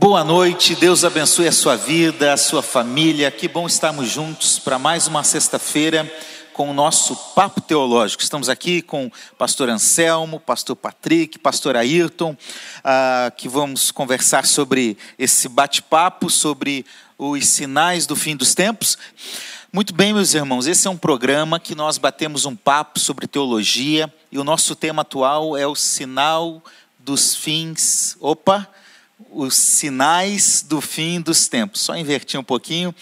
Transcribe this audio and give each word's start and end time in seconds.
Boa 0.00 0.24
noite, 0.24 0.74
Deus 0.74 1.04
abençoe 1.04 1.46
a 1.46 1.52
sua 1.52 1.76
vida, 1.76 2.32
a 2.32 2.36
sua 2.38 2.62
família. 2.62 3.30
Que 3.30 3.46
bom 3.46 3.66
estarmos 3.66 4.08
juntos 4.08 4.58
para 4.58 4.78
mais 4.78 5.06
uma 5.06 5.22
sexta-feira 5.22 6.10
com 6.54 6.70
o 6.70 6.72
nosso 6.72 7.14
Papo 7.34 7.60
Teológico. 7.60 8.22
Estamos 8.22 8.48
aqui 8.48 8.80
com 8.80 9.08
o 9.08 9.12
pastor 9.36 9.68
Anselmo, 9.68 10.40
pastor 10.40 10.74
Patrick, 10.74 11.38
pastor 11.38 11.76
Ayrton, 11.76 12.30
uh, 12.32 13.30
que 13.36 13.46
vamos 13.46 13.90
conversar 13.90 14.46
sobre 14.46 14.96
esse 15.18 15.50
bate-papo, 15.50 16.30
sobre 16.30 16.86
os 17.18 17.46
sinais 17.46 18.06
do 18.06 18.16
fim 18.16 18.34
dos 18.34 18.54
tempos. 18.54 18.96
Muito 19.70 19.92
bem, 19.92 20.14
meus 20.14 20.32
irmãos, 20.32 20.66
esse 20.66 20.86
é 20.86 20.90
um 20.90 20.96
programa 20.96 21.60
que 21.60 21.74
nós 21.74 21.98
batemos 21.98 22.46
um 22.46 22.56
papo 22.56 22.98
sobre 22.98 23.26
teologia 23.26 24.10
e 24.32 24.38
o 24.38 24.44
nosso 24.44 24.74
tema 24.74 25.02
atual 25.02 25.58
é 25.58 25.66
o 25.66 25.74
sinal 25.74 26.64
dos 26.98 27.34
fins. 27.34 28.16
Opa! 28.18 28.66
Os 29.30 29.54
sinais 29.54 30.64
do 30.66 30.80
fim 30.80 31.20
dos 31.20 31.48
tempos. 31.48 31.80
Só 31.80 31.96
invertir 31.96 32.38
um 32.38 32.44
pouquinho. 32.44 32.94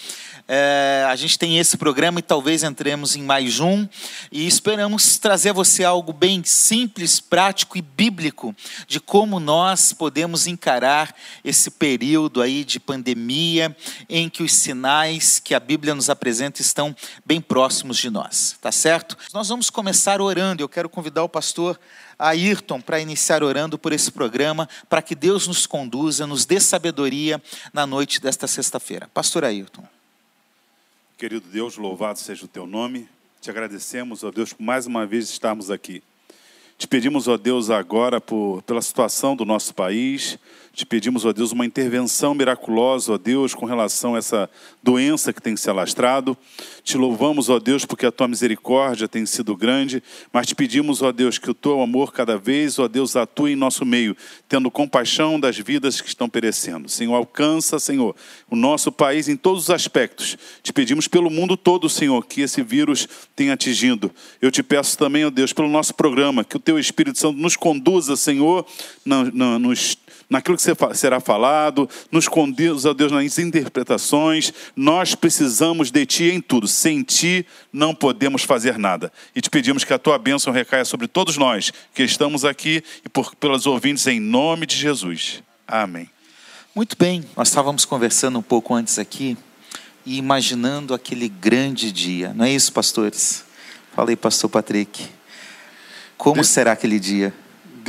É, 0.51 1.05
a 1.07 1.15
gente 1.15 1.37
tem 1.37 1.59
esse 1.59 1.77
programa 1.77 2.17
e 2.17 2.23
talvez 2.23 2.63
entremos 2.63 3.15
em 3.15 3.21
mais 3.21 3.59
um. 3.59 3.87
E 4.31 4.47
esperamos 4.47 5.19
trazer 5.19 5.51
a 5.51 5.53
você 5.53 5.83
algo 5.83 6.11
bem 6.11 6.43
simples, 6.43 7.19
prático 7.19 7.77
e 7.77 7.83
bíblico 7.83 8.55
de 8.87 8.99
como 8.99 9.39
nós 9.39 9.93
podemos 9.93 10.47
encarar 10.47 11.15
esse 11.45 11.69
período 11.69 12.41
aí 12.41 12.63
de 12.63 12.79
pandemia 12.79 13.77
em 14.09 14.27
que 14.27 14.41
os 14.41 14.51
sinais 14.51 15.37
que 15.37 15.53
a 15.53 15.59
Bíblia 15.59 15.93
nos 15.93 16.09
apresenta 16.09 16.61
estão 16.61 16.95
bem 17.23 17.39
próximos 17.39 17.97
de 17.97 18.09
nós. 18.09 18.55
Tá 18.59 18.71
certo? 18.71 19.15
Nós 19.31 19.49
vamos 19.49 19.69
começar 19.69 20.19
orando. 20.19 20.63
Eu 20.63 20.69
quero 20.69 20.89
convidar 20.89 21.23
o 21.23 21.29
pastor 21.29 21.79
Ayrton 22.19 22.81
para 22.81 22.99
iniciar 22.99 23.41
orando 23.41 23.79
por 23.79 23.93
esse 23.93 24.11
programa, 24.11 24.67
para 24.89 25.01
que 25.01 25.15
Deus 25.15 25.47
nos 25.47 25.65
conduza, 25.65 26.27
nos 26.27 26.45
dê 26.45 26.59
sabedoria 26.59 27.41
na 27.73 27.87
noite 27.87 28.19
desta 28.19 28.45
sexta-feira. 28.45 29.09
Pastor 29.13 29.45
Ayrton. 29.45 29.87
Querido 31.17 31.47
Deus, 31.49 31.77
louvado 31.77 32.19
seja 32.19 32.45
o 32.45 32.47
teu 32.47 32.67
nome. 32.67 33.07
Te 33.41 33.49
agradecemos, 33.49 34.23
ó 34.23 34.31
Deus, 34.31 34.51
por 34.51 34.61
mais 34.61 34.85
uma 34.85 35.05
vez 35.05 35.29
estarmos 35.29 35.71
aqui. 35.71 36.03
Te 36.77 36.87
pedimos, 36.87 37.27
ó 37.27 37.37
Deus, 37.37 37.69
agora 37.69 38.21
por, 38.21 38.61
pela 38.63 38.81
situação 38.81 39.35
do 39.35 39.43
nosso 39.43 39.73
país, 39.73 40.37
te 40.73 40.85
pedimos, 40.85 41.25
ó 41.25 41.33
Deus, 41.33 41.51
uma 41.51 41.65
intervenção 41.65 42.33
miraculosa, 42.33 43.13
ó 43.13 43.17
Deus, 43.17 43.53
com 43.53 43.65
relação 43.65 44.15
a 44.15 44.17
essa 44.17 44.49
doença 44.81 45.33
que 45.33 45.41
tem 45.41 45.55
se 45.57 45.69
alastrado. 45.69 46.37
Te 46.83 46.97
louvamos, 46.97 47.49
ó 47.49 47.59
Deus, 47.59 47.85
porque 47.85 48.05
a 48.05 48.11
tua 48.11 48.27
misericórdia 48.27 49.07
tem 49.07 49.25
sido 49.25 49.55
grande, 49.55 50.01
mas 50.31 50.47
te 50.47 50.55
pedimos, 50.55 51.01
ó 51.01 51.11
Deus, 51.11 51.37
que 51.37 51.49
o 51.49 51.53
teu 51.53 51.81
amor 51.81 52.13
cada 52.13 52.37
vez, 52.37 52.79
ó 52.79 52.87
Deus, 52.87 53.15
atue 53.15 53.51
em 53.51 53.55
nosso 53.55 53.85
meio, 53.85 54.15
tendo 54.47 54.71
compaixão 54.71 55.39
das 55.39 55.57
vidas 55.57 55.99
que 55.99 56.07
estão 56.07 56.29
perecendo. 56.29 56.87
Senhor, 56.87 57.13
alcança, 57.13 57.77
Senhor, 57.79 58.15
o 58.49 58.55
nosso 58.55 58.91
país 58.91 59.27
em 59.27 59.35
todos 59.35 59.63
os 59.63 59.69
aspectos. 59.69 60.37
Te 60.63 60.71
pedimos 60.71 61.07
pelo 61.07 61.29
mundo 61.29 61.57
todo, 61.57 61.89
Senhor, 61.89 62.25
que 62.25 62.41
esse 62.41 62.61
vírus 62.61 63.07
tenha 63.35 63.53
atingido. 63.53 64.11
Eu 64.41 64.49
te 64.49 64.63
peço 64.63 64.97
também, 64.97 65.25
ó 65.25 65.29
Deus, 65.29 65.51
pelo 65.51 65.67
nosso 65.67 65.93
programa, 65.93 66.43
que 66.43 66.55
o 66.55 66.59
teu 66.59 66.79
Espírito 66.79 67.19
Santo 67.19 67.37
nos 67.37 67.55
conduza, 67.55 68.15
Senhor, 68.15 68.65
nos 69.05 69.97
naquilo 70.29 70.55
que 70.55 70.63
será 70.93 71.19
falado, 71.19 71.89
nos 72.11 72.27
conduz, 72.27 72.85
ó 72.85 72.93
Deus, 72.93 73.11
nas 73.11 73.39
interpretações. 73.39 74.53
Nós 74.75 75.15
precisamos 75.15 75.89
de 75.89 76.05
Ti 76.05 76.25
em 76.25 76.39
tudo. 76.39 76.67
Sem 76.67 77.01
Ti 77.01 77.45
não 77.73 77.95
podemos 77.95 78.43
fazer 78.43 78.77
nada. 78.77 79.11
E 79.35 79.41
te 79.41 79.49
pedimos 79.49 79.83
que 79.83 79.93
a 79.93 79.99
Tua 79.99 80.19
bênção 80.19 80.53
recaia 80.53 80.85
sobre 80.85 81.07
todos 81.07 81.35
nós 81.37 81.71
que 81.93 82.03
estamos 82.03 82.45
aqui 82.45 82.83
e 83.03 83.09
por, 83.09 83.35
pelos 83.35 83.65
ouvintes, 83.65 84.05
em 84.07 84.19
nome 84.19 84.65
de 84.65 84.75
Jesus. 84.75 85.41
Amém. 85.67 86.09
Muito 86.75 86.95
bem, 86.97 87.25
nós 87.35 87.47
estávamos 87.47 87.83
conversando 87.83 88.37
um 88.37 88.43
pouco 88.43 88.75
antes 88.75 88.99
aqui 88.99 89.35
e 90.05 90.17
imaginando 90.17 90.93
aquele 90.93 91.27
grande 91.27 91.91
dia, 91.91 92.33
não 92.33 92.45
é 92.45 92.51
isso, 92.51 92.71
pastores? 92.71 93.43
Falei, 93.95 94.15
pastor 94.15 94.49
Patrick. 94.49 95.07
Como 96.17 96.43
será 96.43 96.73
aquele 96.73 96.99
dia? 96.99 97.33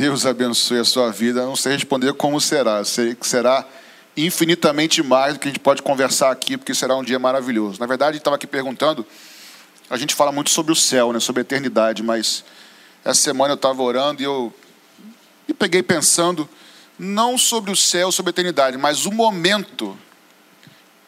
Deus 0.01 0.25
abençoe 0.25 0.79
a 0.79 0.83
sua 0.83 1.11
vida. 1.11 1.45
não 1.45 1.55
sei 1.55 1.73
responder 1.73 2.11
como 2.13 2.41
será. 2.41 2.83
Sei 2.83 3.13
que 3.13 3.27
será 3.27 3.63
infinitamente 4.17 5.03
mais 5.03 5.35
do 5.35 5.39
que 5.39 5.47
a 5.47 5.51
gente 5.51 5.59
pode 5.59 5.83
conversar 5.83 6.31
aqui, 6.31 6.57
porque 6.57 6.73
será 6.73 6.95
um 6.95 7.03
dia 7.03 7.19
maravilhoso. 7.19 7.79
Na 7.79 7.85
verdade, 7.85 8.17
estava 8.17 8.35
aqui 8.35 8.47
perguntando, 8.47 9.05
a 9.87 9.97
gente 9.97 10.15
fala 10.15 10.31
muito 10.31 10.49
sobre 10.49 10.71
o 10.71 10.75
céu, 10.75 11.13
né, 11.13 11.19
sobre 11.19 11.41
a 11.41 11.43
eternidade, 11.43 12.01
mas 12.01 12.43
essa 13.05 13.21
semana 13.21 13.51
eu 13.51 13.55
estava 13.55 13.79
orando 13.83 14.23
e 14.23 14.25
eu 14.25 14.51
me 15.47 15.53
peguei 15.53 15.83
pensando, 15.83 16.49
não 16.97 17.37
sobre 17.37 17.69
o 17.69 17.75
céu, 17.75 18.11
sobre 18.11 18.31
a 18.31 18.33
eternidade, 18.33 18.79
mas 18.79 19.05
o 19.05 19.11
momento. 19.11 19.95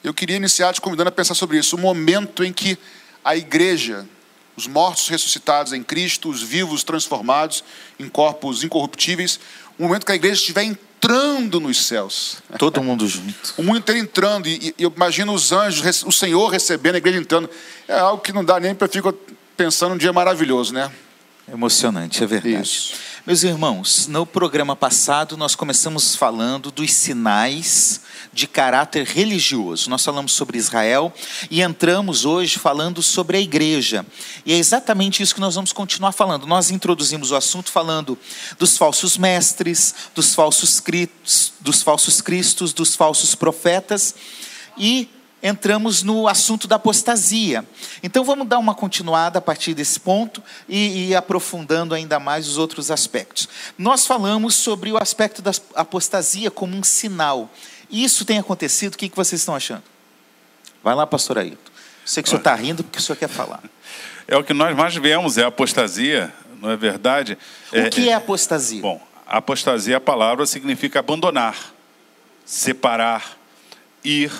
Eu 0.04 0.14
queria 0.14 0.36
iniciar 0.36 0.72
te 0.72 0.80
convidando 0.80 1.10
a 1.10 1.12
pensar 1.12 1.34
sobre 1.34 1.58
isso, 1.58 1.76
o 1.76 1.80
momento 1.80 2.44
em 2.44 2.54
que 2.54 2.78
a 3.26 3.36
igreja, 3.36 4.08
os 4.56 4.68
mortos 4.68 5.08
ressuscitados 5.08 5.74
em 5.74 5.84
Cristo, 5.84 6.30
os 6.30 6.42
vivos 6.42 6.84
transformados 6.84 7.64
em 8.00 8.08
corpos 8.08 8.64
incorruptíveis, 8.64 9.40
o 9.78 9.84
momento 9.84 10.06
que 10.06 10.12
a 10.12 10.16
igreja 10.16 10.36
estiver 10.36 10.64
entrando 10.64 11.60
nos 11.60 11.86
céus. 11.86 12.38
Todo 12.58 12.82
mundo 12.82 13.08
junto. 13.08 13.54
O 13.58 13.64
mundo 13.64 13.80
inteiro 13.80 14.00
entrando, 14.00 14.48
e, 14.48 14.74
e 14.78 14.84
eu 14.84 14.94
imagino 14.96 15.34
os 15.34 15.52
anjos, 15.52 16.04
o 16.04 16.12
Senhor 16.12 16.48
recebendo, 16.50 16.96
a 16.96 16.98
igreja 16.98 17.20
entrando. 17.20 17.50
É 17.88 18.00
algo 18.00 18.22
que 18.22 18.32
não 18.32 18.46
dá 18.46 18.60
nem 18.60 18.74
para 18.74 18.88
ficar 18.88 19.14
pensando 19.58 19.96
um 19.96 19.98
dia 19.98 20.14
maravilhoso, 20.14 20.74
né? 20.74 20.92
Emocionante, 21.52 22.24
é 22.24 22.28
verdade. 22.28 22.62
Isso. 22.62 22.94
Meus 23.26 23.42
irmãos, 23.44 24.06
no 24.08 24.26
programa 24.26 24.76
passado 24.76 25.38
nós 25.38 25.56
começamos 25.56 26.14
falando 26.14 26.70
dos 26.70 26.92
sinais 26.92 28.02
de 28.34 28.46
caráter 28.46 29.06
religioso. 29.08 29.90
Nós 29.90 30.04
falamos 30.04 30.34
sobre 30.34 30.58
Israel 30.58 31.14
e 31.50 31.62
entramos 31.62 32.26
hoje 32.26 32.60
falando 32.60 33.02
sobre 33.02 33.38
a 33.38 33.40
igreja. 33.40 34.06
E 34.46 34.52
é 34.52 34.58
exatamente 34.58 35.24
isso 35.24 35.34
que 35.34 35.40
nós 35.40 35.56
vamos 35.56 35.72
continuar 35.72 36.12
falando. 36.12 36.46
Nós 36.46 36.70
introduzimos 36.70 37.32
o 37.32 37.36
assunto 37.38 37.72
falando 37.72 38.20
dos 38.60 38.78
falsos 38.78 39.18
mestres, 39.18 39.96
dos 40.14 40.36
falsos, 40.36 40.84
dos 41.62 41.82
falsos 41.82 42.20
cristos, 42.20 42.74
dos 42.74 42.94
falsos 42.94 43.36
profetas 43.36 44.16
e 44.78 45.08
entramos 45.44 46.02
no 46.02 46.28
assunto 46.28 46.68
da 46.68 46.78
apostasia. 46.78 47.64
Então 48.02 48.24
vamos 48.24 48.48
dar 48.48 48.58
uma 48.58 48.74
continuada 48.74 49.38
a 49.38 49.42
partir 49.42 49.74
desse 49.74 50.00
ponto 50.00 50.42
e, 50.68 51.10
e, 51.10 51.16
aprofundando 51.16 51.94
ainda 51.94 52.20
mais 52.20 52.48
os 52.48 52.58
outros 52.58 52.90
aspectos. 52.90 53.48
Nós 53.78 54.08
falamos 54.08 54.56
sobre 54.56 54.92
o 54.92 54.98
aspecto 54.98 55.42
da 55.42 55.52
apostasia 55.76 56.50
como 56.50 56.76
um 56.76 56.84
sinal 56.84 57.50
isso 57.94 58.26
tem 58.26 58.40
acontecido, 58.40 58.96
o 58.96 58.98
que, 58.98 59.12
vocês 59.16 59.40
estão 59.40 59.56
achando? 59.56 59.84
Vai 60.84 60.96
lá, 60.96 61.06
pastor 61.06 61.38
Ailton. 61.38 61.72
Sei 62.04 62.24
que 62.24 62.28
o 62.28 62.32
senhor 62.32 62.40
está 62.40 62.56
rindo 62.56 62.84
porque 62.84 62.98
o 62.98 63.02
senhor 63.02 63.18
quer 63.18 63.30
falar. 63.30 63.62
É 64.26 64.38
o 64.38 64.44
que 64.44 64.54
nós 64.54 64.74
mais 64.74 64.96
vemos, 64.96 65.38
é 65.38 65.44
apostasia, 65.44 66.34
não 66.62 66.72
é 66.72 66.78
verdade? 66.78 67.38
O 67.74 67.78
é, 67.78 67.90
que 67.90 68.08
é 68.08 68.14
apostasia? 68.14 68.82
Bom, 68.82 69.06
apostasia, 69.28 69.98
a 69.98 70.00
palavra 70.00 70.46
significa 70.46 71.00
abandonar, 71.00 71.58
separar, 72.46 73.38
ir. 74.02 74.32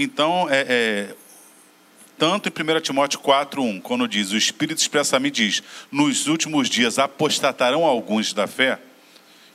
Então, 0.00 0.46
é, 0.48 0.64
é, 0.68 1.14
tanto 2.16 2.48
em 2.48 2.52
1 2.52 2.80
Timóteo 2.80 3.18
4,1, 3.18 3.82
quando 3.82 4.06
diz, 4.06 4.30
o 4.30 4.36
Espírito 4.36 4.80
expressamente 4.80 5.44
diz, 5.44 5.60
nos 5.90 6.28
últimos 6.28 6.70
dias 6.70 7.00
apostatarão 7.00 7.84
alguns 7.84 8.32
da 8.32 8.46
fé, 8.46 8.78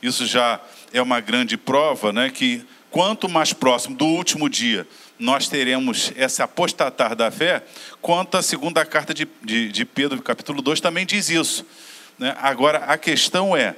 isso 0.02 0.26
já 0.26 0.60
é 0.92 1.00
uma 1.00 1.18
grande 1.18 1.56
prova 1.56 2.12
né, 2.12 2.28
que 2.28 2.62
quanto 2.90 3.26
mais 3.26 3.54
próximo 3.54 3.96
do 3.96 4.04
último 4.04 4.50
dia 4.50 4.86
nós 5.18 5.48
teremos 5.48 6.12
esse 6.14 6.42
apostatar 6.42 7.16
da 7.16 7.30
fé, 7.30 7.64
quanto 8.02 8.36
a 8.36 8.42
segunda 8.42 8.84
carta 8.84 9.14
de, 9.14 9.26
de, 9.42 9.72
de 9.72 9.84
Pedro, 9.86 10.20
capítulo 10.20 10.60
2, 10.60 10.78
também 10.78 11.06
diz 11.06 11.30
isso. 11.30 11.64
Né? 12.18 12.36
Agora, 12.38 12.80
a 12.80 12.98
questão 12.98 13.56
é, 13.56 13.74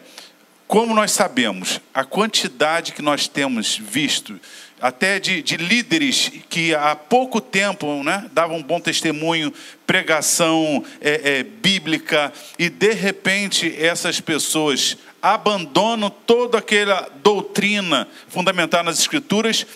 como 0.66 0.97
nós 0.97 1.12
sabemos 1.12 1.81
a 1.94 2.04
quantidade 2.04 2.93
que 2.93 3.03
nós 3.03 3.28
temos 3.28 3.78
visto, 3.78 4.41
até 4.86 5.18
de, 5.18 5.42
de 5.42 5.56
líderes 5.56 6.30
que 6.48 6.72
há 6.72 6.94
pouco 6.94 7.41
tempo 7.41 8.04
né, 8.04 8.30
davam 8.33 8.59
um 8.59 8.62
bom 8.62 8.78
testemunho, 8.78 9.53
pregação 9.84 10.84
é, 11.00 11.38
é, 11.38 11.42
bíblica, 11.42 12.33
e 12.56 12.68
de 12.68 12.92
repente 12.92 13.74
essas 13.77 14.21
pessoas 14.21 14.97
abandonam 15.21 16.09
toda 16.09 16.59
aquela 16.59 17.10
doutrina 17.21 18.06
fundamentada 18.28 18.84
nas 18.84 19.00
Escrituras, 19.00 19.66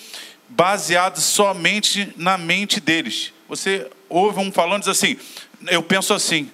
baseada 0.49 1.21
somente 1.21 2.13
na 2.17 2.39
mente 2.39 2.79
deles. 2.79 3.33
Você 3.49 3.89
ouve 4.09 4.39
um 4.39 4.53
falando 4.53 4.83
diz 4.83 4.91
assim: 4.91 5.17
eu 5.67 5.83
penso 5.83 6.15
assim, 6.15 6.49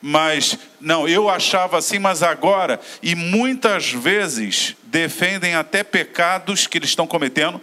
mas 0.00 0.58
não, 0.80 1.06
eu 1.06 1.28
achava 1.28 1.76
assim, 1.76 1.98
mas 1.98 2.22
agora, 2.22 2.80
e 3.02 3.14
muitas 3.14 3.92
vezes 3.92 4.74
defendem 4.84 5.54
até 5.54 5.84
pecados 5.84 6.66
que 6.66 6.78
eles 6.78 6.88
estão 6.88 7.06
cometendo, 7.06 7.60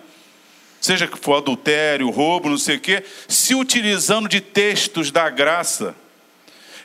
seja 0.79 1.07
que 1.07 1.17
for 1.17 1.37
adultério, 1.37 2.09
roubo, 2.09 2.49
não 2.49 2.57
sei 2.57 2.77
o 2.77 2.79
quê, 2.79 3.03
se 3.27 3.53
utilizando 3.55 4.27
de 4.29 4.39
textos 4.41 5.11
da 5.11 5.29
graça. 5.29 5.95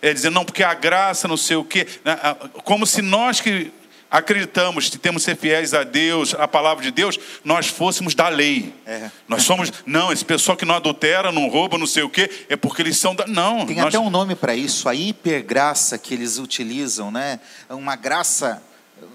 É 0.01 0.13
dizer, 0.13 0.31
não, 0.31 0.45
porque 0.45 0.65
a 0.65 0.75
graça, 0.75 1.29
não 1.29 1.37
sei 1.37 1.57
o 1.57 1.65
quê, 1.65 1.87
né, 2.05 2.19
como 2.65 2.87
se 2.87 3.01
nós 3.03 3.41
que 3.41 3.71
acreditamos 4.11 4.91
que 4.91 4.99
temos 4.99 5.25
que 5.25 5.31
ser 5.31 5.37
fiéis 5.39 5.73
a 5.73 5.85
Deus, 5.85 6.35
a 6.35 6.47
palavra 6.47 6.83
de 6.85 6.91
Deus, 6.91 7.19
nós 7.43 7.69
fôssemos 7.69 8.15
da 8.15 8.29
lei. 8.29 8.75
É. 8.85 9.11
Nós 9.27 9.43
somos, 9.45 9.73
não, 9.87 10.13
esse 10.13 10.23
pessoal 10.25 10.55
que 10.57 10.67
não 10.67 10.75
adultera, 10.75 11.33
não 11.33 11.49
rouba, 11.49 11.79
não 11.79 11.87
sei 11.87 12.03
o 12.03 12.11
quê, 12.11 12.29
é 12.51 12.55
porque 12.57 12.83
eles 12.83 12.99
são 12.99 13.15
da. 13.15 13.27
Não. 13.27 13.65
Tem 13.65 13.77
nós- 13.77 13.87
até 13.87 13.99
um 13.99 14.11
nome 14.11 14.35
para 14.35 14.55
isso, 14.55 14.87
a 14.89 14.95
hipergraça 14.95 15.97
que 15.97 16.13
eles 16.13 16.39
utilizam, 16.39 17.11
né? 17.11 17.41
Uma 17.71 17.97
graça. 17.97 18.63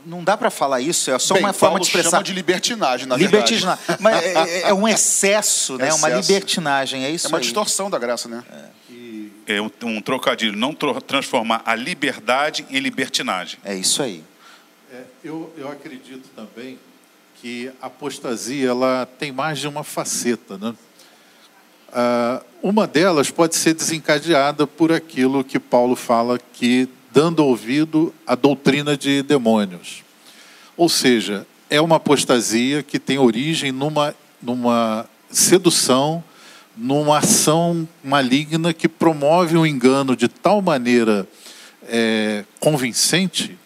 Não 0.05 0.23
dá 0.23 0.37
para 0.37 0.49
falar 0.49 0.79
isso, 0.81 1.11
é 1.11 1.19
só 1.19 1.33
Bem, 1.35 1.43
uma 1.43 1.53
forma 1.53 1.73
Paulo 1.73 1.81
de 1.83 1.87
expressar. 1.87 2.09
chama 2.11 2.23
de 2.23 2.33
libertinagem, 2.33 3.07
na 3.07 3.17
verdade. 3.17 3.53
Libertinagem. 3.53 3.83
Mas 3.99 4.23
é, 4.23 4.33
é- 4.33 4.61
é 4.69 4.73
um 4.73 4.87
excesso, 4.87 5.77
né? 5.77 5.93
Uma 5.93 6.09
Excesso. 6.09 6.31
libertinagem, 6.31 7.05
é 7.05 7.09
isso 7.09 7.27
É 7.27 7.29
uma 7.29 7.37
aí. 7.37 7.43
distorção 7.43 7.89
da 7.89 7.97
graça, 7.99 8.27
né? 8.29 8.43
É 9.45 9.61
um, 9.61 9.69
um 9.83 10.01
trocadilho, 10.01 10.57
não 10.57 10.73
tro- 10.73 10.99
transformar 11.01 11.61
a 11.65 11.73
liberdade 11.73 12.65
em 12.69 12.79
libertinagem. 12.79 13.59
É 13.63 13.73
isso 13.75 14.03
aí. 14.03 14.21
É, 14.91 15.01
eu, 15.23 15.53
eu 15.57 15.69
acredito 15.71 16.27
também 16.35 16.77
que 17.41 17.71
a 17.81 17.85
apostasia 17.87 18.69
ela 18.69 19.07
tem 19.17 19.31
mais 19.31 19.59
de 19.59 19.67
uma 19.67 19.83
faceta. 19.83 20.57
Né? 20.57 20.73
Ah, 21.93 22.41
uma 22.61 22.85
delas 22.85 23.29
pode 23.31 23.55
ser 23.55 23.73
desencadeada 23.73 24.67
por 24.67 24.91
aquilo 24.91 25.43
que 25.43 25.59
Paulo 25.59 25.95
fala 25.95 26.37
que 26.53 26.89
dando 27.17 27.43
ouvido 27.43 28.13
à 28.27 28.35
doutrina 28.35 28.95
de 28.95 29.23
demônios. 29.23 30.03
Ou 30.77 30.87
seja, 30.87 31.47
é 31.67 31.81
uma 31.81 31.95
apostasia 31.95 32.83
que 32.83 32.99
tem 32.99 33.17
origem 33.17 33.71
numa, 33.71 34.13
numa 34.39 35.09
sedução, 35.27 36.23
numa 36.77 37.17
ação 37.17 37.89
maligna 38.03 38.71
que 38.71 38.87
promove 38.87 39.57
um 39.57 39.65
engano 39.65 40.15
de 40.15 40.27
tal 40.27 40.61
maneira 40.61 41.27
é, 41.89 42.45
convincente 42.59 43.57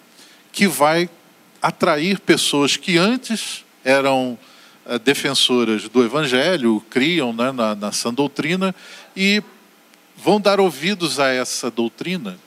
que 0.54 0.66
vai 0.66 1.10
atrair 1.62 2.22
pessoas 2.22 2.78
que 2.78 2.98
antes 2.98 3.66
eram 3.84 4.40
eh, 4.86 4.98
defensoras 4.98 5.90
do 5.90 6.04
Evangelho, 6.04 6.82
criam 6.90 7.34
né, 7.34 7.52
na, 7.52 7.76
na 7.76 7.92
sã 7.92 8.14
doutrina 8.14 8.74
e 9.16 9.44
vão 10.16 10.40
dar 10.40 10.60
ouvidos 10.62 11.20
a 11.20 11.28
essa 11.28 11.70
doutrina 11.70 12.38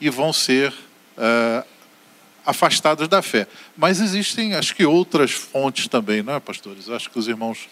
e 0.00 0.08
vão 0.10 0.32
ser 0.32 0.72
eh, 1.18 1.64
afastadas 2.46 3.06
da 3.08 3.20
fé. 3.22 3.46
Mas 3.76 4.00
existem, 4.00 4.54
acho 4.54 4.74
que 4.74 4.84
outras 4.84 5.30
fontes 5.30 5.88
também, 5.88 6.22
não 6.22 6.34
é, 6.34 6.40
pastores? 6.40 6.88
Acho 6.88 7.10
que 7.10 7.18
os 7.18 7.28
irmãos 7.28 7.68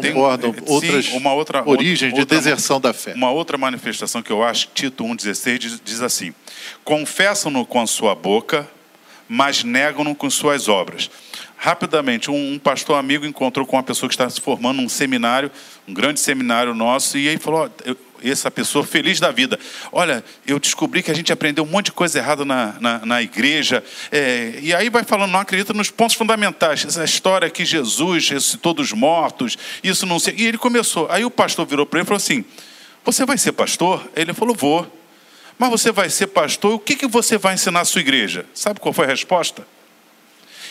Tem, 0.00 0.12
concordam. 0.12 0.52
sim, 0.52 0.60
outras 0.66 1.08
uma 1.08 1.32
outra- 1.32 1.62
origens 1.68 2.12
outra- 2.12 2.24
de 2.26 2.30
deserção 2.42 2.80
da 2.80 2.92
fé. 2.92 3.14
Uma 3.14 3.30
outra 3.30 3.56
manifestação 3.58 4.22
que 4.22 4.30
eu 4.30 4.42
acho, 4.42 4.68
Tito 4.74 5.04
1,16 5.04 5.58
diz, 5.58 5.80
diz 5.84 6.00
assim: 6.02 6.34
confessam-no 6.84 7.64
com 7.64 7.80
a 7.80 7.86
sua 7.86 8.14
boca, 8.14 8.68
mas 9.28 9.64
negam-no 9.64 10.14
com 10.14 10.28
suas 10.28 10.68
obras. 10.68 11.10
Rapidamente, 11.56 12.30
um, 12.30 12.54
um 12.54 12.58
pastor 12.58 12.98
amigo 12.98 13.24
encontrou 13.24 13.64
com 13.64 13.76
uma 13.76 13.82
pessoa 13.82 14.08
que 14.08 14.14
está 14.14 14.28
se 14.28 14.40
formando 14.40 14.78
num 14.82 14.88
seminário, 14.88 15.50
um 15.86 15.94
grande 15.94 16.18
seminário 16.20 16.74
nosso, 16.74 17.16
e 17.16 17.28
aí 17.28 17.38
falou: 17.38 17.60
ó, 17.60 17.68
eu- 17.84 17.96
essa 18.30 18.50
pessoa 18.50 18.84
feliz 18.84 19.18
da 19.18 19.30
vida. 19.30 19.58
Olha, 19.90 20.24
eu 20.46 20.58
descobri 20.58 21.02
que 21.02 21.10
a 21.10 21.14
gente 21.14 21.32
aprendeu 21.32 21.64
um 21.64 21.66
monte 21.66 21.86
de 21.86 21.92
coisa 21.92 22.18
errada 22.18 22.44
na, 22.44 22.76
na, 22.80 23.06
na 23.06 23.22
igreja. 23.22 23.82
é, 24.10 24.58
e 24.62 24.74
aí 24.74 24.88
vai 24.88 25.04
falando, 25.04 25.30
não 25.30 25.40
acredita 25.40 25.72
nos 25.72 25.90
pontos 25.90 26.16
fundamentais. 26.16 26.84
Essa 26.84 27.04
história 27.04 27.50
que 27.50 27.64
Jesus 27.64 28.28
ressuscitou 28.28 28.74
dos 28.74 28.92
mortos, 28.92 29.56
isso 29.82 30.06
não 30.06 30.18
sei. 30.18 30.34
E 30.36 30.46
ele 30.46 30.58
começou. 30.58 31.06
Aí 31.10 31.24
o 31.24 31.30
pastor 31.30 31.66
virou 31.66 31.86
para 31.86 32.00
ele 32.00 32.04
e 32.04 32.08
falou 32.08 32.18
assim: 32.18 32.44
Você 33.04 33.24
vai 33.24 33.38
ser 33.38 33.52
pastor? 33.52 34.08
Ele 34.14 34.32
falou: 34.32 34.54
Vou. 34.54 35.02
Mas 35.58 35.70
você 35.70 35.92
vai 35.92 36.10
ser 36.10 36.28
pastor, 36.28 36.74
o 36.74 36.78
que, 36.78 36.96
que 36.96 37.06
você 37.06 37.38
vai 37.38 37.54
ensinar 37.54 37.80
à 37.80 37.84
sua 37.84 38.00
igreja? 38.00 38.46
Sabe 38.54 38.80
qual 38.80 38.92
foi 38.92 39.04
a 39.04 39.08
resposta? 39.08 39.66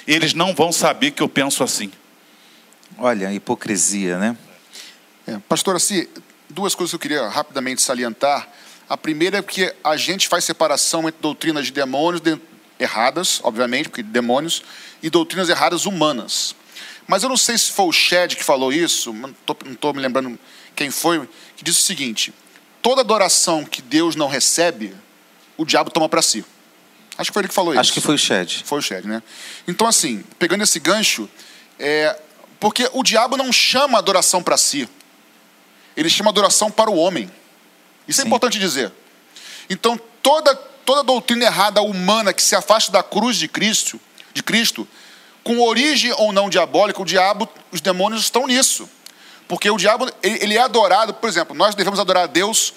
Eles 0.07 0.33
não 0.33 0.53
vão 0.53 0.71
saber 0.71 1.11
que 1.11 1.21
eu 1.21 1.29
penso 1.29 1.63
assim. 1.63 1.91
Olha, 2.97 3.29
a 3.29 3.33
hipocrisia, 3.33 4.17
né? 4.17 4.35
É, 5.27 5.37
pastor, 5.47 5.75
assim, 5.75 6.07
duas 6.51 6.75
coisas 6.75 6.91
que 6.91 6.95
eu 6.95 6.99
queria 6.99 7.27
rapidamente 7.27 7.81
salientar. 7.81 8.47
A 8.89 8.97
primeira 8.97 9.37
é 9.37 9.41
que 9.41 9.73
a 9.83 9.95
gente 9.95 10.27
faz 10.27 10.43
separação 10.43 11.07
entre 11.07 11.21
doutrinas 11.21 11.65
de 11.67 11.71
demônios 11.71 12.21
de- 12.21 12.39
erradas, 12.79 13.39
obviamente, 13.43 13.89
porque 13.89 14.01
demônios, 14.03 14.63
e 15.03 15.09
doutrinas 15.09 15.49
erradas 15.49 15.85
humanas. 15.85 16.55
Mas 17.07 17.23
eu 17.23 17.29
não 17.29 17.37
sei 17.37 17.57
se 17.57 17.71
foi 17.71 17.85
o 17.85 17.91
Shed 17.91 18.35
que 18.35 18.43
falou 18.43 18.71
isso, 18.73 19.13
não 19.13 19.33
estou 19.71 19.93
me 19.93 20.01
lembrando 20.01 20.37
quem 20.75 20.89
foi, 20.91 21.27
que 21.55 21.63
disse 21.63 21.79
o 21.79 21.83
seguinte: 21.83 22.33
toda 22.81 23.01
adoração 23.01 23.63
que 23.63 23.81
Deus 23.81 24.15
não 24.15 24.27
recebe, 24.27 24.95
o 25.57 25.65
diabo 25.65 25.89
toma 25.91 26.09
para 26.09 26.21
si. 26.21 26.43
Acho 27.17 27.29
que 27.29 27.33
foi 27.33 27.41
ele 27.41 27.49
que 27.49 27.53
falou 27.53 27.73
isso. 27.73 27.81
Acho 27.81 27.93
que 27.93 28.01
foi 28.01 28.15
o 28.15 28.17
Shed. 28.17 28.63
Foi 28.65 28.79
o 28.79 28.81
Shed, 28.81 29.05
né? 29.07 29.21
Então, 29.67 29.85
assim, 29.85 30.23
pegando 30.39 30.63
esse 30.63 30.79
gancho, 30.79 31.29
é, 31.77 32.19
porque 32.59 32.89
o 32.93 33.03
diabo 33.03 33.37
não 33.37 33.51
chama 33.51 33.97
adoração 33.99 34.41
para 34.41 34.57
si, 34.57 34.89
ele 35.95 36.09
chama 36.09 36.29
adoração 36.29 36.71
para 36.71 36.89
o 36.89 36.97
homem. 36.97 37.29
Isso 38.07 38.21
é 38.21 38.23
Sim. 38.23 38.27
importante 38.27 38.59
dizer. 38.59 38.91
Então, 39.69 39.99
toda, 40.21 40.55
toda 40.85 41.03
doutrina 41.03 41.45
errada 41.45 41.81
humana 41.81 42.33
que 42.33 42.41
se 42.41 42.55
afasta 42.55 42.91
da 42.91 43.03
cruz 43.03 43.37
de 43.37 43.47
Cristo, 43.47 43.99
de 44.33 44.43
Cristo, 44.43 44.87
com 45.43 45.59
origem 45.59 46.13
ou 46.17 46.31
não 46.31 46.49
diabólica, 46.49 47.01
o 47.01 47.05
diabo, 47.05 47.47
os 47.71 47.81
demônios 47.81 48.23
estão 48.23 48.47
nisso. 48.47 48.89
Porque 49.47 49.69
o 49.69 49.77
diabo, 49.77 50.09
ele, 50.21 50.39
ele 50.41 50.57
é 50.57 50.61
adorado, 50.61 51.13
por 51.13 51.29
exemplo, 51.29 51.55
nós 51.55 51.75
devemos 51.75 51.99
adorar 51.99 52.23
a 52.23 52.27
Deus 52.27 52.73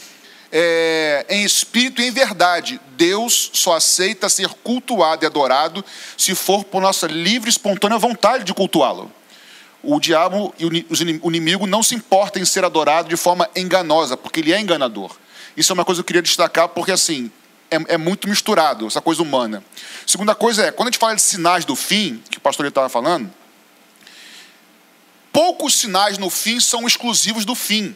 é, 0.50 1.26
em 1.28 1.44
espírito 1.44 2.00
e 2.00 2.06
em 2.06 2.10
verdade. 2.10 2.80
Deus 2.96 3.50
só 3.52 3.74
aceita 3.74 4.28
ser 4.28 4.48
cultuado 4.48 5.24
e 5.24 5.26
adorado 5.26 5.84
se 6.16 6.34
for 6.34 6.64
por 6.64 6.80
nossa 6.80 7.06
livre 7.06 7.48
e 7.48 7.50
espontânea 7.50 7.98
vontade 7.98 8.44
de 8.44 8.54
cultuá-lo. 8.54 9.10
O 9.84 10.00
diabo 10.00 10.54
e 10.58 10.66
o 10.66 11.28
inimigo 11.28 11.66
não 11.66 11.82
se 11.82 11.94
importam 11.94 12.42
em 12.42 12.44
ser 12.44 12.64
adorado 12.64 13.08
de 13.08 13.16
forma 13.16 13.48
enganosa, 13.54 14.16
porque 14.16 14.40
ele 14.40 14.52
é 14.52 14.60
enganador. 14.60 15.16
Isso 15.56 15.72
é 15.72 15.74
uma 15.74 15.84
coisa 15.84 16.00
que 16.00 16.02
eu 16.02 16.06
queria 16.06 16.22
destacar, 16.22 16.68
porque 16.68 16.92
assim, 16.92 17.30
é, 17.70 17.94
é 17.94 17.98
muito 17.98 18.28
misturado, 18.28 18.86
essa 18.86 19.00
coisa 19.00 19.22
humana. 19.22 19.62
Segunda 20.06 20.34
coisa 20.34 20.66
é, 20.66 20.72
quando 20.72 20.88
a 20.88 20.90
gente 20.90 21.00
fala 21.00 21.14
de 21.14 21.22
sinais 21.22 21.64
do 21.64 21.76
fim, 21.76 22.22
que 22.30 22.38
o 22.38 22.40
pastor 22.40 22.66
estava 22.66 22.88
falando, 22.88 23.32
poucos 25.32 25.74
sinais 25.74 26.18
no 26.18 26.30
fim 26.30 26.60
são 26.60 26.86
exclusivos 26.86 27.44
do 27.44 27.54
fim. 27.54 27.94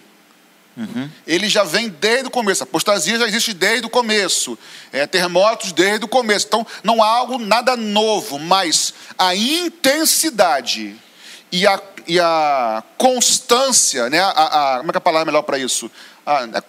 Ele 1.26 1.48
já 1.48 1.64
vem 1.64 1.88
desde 1.88 2.28
o 2.28 2.30
começo. 2.30 2.62
A 2.62 2.64
apostasia 2.64 3.18
já 3.18 3.26
existe 3.26 3.52
desde 3.52 3.86
o 3.86 3.90
começo. 3.90 4.56
É, 4.92 5.06
terremotos 5.06 5.72
desde 5.72 6.04
o 6.04 6.08
começo. 6.08 6.46
Então, 6.46 6.64
não 6.84 7.02
há 7.02 7.08
algo 7.08 7.36
nada 7.36 7.76
novo, 7.76 8.38
mas 8.38 8.94
a 9.18 9.34
intensidade 9.34 10.96
e 11.50 11.66
a, 11.66 11.80
e 12.06 12.18
a 12.20 12.82
constância, 12.96 14.08
né? 14.10 14.20
A, 14.20 14.28
a- 14.74 14.78
como 14.78 14.90
é 14.90 14.92
que 14.92 14.96
é 14.96 14.98
a 14.98 15.00
palavra 15.00 15.26
melhor 15.26 15.42
para 15.42 15.58
isso? 15.58 15.90
A- 16.24 16.44
a- 16.44 16.62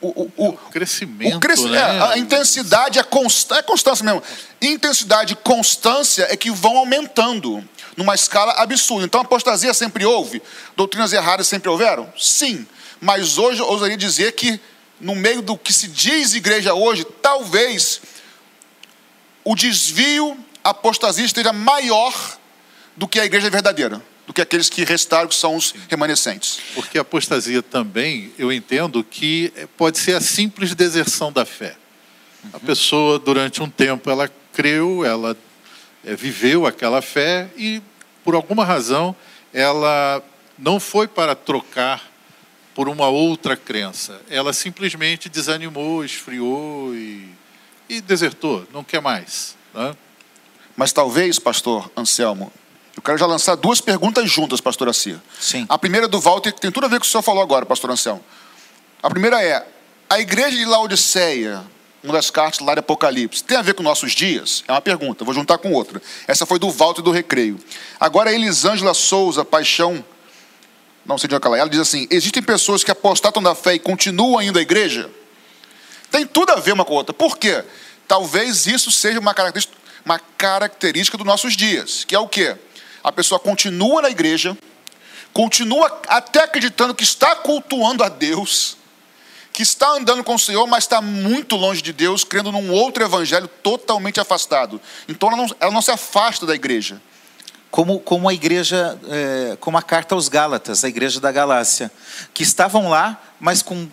o, 0.00 0.08
o- 0.36 0.48
o- 0.48 0.52
Crescimento, 0.70 1.36
o 1.36 1.40
cresc- 1.40 1.64
né? 1.64 1.78
é, 1.78 2.02
a 2.12 2.18
intensidade, 2.18 2.98
a 2.98 3.04
constância, 3.04 3.60
é 3.60 3.62
constância 3.62 4.04
mesmo. 4.04 4.22
Intensidade 4.60 5.32
e 5.32 5.36
constância 5.36 6.26
é 6.30 6.36
que 6.36 6.50
vão 6.50 6.76
aumentando 6.76 7.66
numa 7.96 8.14
escala 8.14 8.52
absurda. 8.52 9.06
Então, 9.06 9.20
a 9.20 9.24
apostasia 9.24 9.72
sempre 9.72 10.04
houve? 10.04 10.42
Doutrinas 10.76 11.12
erradas 11.12 11.48
sempre 11.48 11.70
houveram? 11.70 12.12
Sim. 12.18 12.66
Mas 13.00 13.38
hoje 13.38 13.60
eu 13.60 13.66
ousaria 13.66 13.96
dizer 13.96 14.32
que, 14.32 14.60
no 15.00 15.14
meio 15.14 15.40
do 15.40 15.56
que 15.56 15.72
se 15.72 15.88
diz 15.88 16.34
igreja 16.34 16.74
hoje, 16.74 17.04
talvez 17.22 18.00
o 19.44 19.54
desvio, 19.54 20.36
apostasia 20.62 21.24
esteja 21.24 21.52
maior 21.52 22.12
do 22.96 23.06
que 23.08 23.18
a 23.20 23.24
igreja 23.24 23.48
verdadeira, 23.50 24.02
do 24.26 24.32
que 24.32 24.40
aqueles 24.40 24.70
que 24.70 24.84
restaram, 24.84 25.28
que 25.28 25.34
são 25.34 25.54
os 25.56 25.74
remanescentes. 25.88 26.60
Porque 26.74 26.98
a 26.98 27.02
apostasia 27.02 27.62
também, 27.62 28.32
eu 28.38 28.52
entendo 28.52 29.04
que 29.04 29.52
pode 29.76 29.98
ser 29.98 30.14
a 30.16 30.20
simples 30.20 30.74
deserção 30.74 31.30
da 31.30 31.44
fé. 31.44 31.76
A 32.52 32.60
pessoa, 32.60 33.18
durante 33.18 33.62
um 33.62 33.68
tempo, 33.68 34.10
ela 34.10 34.30
creu, 34.52 35.04
ela 35.04 35.36
eh, 36.04 36.14
viveu 36.14 36.66
aquela 36.66 37.00
fé 37.00 37.48
e, 37.56 37.82
por 38.22 38.34
alguma 38.34 38.64
razão, 38.64 39.16
ela 39.52 40.22
não 40.58 40.78
foi 40.78 41.08
para 41.08 41.34
trocar 41.34 42.10
por 42.74 42.88
uma 42.88 43.08
outra 43.08 43.56
crença. 43.56 44.20
Ela 44.28 44.52
simplesmente 44.52 45.28
desanimou, 45.28 46.04
esfriou 46.04 46.94
e, 46.94 47.28
e 47.88 48.00
desertou, 48.00 48.66
não 48.72 48.82
quer 48.82 49.00
mais. 49.00 49.56
Né? 49.72 49.94
Mas 50.76 50.92
talvez, 50.92 51.38
pastor 51.38 51.90
Anselmo, 51.96 52.52
eu 52.96 53.02
quero 53.02 53.18
já 53.18 53.26
lançar 53.26 53.56
duas 53.56 53.80
perguntas 53.80 54.30
juntas, 54.30 54.60
pastor 54.60 54.88
Assia. 54.88 55.20
Sim. 55.40 55.66
A 55.68 55.76
primeira 55.76 56.06
é 56.06 56.08
do 56.08 56.20
Walter, 56.20 56.52
que 56.52 56.60
tem 56.60 56.70
tudo 56.70 56.86
a 56.86 56.88
ver 56.88 56.96
com 56.96 56.98
o 56.98 57.00
que 57.02 57.08
o 57.08 57.10
senhor 57.10 57.22
falou 57.22 57.42
agora, 57.42 57.66
pastor 57.66 57.90
Anselmo. 57.90 58.24
A 59.02 59.10
primeira 59.10 59.42
é, 59.42 59.66
a 60.08 60.20
igreja 60.20 60.56
de 60.56 60.64
Laodiceia, 60.64 61.64
uma 62.02 62.12
das 62.12 62.30
cartas 62.30 62.60
lá 62.60 62.74
de 62.74 62.80
Apocalipse, 62.80 63.42
tem 63.42 63.56
a 63.56 63.62
ver 63.62 63.74
com 63.74 63.82
nossos 63.82 64.12
dias? 64.12 64.62
É 64.68 64.72
uma 64.72 64.80
pergunta, 64.80 65.24
vou 65.24 65.34
juntar 65.34 65.58
com 65.58 65.72
outra. 65.72 66.00
Essa 66.28 66.46
foi 66.46 66.58
do 66.58 66.70
Walter 66.70 67.02
do 67.02 67.10
Recreio. 67.10 67.58
Agora, 67.98 68.30
a 68.30 68.32
Elisângela 68.32 68.94
Souza 68.94 69.44
Paixão, 69.44 70.04
não 71.04 71.18
sei 71.18 71.28
de 71.28 71.34
onde 71.34 71.46
ela 71.46 71.56
é, 71.56 71.60
ela 71.60 71.68
diz 71.68 71.80
assim, 71.80 72.06
existem 72.10 72.42
pessoas 72.42 72.84
que 72.84 72.90
apostatam 72.90 73.42
da 73.42 73.54
fé 73.54 73.74
e 73.74 73.78
continuam 73.78 74.40
indo 74.40 74.58
à 74.58 74.62
igreja? 74.62 75.10
Tem 76.10 76.24
tudo 76.24 76.52
a 76.52 76.56
ver 76.56 76.72
uma 76.72 76.84
com 76.84 76.92
a 76.92 76.96
outra. 76.98 77.12
Por 77.12 77.36
quê? 77.36 77.64
Talvez 78.06 78.68
isso 78.68 78.90
seja 78.92 79.18
uma 79.18 79.34
característica. 79.34 79.76
uma 80.04 80.20
característica 80.38 81.18
dos 81.18 81.26
nossos 81.26 81.56
dias, 81.56 82.04
que 82.04 82.14
é 82.14 82.18
o 82.18 82.28
quê? 82.28 82.56
A 83.04 83.12
pessoa 83.12 83.38
continua 83.38 84.00
na 84.00 84.08
igreja, 84.08 84.56
continua 85.30 86.00
até 86.08 86.42
acreditando 86.42 86.94
que 86.94 87.04
está 87.04 87.36
cultuando 87.36 88.02
a 88.02 88.08
Deus, 88.08 88.78
que 89.52 89.62
está 89.62 89.90
andando 89.90 90.24
com 90.24 90.34
o 90.34 90.38
Senhor, 90.38 90.66
mas 90.66 90.84
está 90.84 91.02
muito 91.02 91.54
longe 91.54 91.82
de 91.82 91.92
Deus, 91.92 92.24
crendo 92.24 92.50
num 92.50 92.72
outro 92.72 93.04
evangelho 93.04 93.46
totalmente 93.46 94.18
afastado. 94.18 94.80
Então 95.06 95.28
ela 95.28 95.36
não, 95.36 95.56
ela 95.60 95.70
não 95.70 95.82
se 95.82 95.90
afasta 95.90 96.46
da 96.46 96.54
igreja. 96.54 97.00
Como, 97.70 98.00
como 98.00 98.28
a 98.28 98.32
igreja, 98.32 98.98
é, 99.10 99.56
como 99.60 99.76
a 99.76 99.82
carta 99.82 100.14
aos 100.14 100.28
Gálatas, 100.28 100.82
a 100.82 100.88
igreja 100.88 101.20
da 101.20 101.30
Galácia, 101.30 101.90
que 102.32 102.42
estavam 102.42 102.88
lá, 102.88 103.20
mas 103.38 103.62
com 103.62 103.86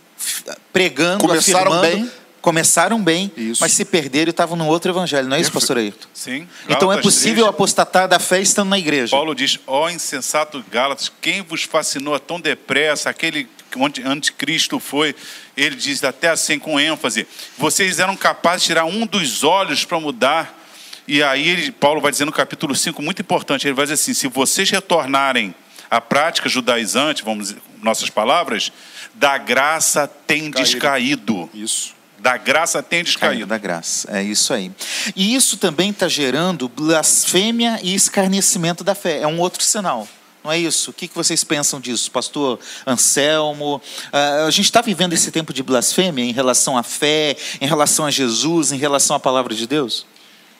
pregando, 0.72 1.27
Começaram 1.27 1.74
afirmando, 1.74 2.06
bem. 2.06 2.12
Começaram 2.42 3.02
bem, 3.02 3.32
Isso. 3.38 3.62
mas 3.62 3.72
se 3.74 3.86
perderam 3.86 4.30
e 4.30 4.32
estavam 4.32 4.58
num 4.58 4.68
outro 4.68 4.92
evangelho, 4.92 5.28
não 5.28 5.38
é 5.38 5.42
isso, 5.42 5.52
pastor 5.52 5.78
Ayrton? 5.78 6.08
Sim. 6.14 6.48
Então 6.66 6.92
é 6.92 6.96
Gálatas 6.96 7.04
possível 7.04 7.44
3, 7.46 7.50
apostatar 7.50 8.08
da 8.08 8.20
fé 8.20 8.42
estando 8.42 8.70
na 8.70 8.80
igreja. 8.80 9.12
Paulo 9.12 9.36
diz: 9.36 9.60
Ó 9.68 9.90
insensato 9.90 10.64
Gálatas, 10.72 11.12
quem 11.22 11.42
vos 11.42 11.64
fascinou 11.64 12.18
tão 12.20 12.40
depressa? 12.40 13.10
Aquele 13.10 13.48
onde 13.78 14.02
anticristo 14.04 14.80
foi, 14.80 15.16
ele 15.56 15.76
diz 15.76 16.04
até 16.04 16.30
assim 16.30 16.58
com 16.60 16.80
ênfase: 16.80 17.28
vocês 17.58 18.00
eram 18.00 18.16
capazes 18.16 18.62
de 18.64 18.68
tirar 18.68 18.86
um 18.86 19.06
dos 19.06 19.44
olhos 19.44 19.86
para 19.86 20.00
mudar. 20.00 20.60
E 21.08 21.22
aí 21.24 21.48
ele- 21.48 21.72
Paulo 21.72 22.00
vai 22.00 22.12
dizer 22.12 22.26
no 22.26 22.32
capítulo 22.32 22.76
5, 22.76 23.02
muito 23.02 23.22
importante, 23.22 23.68
ele 23.68 23.74
vai 23.74 23.86
dizer 23.86 23.96
assim: 23.96 24.14
se 24.14 24.28
vocês 24.28 24.70
retornarem 24.70 25.54
à 25.90 26.00
prática 26.00 26.48
judaizante, 26.48 27.24
vamos 27.24 27.48
dizer, 27.50 27.62
nossas 27.82 28.10
palavras, 28.10 28.72
da 29.14 29.38
graça 29.38 30.08
tem 30.08 30.50
descaído. 30.50 31.50
Isso. 31.54 31.94
Da 32.22 32.38
graça 32.38 32.84
tem 32.84 33.00
Caindo 33.00 33.06
descaído. 33.06 33.46
da 33.48 33.58
graça, 33.58 34.08
é 34.12 34.22
isso 34.22 34.54
aí. 34.54 34.72
E 35.16 35.34
isso 35.34 35.58
também 35.58 35.90
está 35.90 36.08
gerando 36.08 36.70
blasfêmia 36.70 37.80
e 37.82 37.96
escarnecimento 37.96 38.84
da 38.84 38.94
fé. 38.94 39.22
É 39.22 39.28
um 39.28 39.40
outro 39.40 39.63
sinal. 39.63 40.08
Não 40.44 40.51
é 40.51 40.58
isso? 40.60 40.92
O 40.92 40.94
que 40.94 41.08
que 41.08 41.16
vocês 41.16 41.44
pensam 41.44 41.80
disso, 41.80 42.12
pastor 42.12 42.60
Anselmo? 42.86 43.82
Ah, 44.13 44.46
a 44.46 44.51
gente 44.51 44.66
está 44.66 44.82
vivendo 44.82 45.13
esse 45.13 45.32
tempo 45.32 45.51
de 45.51 45.63
blasfêmia 45.63 46.24
em 46.24 46.32
relação 46.32 46.78
à 46.78 46.84
fé, 46.84 47.36
em 47.60 47.66
relação 47.68 48.06
a 48.06 48.12
Jesus, 48.12 48.72
em 48.72 48.78
relação 48.78 49.16
à 49.16 49.20
palavra 49.20 49.56
de 49.56 49.66
Deus? 49.66 50.06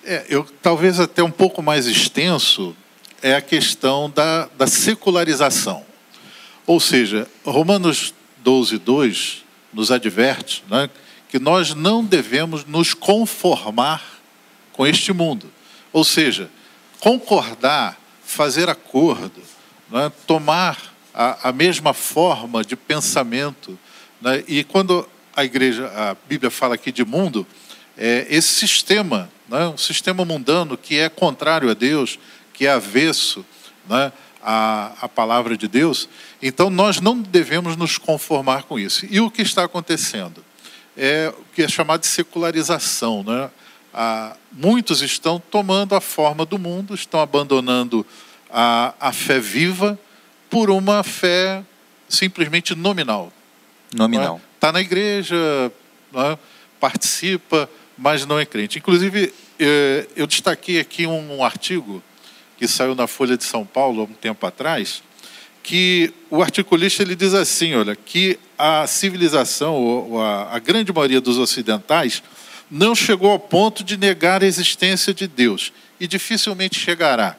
É, 0.04 0.26
eu, 0.30 0.44
talvez 0.64 1.00
até 1.00 1.22
um 1.22 1.32
pouco 1.32 1.62
mais 1.62 1.86
extenso 1.86 2.76
é 3.22 3.36
a 3.36 3.42
questão 3.42 4.10
da, 4.10 4.50
da 4.58 4.66
secularização. 4.66 5.86
Ou 6.66 6.80
seja, 6.80 7.28
Romanos 7.46 8.16
12, 8.40 8.80
2 8.80 9.44
nos 9.72 9.92
adverte 9.92 10.64
né, 10.70 10.90
que 11.32 11.40
nós 11.40 11.74
não 11.74 12.04
devemos 12.04 12.66
nos 12.66 12.94
conformar 12.94 14.04
com 14.74 14.86
este 14.86 15.14
mundo. 15.14 15.50
Ou 15.94 16.04
seja, 16.04 16.52
concordar, 17.00 17.98
fazer 18.22 18.68
acordo, 18.68 19.42
né, 19.90 20.12
tomar 20.28 20.94
a, 21.14 21.48
a 21.48 21.52
mesma 21.54 21.94
forma 21.94 22.66
de 22.66 22.76
pensamento. 22.76 23.80
né, 24.20 24.44
e 24.46 24.66
quando 24.66 25.08
a 25.34 25.46
igreja, 25.46 25.88
a 25.88 26.18
Bíblia 26.28 26.52
fala 26.52 26.76
aqui 26.76 26.92
de 26.92 27.06
mundo, 27.06 27.48
é 27.98 28.28
esse 28.30 28.50
sistema, 28.50 29.32
né, 29.48 29.68
um 29.68 29.78
sistema 29.78 30.26
mundano 30.26 30.78
que 30.78 31.00
é 31.00 31.08
contrário 31.08 31.70
a 31.70 31.74
Deus, 31.74 32.20
que 32.54 32.68
é 32.68 32.72
avesso 32.72 33.46
né, 33.88 34.12
à, 34.44 34.92
à 35.02 35.08
palavra 35.08 35.56
de 35.56 35.70
Deus. 35.70 36.10
Então 36.42 36.70
nós 36.70 37.00
não 37.00 37.22
devemos 37.22 37.78
nos 37.78 37.98
conformar 37.98 38.64
com 38.64 38.78
isso. 38.78 39.06
E 39.10 39.22
o 39.22 39.32
que 39.32 39.42
está 39.42 39.64
acontecendo? 39.64 40.44
É 40.98 41.34
o 41.38 41.44
que 41.54 41.64
é 41.64 41.68
chamado 41.68 42.02
de 42.02 42.08
secularização. 42.08 43.24
Né? 43.24 43.50
Ah, 43.94 44.36
muitos 44.52 45.02
estão 45.02 45.40
tomando 45.40 45.96
a 45.96 46.02
forma 46.02 46.46
do 46.46 46.58
mundo, 46.58 46.94
estão 46.94 47.20
abandonando 47.20 48.06
a, 48.50 48.94
a 49.00 49.12
fé 49.14 49.40
viva 49.40 49.98
por 50.50 50.70
uma 50.70 51.04
fé 51.04 51.64
simplesmente 52.10 52.76
nominal. 52.76 53.32
Nominal. 53.94 54.42
Está 54.56 54.72
na 54.72 54.82
igreja, 54.82 55.36
né, 56.12 56.38
participa, 56.80 57.70
mas 57.98 58.26
não 58.26 58.40
é 58.40 58.46
crente. 58.46 58.78
Inclusive, 58.78 59.34
eh, 59.60 60.08
eu 60.16 60.28
destaquei 60.28 60.80
aqui 60.80 61.08
um, 61.08 61.38
um 61.38 61.44
artigo 61.44 62.04
que 62.58 62.68
saiu 62.68 62.94
na 62.94 63.08
Folha 63.08 63.38
de 63.38 63.44
São 63.44 63.66
Paulo 63.66 64.02
há 64.02 64.04
um 64.06 64.14
tempo 64.14 64.46
atrás, 64.46 65.02
que 65.64 66.14
o 66.30 66.42
articulista 66.42 67.04
ele 67.04 67.16
diz 67.16 67.34
assim, 67.34 67.76
olha, 67.76 67.96
que 67.96 68.40
a 68.58 68.88
civilização, 68.88 69.76
ou 69.76 70.22
a, 70.22 70.56
a 70.56 70.60
grande 70.60 70.92
maioria 70.92 71.22
dos 71.22 71.38
ocidentais, 71.38 72.24
não 72.70 72.96
chegou 72.96 73.32
ao 73.32 73.40
ponto 73.40 73.84
de 73.84 73.98
negar 73.98 74.44
a 74.44 74.46
existência 74.46 75.14
de 75.14 75.28
Deus 75.28 75.72
e 76.00 76.08
dificilmente 76.08 76.80
chegará, 76.80 77.36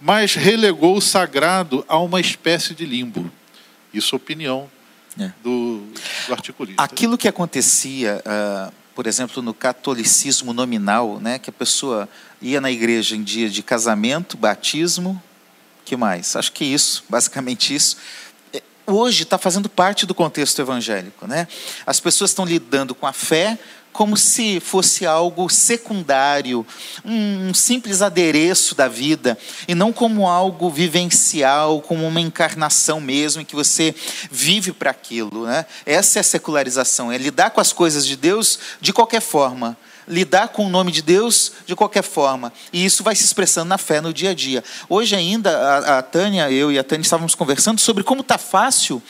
mas 0.00 0.34
relegou 0.34 0.96
o 0.96 1.00
sagrado 1.00 1.84
a 1.88 1.98
uma 1.98 2.20
espécie 2.20 2.74
de 2.74 2.86
limbo. 2.86 3.30
Isso 3.92 4.14
é 4.14 4.16
opinião 4.16 4.70
É. 5.18 5.32
do, 5.42 5.82
do 6.26 6.32
articulista. 6.32 6.82
Aquilo 6.82 7.18
que 7.18 7.26
acontecia, 7.28 8.22
ah, 8.24 8.72
por 8.94 9.06
exemplo, 9.06 9.42
no 9.42 9.52
catolicismo 9.52 10.52
nominal, 10.52 11.18
né, 11.20 11.38
que 11.38 11.50
a 11.50 11.52
pessoa 11.52 12.08
ia 12.40 12.60
na 12.60 12.70
igreja 12.70 13.16
em 13.16 13.22
dia 13.22 13.50
de 13.50 13.62
casamento, 13.62 14.36
batismo, 14.36 15.20
que 15.84 15.96
mais? 15.96 16.36
Acho 16.36 16.52
que 16.52 16.64
isso, 16.64 17.04
basicamente 17.08 17.74
isso. 17.74 17.96
É, 18.52 18.62
Hoje 18.86 19.22
está 19.22 19.38
fazendo 19.38 19.68
parte 19.68 20.06
do 20.06 20.14
contexto 20.14 20.60
evangélico, 20.60 21.26
né? 21.26 21.46
As 21.86 22.00
pessoas 22.00 22.30
estão 22.30 22.44
lidando 22.44 22.94
com 22.94 23.06
a 23.06 23.12
fé 23.12 23.58
como 23.92 24.16
se 24.16 24.60
fosse 24.60 25.04
algo 25.04 25.48
secundário, 25.48 26.66
um 27.04 27.52
simples 27.52 28.02
adereço 28.02 28.74
da 28.74 28.88
vida, 28.88 29.36
e 29.66 29.74
não 29.74 29.92
como 29.92 30.28
algo 30.28 30.70
vivencial, 30.70 31.80
como 31.80 32.06
uma 32.06 32.20
encarnação 32.20 33.00
mesmo, 33.00 33.42
em 33.42 33.44
que 33.44 33.56
você 33.56 33.94
vive 34.30 34.72
para 34.72 34.90
aquilo. 34.90 35.44
Né? 35.46 35.66
Essa 35.84 36.18
é 36.18 36.20
a 36.20 36.24
secularização, 36.24 37.10
é 37.10 37.18
lidar 37.18 37.50
com 37.50 37.60
as 37.60 37.72
coisas 37.72 38.06
de 38.06 38.16
Deus 38.16 38.58
de 38.80 38.92
qualquer 38.92 39.20
forma. 39.20 39.76
Lidar 40.10 40.48
com 40.48 40.66
o 40.66 40.68
nome 40.68 40.90
de 40.90 41.00
Deus 41.02 41.52
de 41.64 41.76
qualquer 41.76 42.02
forma. 42.02 42.52
E 42.72 42.84
isso 42.84 43.02
vai 43.04 43.14
se 43.14 43.24
expressando 43.24 43.68
na 43.68 43.78
fé 43.78 44.00
no 44.00 44.12
dia 44.12 44.30
a 44.30 44.34
dia. 44.34 44.62
Hoje 44.88 45.14
ainda, 45.14 45.56
a, 45.56 45.98
a 45.98 46.02
Tânia, 46.02 46.50
eu 46.50 46.72
e 46.72 46.78
a 46.78 46.84
Tânia 46.84 47.02
estávamos 47.02 47.34
conversando 47.34 47.80
sobre 47.80 48.02
como 48.02 48.20
está 48.20 48.36
fácil 48.36 49.00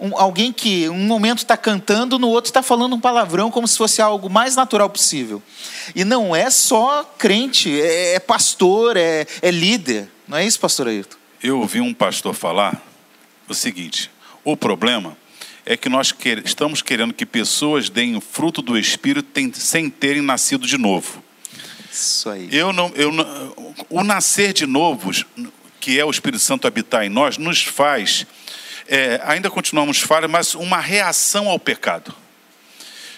um- 0.00 0.16
alguém 0.18 0.52
que 0.52 0.88
um 0.88 1.04
momento 1.06 1.38
está 1.38 1.56
cantando, 1.56 2.18
no 2.18 2.28
outro 2.28 2.48
está 2.48 2.62
falando 2.62 2.96
um 2.96 3.00
palavrão 3.00 3.50
como 3.50 3.68
se 3.68 3.76
fosse 3.76 4.00
algo 4.00 4.30
mais 4.30 4.56
natural 4.56 4.88
possível. 4.88 5.42
E 5.94 6.04
não 6.04 6.34
é 6.34 6.48
só 6.50 7.04
crente, 7.18 7.78
é, 7.80 8.14
é 8.14 8.18
pastor, 8.18 8.96
é, 8.96 9.26
é 9.42 9.50
líder. 9.50 10.08
Não 10.26 10.38
é 10.38 10.46
isso, 10.46 10.58
pastor 10.58 10.88
Ayrton? 10.88 11.16
Eu 11.42 11.60
ouvi 11.60 11.80
um 11.80 11.92
pastor 11.92 12.34
falar 12.34 12.82
o 13.48 13.54
seguinte: 13.54 14.10
o 14.42 14.56
problema 14.56 15.16
é 15.66 15.76
que 15.76 15.88
nós 15.88 16.12
que- 16.12 16.40
estamos 16.44 16.80
querendo 16.80 17.12
que 17.12 17.26
pessoas 17.26 17.90
deem 17.90 18.16
o 18.16 18.20
fruto 18.20 18.62
do 18.62 18.78
Espírito 18.78 19.28
tem- 19.32 19.52
sem 19.52 19.90
terem 19.90 20.22
nascido 20.22 20.66
de 20.66 20.78
novo. 20.78 21.22
Isso 21.92 22.30
aí. 22.30 22.48
Eu 22.52 22.72
não, 22.72 22.92
eu 22.94 23.10
não, 23.10 23.74
o 23.90 24.02
nascer 24.04 24.52
de 24.52 24.64
novos, 24.66 25.24
que 25.80 25.98
é 25.98 26.04
o 26.04 26.10
Espírito 26.10 26.42
Santo 26.42 26.66
habitar 26.66 27.04
em 27.04 27.08
nós, 27.08 27.36
nos 27.36 27.62
faz, 27.62 28.26
é, 28.86 29.20
ainda 29.24 29.50
continuamos 29.50 29.98
falhos, 30.00 30.30
mas 30.30 30.54
uma 30.54 30.78
reação 30.78 31.48
ao 31.48 31.58
pecado. 31.58 32.14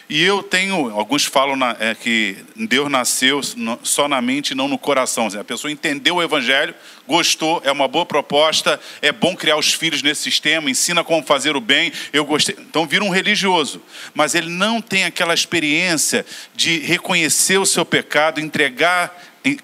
E 0.09 0.23
eu 0.23 0.43
tenho, 0.43 0.91
alguns 0.91 1.27
falam 1.27 1.55
na- 1.55 1.77
é, 1.79 1.95
que 1.95 2.39
Deus 2.57 2.91
nasceu 2.91 3.41
só 3.83 4.09
na 4.09 4.23
mente 4.23 4.53
e 4.53 4.55
não 4.55 4.67
no 4.67 4.79
coração. 4.79 5.29
A 5.39 5.45
pessoa 5.45 5.71
entendeu 5.71 6.17
o 6.17 6.23
Evangelho, 6.23 6.75
gostou, 7.07 7.61
é 7.63 7.71
uma 7.71 7.87
boa 7.87 8.07
proposta, 8.07 8.81
é 9.03 9.13
bom 9.13 9.37
criar 9.37 9.59
os 9.59 9.75
filhos 9.75 10.03
nesse 10.03 10.23
sistema, 10.23 10.71
ensina 10.71 11.05
como 11.05 11.23
fazer 11.23 11.57
o 11.57 11.61
bem. 11.61 11.93
Eu 12.11 12.25
gostei. 12.25 12.57
Então 12.59 12.87
vira 12.87 13.05
um 13.05 13.11
religioso, 13.11 13.83
mas 14.15 14.35
ele 14.35 14.49
não 14.49 14.81
tem 14.81 15.05
aquela 15.05 15.35
experiência 15.35 16.25
de 16.55 16.79
reconhecer 16.79 17.59
o 17.59 17.67
seu 17.67 17.85
pecado, 17.85 18.41
entregar, 18.41 19.15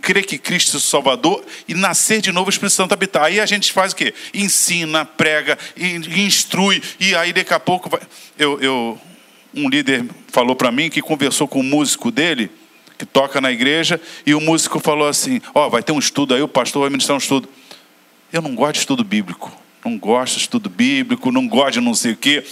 crer 0.02 0.26
que 0.26 0.36
Cristo 0.36 0.76
é 0.76 0.78
o 0.78 0.80
Salvador 0.80 1.42
e 1.66 1.72
nascer 1.74 2.20
de 2.20 2.30
novo 2.32 2.48
o 2.48 2.50
Espírito 2.50 2.74
Santo 2.74 2.92
habitar. 2.92 3.24
Aí 3.24 3.40
a 3.40 3.46
gente 3.46 3.72
faz 3.72 3.92
o 3.92 3.96
quê? 3.96 4.12
Ensina, 4.34 5.06
prega, 5.06 5.58
in- 5.74 6.26
instrui, 6.26 6.82
e 7.00 7.14
aí 7.14 7.32
daqui 7.32 7.54
a 7.54 7.60
pouco 7.60 7.88
vai. 7.88 8.00
Eu, 8.38 8.60
eu, 8.60 9.00
um 9.56 9.68
líder 9.68 10.04
falou 10.28 10.56
para 10.56 10.70
mim 10.70 10.90
que 10.90 11.00
conversou 11.00 11.46
com 11.46 11.60
um 11.60 11.64
músico 11.64 12.10
dele, 12.10 12.50
que 12.98 13.06
toca 13.06 13.40
na 13.40 13.50
igreja, 13.50 14.00
e 14.26 14.34
o 14.34 14.40
músico 14.40 14.80
falou 14.80 15.08
assim: 15.08 15.40
Ó, 15.54 15.68
vai 15.68 15.82
ter 15.82 15.92
um 15.92 15.98
estudo 15.98 16.34
aí, 16.34 16.42
o 16.42 16.48
pastor 16.48 16.82
vai 16.82 16.90
ministrar 16.90 17.14
um 17.14 17.18
estudo. 17.18 17.48
Eu 18.32 18.42
não 18.42 18.54
gosto 18.54 18.74
de 18.74 18.78
estudo 18.80 19.04
bíblico, 19.04 19.52
não 19.84 19.98
gosto 19.98 20.34
de 20.34 20.40
estudo 20.40 20.68
bíblico, 20.68 21.30
não 21.30 21.46
gosto 21.46 21.74
de 21.74 21.80
não 21.80 21.94
sei 21.94 22.12
o 22.12 22.16
quê. 22.16 22.44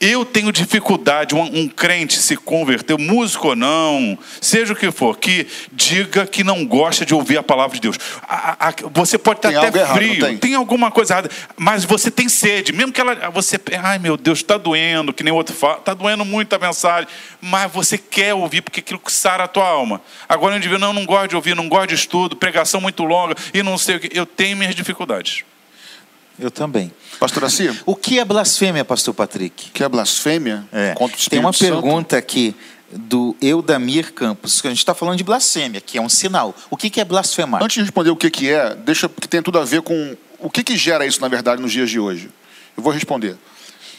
Eu 0.00 0.24
tenho 0.24 0.50
dificuldade, 0.50 1.34
um, 1.34 1.42
um, 1.42 1.68
crente 1.68 2.16
se 2.16 2.34
converter, 2.34 2.96
músico 2.98 3.48
ou 3.48 3.56
não, 3.56 4.18
seja 4.40 4.72
o 4.72 4.76
que 4.76 4.90
for, 4.90 5.18
que 5.18 5.46
diga 5.72 6.26
que 6.26 6.42
não 6.42 6.64
gosta 6.64 7.04
de 7.04 7.14
ouvir 7.14 7.36
a 7.36 7.42
palavra 7.42 7.74
de 7.74 7.82
Deus. 7.82 7.98
A, 8.26 8.68
a, 8.68 8.74
você 8.90 9.18
pode 9.18 9.40
estar 9.40 9.50
tem 9.50 9.58
até 9.58 9.86
frio, 9.86 10.14
errado, 10.14 10.26
tem? 10.26 10.38
tem? 10.38 10.54
alguma 10.54 10.90
coisa 10.90 11.12
errada, 11.12 11.30
mas 11.54 11.84
você 11.84 12.10
tem 12.10 12.30
sede, 12.30 12.72
mesmo 12.72 12.92
que 12.92 13.00
ela, 13.00 13.28
você, 13.28 13.60
ai 13.82 13.98
meu 13.98 14.16
Deus, 14.16 14.38
está 14.38 14.56
doendo, 14.56 15.12
que 15.12 15.22
nem 15.22 15.32
o 15.32 15.36
outro 15.36 15.54
fala, 15.54 15.76
está 15.76 15.92
doendo 15.92 16.24
muito 16.24 16.54
a 16.54 16.58
mensagem, 16.58 17.06
mas 17.38 17.70
você 17.70 17.98
quer 17.98 18.32
ouvir 18.32 18.62
porque 18.62 18.80
aquilo 18.80 19.00
sara 19.08 19.44
a 19.44 19.48
tua 19.48 19.68
alma. 19.68 20.00
Agora 20.26 20.54
o 20.54 20.56
indivíduo, 20.56 20.80
não, 20.80 20.94
não 20.94 21.04
gosta 21.04 21.28
de 21.28 21.36
ouvir, 21.36 21.54
não 21.54 21.68
gosta 21.68 21.88
de 21.88 21.94
estudo, 21.94 22.36
pregação 22.36 22.80
muito 22.80 23.04
longa 23.04 23.34
e 23.52 23.62
não 23.62 23.76
sei 23.76 23.96
o 23.96 24.00
que, 24.00 24.18
eu 24.18 24.24
tenho 24.24 24.56
minhas 24.56 24.74
dificuldades. 24.74 25.44
Eu 26.38 26.50
também. 26.50 26.92
Pastor 27.18 27.44
Assi? 27.44 27.70
O 27.84 27.94
que 27.94 28.18
é 28.18 28.24
blasfêmia, 28.24 28.84
pastor 28.84 29.12
Patrick? 29.12 29.68
O 29.68 29.72
que 29.72 29.84
é 29.84 29.88
blasfêmia? 29.88 30.64
É. 30.72 30.94
Contra 30.94 31.16
o 31.16 31.30
Tem 31.30 31.38
uma 31.38 31.52
Santo? 31.52 31.72
pergunta 31.72 32.16
aqui 32.16 32.54
do 32.90 33.36
Eudamir 33.40 34.12
Campos, 34.12 34.60
que 34.60 34.66
a 34.66 34.70
gente 34.70 34.78
está 34.78 34.94
falando 34.94 35.16
de 35.16 35.24
blasfêmia, 35.24 35.80
que 35.80 35.98
é 35.98 36.02
um 36.02 36.08
sinal. 36.08 36.54
O 36.70 36.76
que, 36.76 36.90
que 36.90 37.00
é 37.00 37.04
blasfemar? 37.04 37.62
Antes 37.62 37.74
de 37.74 37.82
responder 37.82 38.10
o 38.10 38.16
que, 38.16 38.30
que 38.30 38.50
é, 38.50 38.74
deixa 38.74 39.08
que 39.08 39.28
tem 39.28 39.42
tudo 39.42 39.58
a 39.58 39.64
ver 39.64 39.82
com 39.82 40.16
o 40.38 40.50
que, 40.50 40.64
que 40.64 40.76
gera 40.76 41.06
isso, 41.06 41.20
na 41.20 41.28
verdade, 41.28 41.60
nos 41.60 41.72
dias 41.72 41.90
de 41.90 42.00
hoje. 42.00 42.30
Eu 42.76 42.82
vou 42.82 42.92
responder. 42.92 43.36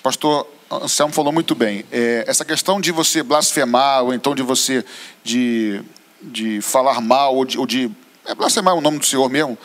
Pastor 0.02 0.48
Anselmo 0.70 1.14
falou 1.14 1.32
muito 1.32 1.54
bem. 1.54 1.86
É, 1.92 2.24
essa 2.28 2.44
questão 2.44 2.82
de 2.82 2.92
você 2.92 3.22
blasfemar, 3.22 4.04
ou 4.04 4.14
então 4.14 4.34
de 4.34 4.42
você 4.42 4.84
de, 5.24 5.82
de 6.22 6.60
falar 6.62 7.00
mal, 7.00 7.36
ou 7.36 7.46
de, 7.46 7.58
ou 7.58 7.68
de 7.68 7.92
é 8.26 8.36
blasfemar 8.36 8.76
o 8.76 8.82
nome 8.82 9.00
do 9.00 9.06
Senhor 9.06 9.30
mesmo, 9.30 9.58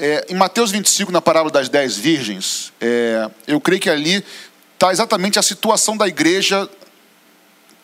é, 0.00 0.26
em 0.30 0.34
Mateus 0.34 0.70
25, 0.70 1.12
na 1.12 1.20
parábola 1.20 1.52
das 1.52 1.68
dez 1.68 1.94
virgens, 1.94 2.72
é, 2.80 3.30
eu 3.46 3.60
creio 3.60 3.78
que 3.78 3.90
ali 3.90 4.24
está 4.72 4.90
exatamente 4.90 5.38
a 5.38 5.42
situação 5.42 5.94
da 5.94 6.08
igreja 6.08 6.66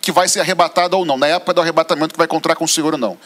que 0.00 0.10
vai 0.10 0.26
ser 0.26 0.40
arrebatada 0.40 0.96
ou 0.96 1.04
não, 1.04 1.18
na 1.18 1.26
época 1.26 1.52
do 1.52 1.60
arrebatamento 1.60 2.14
que 2.14 2.18
vai 2.18 2.24
encontrar 2.24 2.56
com 2.56 2.64
o 2.64 2.68
Senhor 2.68 2.94
ou 2.94 2.98
não. 2.98 3.18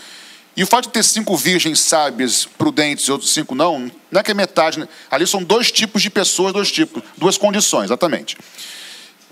E 0.57 0.65
o 0.65 0.67
fato 0.67 0.87
de 0.87 0.91
ter 0.91 1.05
cinco 1.05 1.37
virgens 1.37 1.79
sábias, 1.79 2.49
prudentes 2.59 3.07
e 3.07 3.13
outros 3.13 3.33
cinco 3.33 3.55
não, 3.55 3.93
não 4.11 4.21
é 4.21 4.25
que 4.25 4.33
é 4.33 4.35
metade. 4.35 4.81
Né? 4.81 4.89
Ali 5.09 5.25
são 5.25 5.45
dois 5.45 5.71
tipos 5.71 6.03
de 6.03 6.11
pessoas, 6.11 6.53
dois 6.53 6.73
tipos, 6.73 7.01
duas 7.17 7.39
condições, 7.39 7.85
exatamente. 7.85 8.37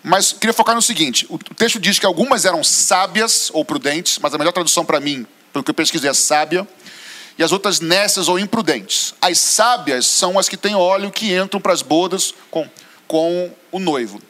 Mas 0.04 0.32
queria 0.32 0.54
focar 0.54 0.76
no 0.76 0.82
seguinte: 0.82 1.26
o 1.28 1.36
texto 1.36 1.80
diz 1.80 1.98
que 1.98 2.06
algumas 2.06 2.44
eram 2.44 2.62
sábias 2.62 3.50
ou 3.52 3.64
prudentes, 3.64 4.20
mas 4.22 4.32
a 4.32 4.38
melhor 4.38 4.52
tradução 4.52 4.84
para 4.84 5.00
mim, 5.00 5.26
pelo 5.52 5.64
que 5.64 5.70
eu 5.70 5.74
pesquisei, 5.74 6.08
é 6.08 6.14
sábia 6.14 6.64
e 7.38 7.44
as 7.44 7.52
outras 7.52 7.78
nécias 7.78 8.26
ou 8.26 8.38
imprudentes. 8.38 9.14
As 9.22 9.38
sábias 9.38 10.06
são 10.06 10.38
as 10.38 10.48
que 10.48 10.56
têm 10.56 10.74
óleo 10.74 11.12
que 11.12 11.32
entram 11.34 11.60
para 11.60 11.72
as 11.72 11.82
bodas 11.82 12.34
com, 12.50 12.68
com 13.06 13.54
o 13.70 13.78
noivo. 13.78 14.20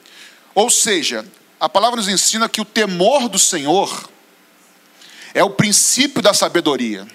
Ou 0.54 0.68
seja, 0.68 1.24
a 1.58 1.68
palavra 1.68 1.96
nos 1.96 2.08
ensina 2.08 2.48
que 2.48 2.60
o 2.60 2.66
temor 2.66 3.28
do 3.28 3.38
Senhor 3.38 4.10
é 5.32 5.42
o 5.42 5.50
princípio 5.50 6.20
da 6.20 6.34
sabedoria. 6.34 7.06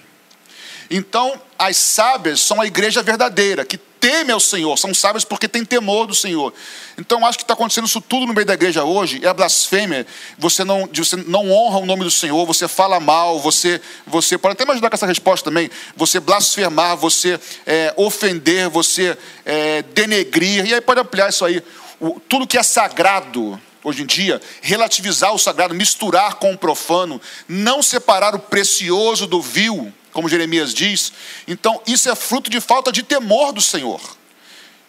Então, 0.89 1.39
as 1.57 1.77
sábias 1.77 2.41
são 2.41 2.59
a 2.59 2.65
igreja 2.65 3.03
verdadeira, 3.03 3.63
que 3.63 3.79
teme 4.03 4.33
ao 4.33 4.39
Senhor, 4.41 4.77
são 4.77 4.93
sábias 4.93 5.23
porque 5.23 5.47
tem 5.47 5.63
temor 5.63 6.05
do 6.05 6.13
Senhor. 6.13 6.53
Então, 6.97 7.25
acho 7.25 7.37
que 7.37 7.45
está 7.45 7.53
acontecendo 7.53 7.87
isso 7.87 8.01
tudo 8.01 8.25
no 8.25 8.33
meio 8.33 8.45
da 8.45 8.53
igreja 8.53 8.83
hoje, 8.83 9.21
é 9.23 9.29
a 9.29 9.33
blasfêmia, 9.33 10.05
você 10.37 10.65
não, 10.65 10.89
você 10.93 11.15
não 11.15 11.49
honra 11.49 11.79
o 11.79 11.85
nome 11.85 12.03
do 12.03 12.11
Senhor, 12.11 12.45
você 12.45 12.67
fala 12.67 12.99
mal, 12.99 13.39
você, 13.39 13.79
você 14.05 14.37
pode 14.37 14.55
até 14.55 14.65
me 14.65 14.71
ajudar 14.71 14.89
com 14.89 14.95
essa 14.95 15.05
resposta 15.07 15.49
também, 15.49 15.69
você 15.95 16.19
blasfemar, 16.19 16.97
você 16.97 17.39
é, 17.65 17.93
ofender, 17.95 18.67
você 18.67 19.17
é, 19.45 19.81
denegrir, 19.93 20.65
e 20.65 20.73
aí 20.73 20.81
pode 20.81 20.99
ampliar 20.99 21.29
isso 21.29 21.45
aí. 21.45 21.63
O, 21.97 22.19
tudo 22.19 22.45
que 22.45 22.57
é 22.57 22.63
sagrado, 22.63 23.57
hoje 23.81 24.03
em 24.03 24.05
dia, 24.05 24.41
relativizar 24.61 25.33
o 25.33 25.39
sagrado, 25.39 25.73
misturar 25.73 26.33
com 26.35 26.51
o 26.51 26.57
profano, 26.57 27.21
não 27.47 27.81
separar 27.81 28.35
o 28.35 28.39
precioso 28.39 29.25
do 29.25 29.41
vil, 29.41 29.93
como 30.13 30.29
Jeremias 30.29 30.73
diz. 30.73 31.11
Então, 31.47 31.81
isso 31.85 32.09
é 32.09 32.15
fruto 32.15 32.49
de 32.49 32.61
falta 32.61 32.91
de 32.91 33.03
temor 33.03 33.51
do 33.51 33.61
Senhor 33.61 33.99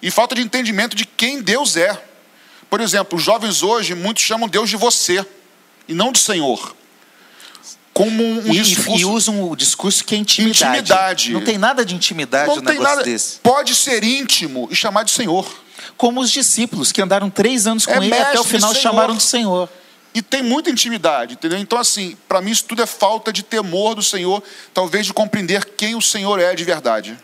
e 0.00 0.10
falta 0.10 0.34
de 0.34 0.42
entendimento 0.42 0.94
de 0.94 1.06
quem 1.06 1.40
Deus 1.40 1.76
é. 1.76 2.00
Por 2.68 2.80
exemplo, 2.80 3.18
os 3.18 3.24
jovens 3.24 3.62
hoje, 3.62 3.94
muitos 3.94 4.22
chamam 4.22 4.48
Deus 4.48 4.68
de 4.68 4.76
você 4.76 5.24
e 5.88 5.94
não 5.94 6.12
de 6.12 6.18
Senhor. 6.18 6.76
Como 7.92 8.22
um 8.22 8.52
e, 8.52 8.60
discurso. 8.60 9.00
E 9.00 9.04
usam 9.04 9.48
o 9.48 9.56
discurso 9.56 10.04
que 10.04 10.14
é 10.14 10.18
intimidade. 10.18 10.64
intimidade. 10.64 11.32
Não 11.32 11.42
tem 11.42 11.56
nada 11.56 11.84
de 11.84 11.94
intimidade 11.94 12.48
não 12.48 12.56
no 12.56 12.62
tem 12.62 12.78
nada. 12.78 13.02
desse. 13.02 13.38
Pode 13.38 13.74
ser 13.74 14.02
íntimo 14.02 14.68
e 14.70 14.76
chamar 14.76 15.04
de 15.04 15.12
Senhor. 15.12 15.46
Como 15.96 16.20
os 16.20 16.30
discípulos 16.30 16.90
que 16.90 17.00
andaram 17.00 17.30
três 17.30 17.66
anos 17.66 17.86
com 17.86 17.92
é 17.92 17.96
ele 17.98 18.12
até 18.12 18.38
o 18.38 18.44
final 18.44 18.74
chamaram 18.74 19.16
de 19.16 19.22
Senhor. 19.22 19.70
E 20.14 20.22
tem 20.22 20.42
muita 20.42 20.70
intimidade, 20.70 21.34
entendeu? 21.34 21.58
Então, 21.58 21.76
assim, 21.76 22.16
para 22.28 22.40
mim 22.40 22.52
isso 22.52 22.64
tudo 22.64 22.80
é 22.82 22.86
falta 22.86 23.32
de 23.32 23.42
temor 23.42 23.96
do 23.96 24.02
Senhor, 24.02 24.42
talvez 24.72 25.06
de 25.06 25.12
compreender 25.12 25.64
quem 25.76 25.96
o 25.96 26.00
Senhor 26.00 26.38
é 26.38 26.54
de 26.54 26.62
verdade. 26.62 27.18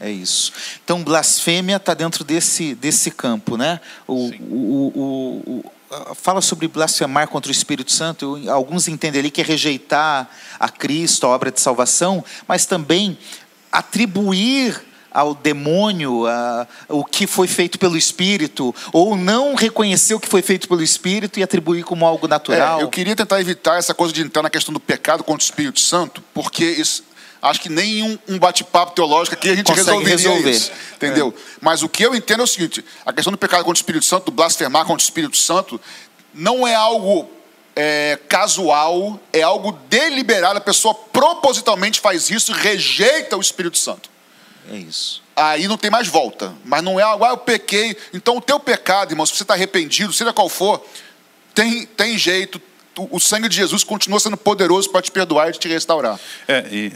É 0.00 0.10
isso. 0.10 0.50
Então, 0.82 1.04
blasfêmia 1.04 1.76
está 1.76 1.92
dentro 1.92 2.24
desse, 2.24 2.74
desse 2.74 3.10
campo, 3.10 3.58
né? 3.58 3.78
O, 4.08 4.30
o, 4.40 5.62
o, 5.90 6.14
fala 6.14 6.40
sobre 6.40 6.66
blasfemar 6.66 7.28
contra 7.28 7.50
o 7.50 7.52
Espírito 7.52 7.92
Santo. 7.92 8.40
Alguns 8.48 8.88
entendem 8.88 9.18
ali 9.20 9.30
que 9.30 9.42
é 9.42 9.44
rejeitar 9.44 10.30
a 10.58 10.68
Cristo, 10.70 11.26
a 11.26 11.30
obra 11.30 11.50
de 11.50 11.60
salvação, 11.60 12.24
mas 12.48 12.64
também 12.64 13.18
atribuir 13.70 14.80
ao 15.10 15.34
demônio 15.34 16.26
a, 16.26 16.66
o 16.88 17.04
que 17.04 17.26
foi 17.26 17.48
feito 17.48 17.78
pelo 17.78 17.96
Espírito, 17.96 18.74
ou 18.92 19.16
não 19.16 19.54
reconhecer 19.54 20.14
o 20.14 20.20
que 20.20 20.28
foi 20.28 20.42
feito 20.42 20.68
pelo 20.68 20.82
Espírito 20.82 21.38
e 21.38 21.42
atribuir 21.42 21.84
como 21.84 22.06
algo 22.06 22.28
natural. 22.28 22.80
É, 22.80 22.82
eu 22.82 22.88
queria 22.88 23.16
tentar 23.16 23.40
evitar 23.40 23.78
essa 23.78 23.94
coisa 23.94 24.12
de 24.12 24.22
entrar 24.22 24.42
na 24.42 24.50
questão 24.50 24.72
do 24.72 24.80
pecado 24.80 25.24
contra 25.24 25.42
o 25.42 25.44
Espírito 25.44 25.80
Santo, 25.80 26.22
porque 26.32 26.64
isso, 26.64 27.04
acho 27.42 27.60
que 27.60 27.68
nem 27.68 28.20
um, 28.28 28.38
bate-papo 28.38 28.92
teológico 28.92 29.34
aqui 29.34 29.50
a 29.50 29.56
gente 29.56 29.66
Consegue 29.66 29.86
resolveria 29.86 30.16
resolver. 30.16 30.50
isso. 30.50 30.72
Entendeu? 30.94 31.34
É. 31.36 31.40
Mas 31.60 31.82
o 31.82 31.88
que 31.88 32.02
eu 32.02 32.14
entendo 32.14 32.40
é 32.40 32.44
o 32.44 32.46
seguinte: 32.46 32.84
a 33.04 33.12
questão 33.12 33.30
do 33.30 33.38
pecado 33.38 33.64
contra 33.64 33.72
o 33.72 33.82
Espírito 33.82 34.04
Santo, 34.04 34.26
do 34.26 34.32
blasfemar 34.32 34.84
contra 34.84 35.02
o 35.02 35.04
Espírito 35.04 35.36
Santo, 35.36 35.80
não 36.32 36.66
é 36.66 36.74
algo 36.74 37.28
é, 37.74 38.18
casual, 38.28 39.18
é 39.32 39.42
algo 39.42 39.72
deliberado. 39.88 40.58
A 40.58 40.60
pessoa 40.60 40.94
propositalmente 40.94 42.00
faz 42.00 42.30
isso 42.30 42.52
e 42.52 42.54
rejeita 42.54 43.36
o 43.36 43.40
Espírito 43.40 43.78
Santo. 43.78 44.10
É 44.68 44.76
isso. 44.76 45.22
Aí 45.36 45.66
não 45.68 45.76
tem 45.76 45.90
mais 45.90 46.08
volta. 46.08 46.54
Mas 46.64 46.82
não 46.82 46.98
é 46.98 47.02
algo, 47.02 47.24
ah, 47.24 47.30
eu 47.30 47.36
pequei. 47.36 47.96
Então 48.12 48.36
o 48.36 48.40
teu 48.40 48.58
pecado, 48.58 49.12
irmão, 49.12 49.24
se 49.24 49.34
você 49.34 49.42
está 49.42 49.54
arrependido, 49.54 50.12
seja 50.12 50.32
qual 50.32 50.48
for, 50.48 50.84
tem, 51.54 51.86
tem 51.86 52.18
jeito. 52.18 52.60
O 52.96 53.20
sangue 53.20 53.48
de 53.48 53.56
Jesus 53.56 53.84
continua 53.84 54.20
sendo 54.20 54.36
poderoso 54.36 54.90
para 54.90 55.00
te 55.00 55.10
perdoar 55.10 55.48
e 55.48 55.52
te 55.52 55.68
restaurar. 55.68 56.18
É, 56.46 56.66
e 56.70 56.92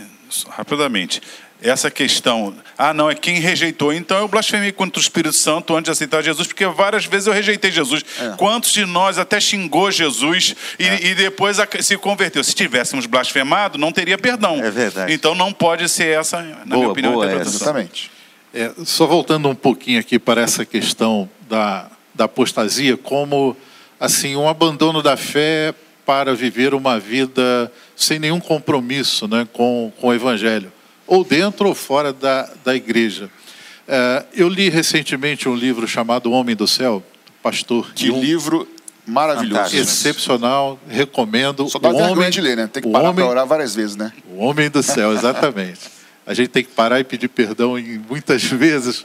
rapidamente 0.51 1.23
essa 1.65 1.91
questão, 1.91 2.55
ah, 2.77 2.93
não, 2.93 3.11
é 3.11 3.15
quem 3.15 3.39
rejeitou. 3.39 3.91
Então 3.91 4.19
eu 4.19 4.29
blasfemei 4.29 4.71
contra 4.71 5.01
o 5.01 5.03
Espírito 5.03 5.35
Santo 5.35 5.75
antes 5.75 5.85
de 5.87 5.91
aceitar 5.93 6.23
Jesus, 6.23 6.47
porque 6.47 6.67
várias 6.67 7.07
vezes 7.07 7.27
eu 7.27 7.33
rejeitei 7.33 7.71
Jesus. 7.71 8.05
É. 8.21 8.37
Quantos 8.37 8.71
de 8.71 8.85
nós 8.85 9.17
até 9.17 9.41
xingou 9.41 9.91
Jesus 9.91 10.55
e, 10.79 10.85
é. 10.85 11.07
e, 11.07 11.15
depois 11.15 11.57
se 11.81 11.97
converteu? 11.97 12.45
Se 12.45 12.55
tivéssemos 12.55 13.07
blasfemado, 13.07 13.79
não 13.79 13.91
teria 13.93 14.19
perdão. 14.19 14.63
É 14.63 14.71
verdade. 14.71 15.11
Então 15.11 15.35
não 15.35 15.55
pode 15.55 15.89
ser 15.89 16.19
essa, 16.19 16.43
na 16.43 16.53
boa, 16.53 16.77
minha 16.77 16.89
opinião, 16.91 17.13
boa, 17.15 17.27
a 17.27 17.41
Exatamente. 17.41 18.11
É, 18.53 18.71
só 18.85 19.07
voltando 19.07 19.49
um 19.49 19.55
pouquinho 19.55 19.99
aqui 19.99 20.19
para 20.19 20.43
essa 20.43 20.67
questão 20.67 21.29
da, 21.49 21.89
da 22.15 22.27
apostasia, 22.27 22.99
como 22.99 23.57
assim 23.99 24.37
um 24.37 24.47
abandono 24.47 25.01
da 25.01 25.17
fé 25.17 25.75
para 26.05 26.35
viver 26.35 26.75
uma 26.75 27.01
vida 27.01 27.73
sem 27.97 28.19
nenhum 28.19 28.39
compromisso 28.39 29.27
né, 29.27 29.49
com, 29.51 29.91
com 29.99 30.09
o 30.09 30.13
Evangelho 30.15 30.74
ou 31.07 31.25
dentro 31.25 31.69
ou 31.69 31.75
fora 31.75 32.13
da, 32.13 32.51
da 32.65 32.75
igreja. 32.75 33.31
É, 33.87 34.25
eu 34.35 34.49
li 34.49 34.69
recentemente 34.69 35.49
um 35.49 35.55
livro 35.55 35.87
chamado 35.87 36.31
Homem 36.31 36.57
do 36.57 36.67
Céu, 36.67 37.03
pastor. 37.43 37.93
Que 37.95 38.11
um, 38.11 38.21
livro 38.21 38.67
maravilhoso. 39.07 39.77
Excepcional, 39.77 40.79
recomendo. 40.89 41.69
Só 41.69 41.79
dá 41.79 41.91
o 41.91 41.97
homem 41.97 42.31
de 42.31 42.41
ler, 42.41 42.57
né? 42.57 42.67
Tem 42.67 42.83
que 42.83 42.91
parar 42.91 43.13
para 43.13 43.27
orar 43.27 43.47
várias 43.47 43.75
vezes, 43.75 43.97
né? 43.97 44.13
O 44.31 44.39
Homem 44.39 44.71
do 44.71 44.83
Céu, 44.83 45.13
exatamente. 45.13 45.81
a 46.27 46.33
gente 46.33 46.49
tem 46.49 46.65
que 46.65 46.71
parar 46.71 47.01
e 47.01 47.05
pedir 47.05 47.29
perdão 47.29 47.79
em 47.79 47.99
muitas 47.99 48.43
vezes, 48.49 49.05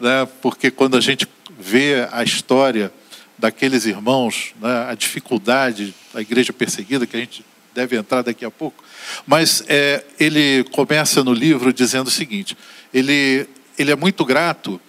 né? 0.00 0.26
porque 0.40 0.70
quando 0.70 0.96
a 0.96 1.00
gente 1.00 1.28
vê 1.58 2.08
a 2.10 2.22
história 2.24 2.92
daqueles 3.38 3.84
irmãos, 3.84 4.54
né? 4.60 4.86
a 4.88 4.94
dificuldade 4.94 5.94
da 6.12 6.20
igreja 6.20 6.52
perseguida, 6.52 7.06
que 7.06 7.16
a 7.16 7.20
gente 7.20 7.44
deve 7.74 7.96
entrar 7.96 8.22
daqui 8.22 8.44
a 8.44 8.50
pouco, 8.50 8.83
mas 9.26 9.62
é, 9.68 10.04
ele 10.18 10.64
começa 10.72 11.22
no 11.24 11.32
livro 11.32 11.72
dizendo 11.72 12.08
o 12.08 12.10
seguinte: 12.10 12.56
ele, 12.92 13.48
ele 13.78 13.90
é 13.90 13.96
muito 13.96 14.24
grato 14.24 14.80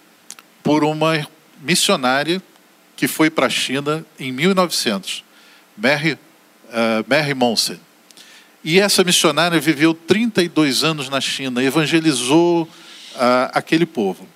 por 0.62 0.84
uma 0.84 1.26
missionária 1.60 2.42
que 2.96 3.06
foi 3.06 3.30
para 3.30 3.46
a 3.46 3.50
China 3.50 4.04
em 4.18 4.32
1900, 4.32 5.22
Mary, 5.76 6.12
uh, 6.12 7.04
Mary 7.06 7.34
Monsen. 7.34 7.78
E 8.64 8.80
essa 8.80 9.04
missionária 9.04 9.60
viveu 9.60 9.94
32 9.94 10.82
anos 10.82 11.08
na 11.08 11.20
China, 11.20 11.62
evangelizou 11.62 12.62
uh, 12.62 12.68
aquele 13.52 13.86
povo. 13.86 14.26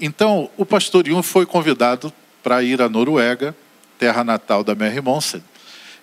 Então, 0.00 0.50
o 0.56 0.66
pastor 0.66 1.06
Yun 1.06 1.22
foi 1.22 1.46
convidado 1.46 2.12
para 2.42 2.62
ir 2.62 2.82
à 2.82 2.88
Noruega 2.88 3.54
terra 4.02 4.24
natal 4.24 4.64
da 4.64 4.74
Mary 4.74 5.00
Monson, 5.00 5.40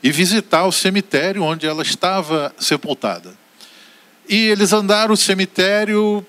e 0.02 0.12
visitar 0.12 0.66
o 0.66 0.72
cemitério 0.72 1.44
onde 1.44 1.66
ela 1.66 1.84
estava 1.84 2.54
sepultada. 2.58 3.34
E 4.28 4.36
eles 4.48 4.72
andaram 4.74 5.14
o 5.14 5.18
cemitério 5.18 6.26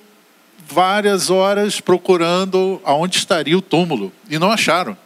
várias 0.66 1.30
horas 1.30 1.80
procurando 1.80 2.80
aonde 2.84 3.18
estaria 3.18 3.56
o 3.56 3.62
túmulo 3.62 4.12
e 4.28 4.38
não 4.38 4.50
acharam. 4.50 4.96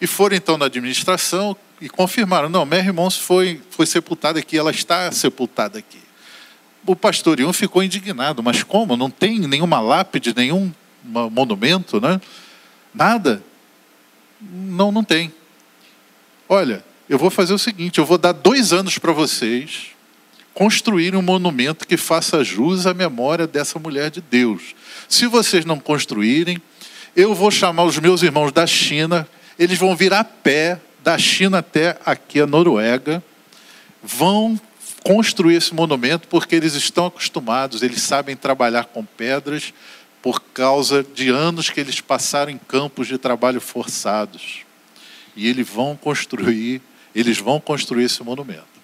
E 0.00 0.06
foram 0.06 0.36
então 0.36 0.58
na 0.58 0.66
administração 0.66 1.56
e 1.80 1.88
confirmaram: 1.88 2.48
não, 2.48 2.66
Mary 2.66 2.92
Monson 2.92 3.20
foi, 3.22 3.60
foi 3.70 3.86
sepultada 3.86 4.38
aqui, 4.38 4.58
ela 4.58 4.70
está 4.70 5.10
sepultada 5.12 5.78
aqui. 5.78 5.98
O 6.86 6.94
pastor 6.94 7.40
Ion 7.40 7.52
ficou 7.52 7.82
indignado, 7.82 8.42
mas 8.42 8.62
como? 8.62 8.96
Não 8.96 9.08
tem 9.08 9.38
nenhuma 9.38 9.80
lápide, 9.80 10.34
nenhum 10.36 10.72
monumento, 11.02 12.00
né? 12.00 12.20
Nada. 12.92 13.42
Não, 14.40 14.92
não 14.92 15.02
tem. 15.02 15.32
Olha, 16.46 16.84
eu 17.08 17.18
vou 17.18 17.30
fazer 17.30 17.52
o 17.52 17.58
seguinte: 17.58 17.98
eu 17.98 18.06
vou 18.06 18.18
dar 18.18 18.32
dois 18.32 18.72
anos 18.72 18.98
para 18.98 19.12
vocês 19.12 19.94
construírem 20.54 21.18
um 21.18 21.22
monumento 21.22 21.86
que 21.86 21.96
faça 21.96 22.44
jus 22.44 22.86
à 22.86 22.94
memória 22.94 23.46
dessa 23.46 23.78
mulher 23.78 24.10
de 24.10 24.20
Deus. 24.20 24.74
Se 25.08 25.26
vocês 25.26 25.64
não 25.64 25.80
construírem, 25.80 26.62
eu 27.16 27.34
vou 27.34 27.50
chamar 27.50 27.84
os 27.84 27.98
meus 27.98 28.22
irmãos 28.22 28.52
da 28.52 28.66
China, 28.66 29.28
eles 29.58 29.78
vão 29.78 29.96
vir 29.96 30.12
a 30.14 30.22
pé 30.22 30.80
da 31.02 31.18
China 31.18 31.58
até 31.58 31.98
aqui 32.06 32.40
a 32.40 32.46
Noruega, 32.46 33.22
vão 34.02 34.58
construir 35.02 35.56
esse 35.56 35.74
monumento 35.74 36.26
porque 36.28 36.54
eles 36.54 36.74
estão 36.74 37.06
acostumados, 37.06 37.82
eles 37.82 38.00
sabem 38.00 38.34
trabalhar 38.34 38.86
com 38.86 39.04
pedras 39.04 39.74
por 40.22 40.40
causa 40.40 41.04
de 41.04 41.28
anos 41.28 41.68
que 41.68 41.78
eles 41.78 42.00
passaram 42.00 42.50
em 42.50 42.56
campos 42.56 43.06
de 43.06 43.18
trabalho 43.18 43.60
forçados. 43.60 44.60
E 45.36 45.46
eles 45.46 45.68
vão 45.68 45.96
construir, 45.96 46.80
eles 47.14 47.38
vão 47.38 47.60
construir 47.60 48.04
esse 48.04 48.22
monumento. 48.22 48.74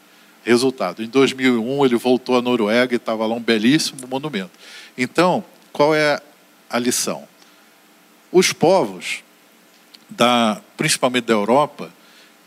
Resultado, 0.44 1.02
em 1.02 1.08
2001 1.08 1.84
ele 1.84 1.96
voltou 1.96 2.36
à 2.36 2.42
Noruega 2.42 2.94
e 2.94 2.96
estava 2.96 3.26
lá 3.26 3.34
um 3.34 3.40
belíssimo 3.42 4.06
monumento. 4.08 4.52
Então, 4.96 5.44
qual 5.72 5.94
é 5.94 6.20
a 6.68 6.78
lição? 6.78 7.28
Os 8.32 8.52
povos, 8.52 9.22
da, 10.08 10.60
principalmente 10.76 11.24
da 11.24 11.34
Europa, 11.34 11.92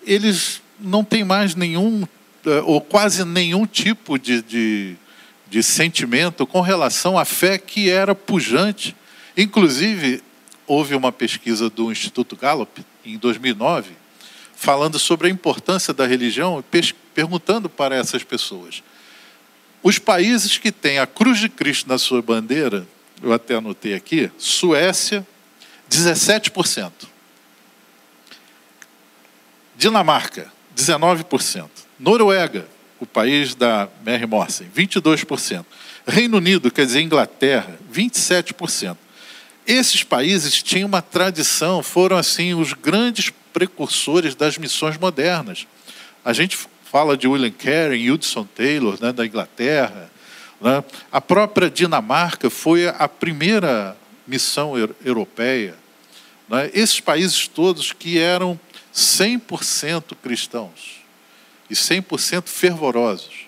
eles 0.06 0.62
não 0.80 1.04
têm 1.04 1.24
mais 1.24 1.56
nenhum, 1.56 2.04
eh, 2.46 2.62
ou 2.65 2.82
quase 2.82 3.24
nenhum 3.24 3.65
tipo 3.65 4.17
de, 4.17 4.41
de, 4.41 4.96
de 5.50 5.62
sentimento 5.62 6.48
com 6.48 6.62
relação 6.62 7.17
à 7.17 7.26
fé 7.26 7.58
que 7.58 7.89
era 7.89 8.15
pujante. 8.15 8.96
Inclusive, 9.38 10.24
houve 10.65 10.96
uma 10.96 11.12
pesquisa 11.12 11.69
do 11.69 11.91
Instituto 11.91 12.36
Gallup, 12.36 12.84
em 13.06 13.17
2009, 13.17 13.91
falando 14.63 14.97
sobre 14.97 15.28
a 15.28 15.30
importância 15.30 15.93
da 15.93 16.08
religião, 16.08 16.63
perguntando 17.13 17.69
para 17.69 17.97
essas 17.97 18.23
pessoas. 18.23 18.82
Os 19.84 19.99
países 19.99 20.58
que 20.58 20.71
têm 20.71 20.99
a 20.99 21.06
cruz 21.06 21.39
de 21.39 21.49
Cristo 21.49 21.89
na 21.89 21.97
sua 21.97 22.21
bandeira, 22.21 22.88
eu 23.21 23.34
até 23.34 23.56
anotei 23.56 23.93
aqui, 23.93 24.32
Suécia, 24.38 25.28
17%. 25.91 26.91
Dinamarca, 29.76 30.49
19%. 30.73 31.69
Noruega, 31.99 32.65
o 33.02 33.06
país 33.06 33.56
da 33.56 33.89
Mary 34.06 34.26
Morsen, 34.26 34.71
22%. 34.73 35.65
Reino 36.08 36.38
Unido, 36.38 36.71
quer 36.71 36.86
dizer, 36.86 37.02
Inglaterra, 37.02 37.78
27%. 37.91 38.95
Esses 39.67 40.04
países 40.04 40.63
tinham 40.63 40.88
uma 40.88 41.02
tradição, 41.02 41.84
foram 41.84 42.15
assim 42.15 42.54
os 42.54 42.71
grandes 42.71 43.34
precursores 43.54 44.36
das 44.36 44.58
missões 44.58 44.98
modernas. 44.98 45.68
A 46.26 46.34
gente 46.34 46.58
fala 46.92 47.16
de 47.16 47.28
William 47.28 47.52
Carey, 47.52 48.12
Hudson 48.12 48.46
Taylor, 48.56 48.98
né, 49.00 49.13
da 49.13 49.26
Inglaterra. 49.26 50.10
Né? 50.60 50.84
A 51.12 51.22
própria 51.22 51.70
Dinamarca 51.70 52.50
foi 52.50 52.88
a 52.88 53.08
primeira 53.08 53.96
missão 54.28 54.74
europeia. 55.04 55.76
Né? 56.50 56.70
Esses 56.74 57.00
países 57.00 57.48
todos 57.48 57.92
que 57.92 58.20
eram 58.20 58.60
100% 58.94 60.16
cristãos 60.22 61.04
e 61.70 61.74
100% 61.74 62.48
fervorosos. 62.48 63.44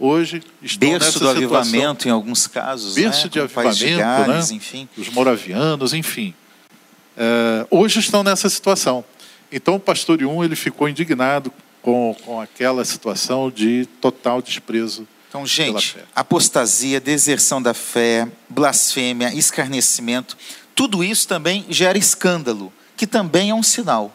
Hoje 0.00 0.42
estão 0.62 0.90
Berço 0.90 1.06
nessa 1.06 1.18
do 1.18 1.26
situação. 1.26 1.58
avivamento 1.58 2.08
em 2.08 2.10
alguns 2.10 2.46
casos. 2.46 2.94
Berço 2.94 3.24
né? 3.24 3.30
de 3.30 3.40
avivamento, 3.40 3.98
Gales, 3.98 4.50
né? 4.50 4.56
enfim. 4.56 4.88
os 4.96 5.08
moravianos, 5.08 5.92
enfim. 5.92 6.34
É, 7.16 7.66
hoje 7.68 7.98
estão 7.98 8.22
nessa 8.22 8.48
situação. 8.48 9.04
Então 9.50 9.76
o 9.76 9.80
pastor 9.80 10.20
Yun 10.20 10.44
ele 10.44 10.56
ficou 10.56 10.88
indignado 10.88 11.52
com, 11.82 12.14
com 12.24 12.40
aquela 12.40 12.84
situação 12.84 13.50
de 13.50 13.86
total 14.00 14.42
desprezo. 14.42 15.06
Então, 15.28 15.42
pela 15.42 15.46
gente, 15.46 15.92
fé. 15.92 16.04
apostasia, 16.14 17.00
deserção 17.00 17.60
da 17.60 17.74
fé, 17.74 18.26
blasfêmia, 18.48 19.34
escarnecimento, 19.34 20.36
tudo 20.74 21.04
isso 21.04 21.28
também 21.28 21.66
gera 21.68 21.98
escândalo, 21.98 22.72
que 22.96 23.06
também 23.06 23.50
é 23.50 23.54
um 23.54 23.62
sinal. 23.62 24.14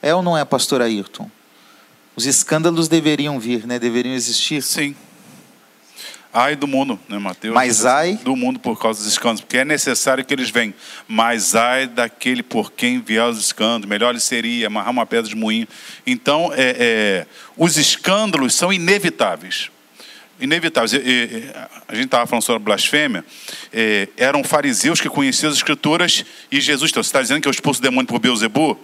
É 0.00 0.14
ou 0.14 0.22
não 0.22 0.36
é, 0.36 0.44
pastor 0.44 0.80
Ayrton? 0.82 1.30
Os 2.14 2.26
escândalos 2.26 2.88
deveriam 2.88 3.40
vir, 3.40 3.66
né? 3.66 3.78
deveriam 3.78 4.14
existir. 4.14 4.62
Sim. 4.62 4.94
Ai 6.34 6.56
do 6.56 6.66
mundo, 6.66 6.98
né, 7.08 7.18
Mateus? 7.18 7.54
Mas 7.54 7.84
ai- 7.84 8.18
Do 8.22 8.34
mundo 8.34 8.58
por 8.58 8.80
causa 8.80 9.00
dos 9.02 9.12
escândalos, 9.12 9.42
porque 9.42 9.58
é 9.58 9.64
necessário 9.66 10.24
que 10.24 10.32
eles 10.32 10.48
venham. 10.48 10.72
Mas 11.06 11.54
ai 11.54 11.86
daquele 11.86 12.42
por 12.42 12.72
quem 12.72 13.00
vier 13.00 13.24
os 13.28 13.38
escândalos, 13.38 13.86
melhor 13.86 14.18
seria 14.18 14.68
amarrar 14.68 14.90
uma 14.90 15.04
pedra 15.04 15.28
de 15.28 15.36
moinho. 15.36 15.68
Então, 16.06 16.50
é, 16.54 16.76
é, 16.78 17.26
os 17.56 17.76
escândalos 17.76 18.54
são 18.54 18.72
inevitáveis. 18.72 19.70
Inevitáveis. 20.40 20.94
E, 20.94 21.50
a 21.86 21.94
gente 21.94 22.06
estava 22.06 22.26
falando 22.26 22.42
sobre 22.42 22.62
blasfêmia. 22.62 23.22
É, 23.70 24.08
eram 24.16 24.42
fariseus 24.42 25.02
que 25.02 25.10
conheciam 25.10 25.50
as 25.50 25.56
escrituras 25.56 26.24
e 26.50 26.60
Jesus. 26.62 26.90
Então, 26.90 27.02
você 27.02 27.08
está 27.08 27.20
dizendo 27.20 27.42
que 27.42 27.48
eu 27.48 27.52
expulso 27.52 27.78
o 27.80 27.82
demônio 27.82 28.08
por 28.08 28.18
Beuzebu? 28.18 28.80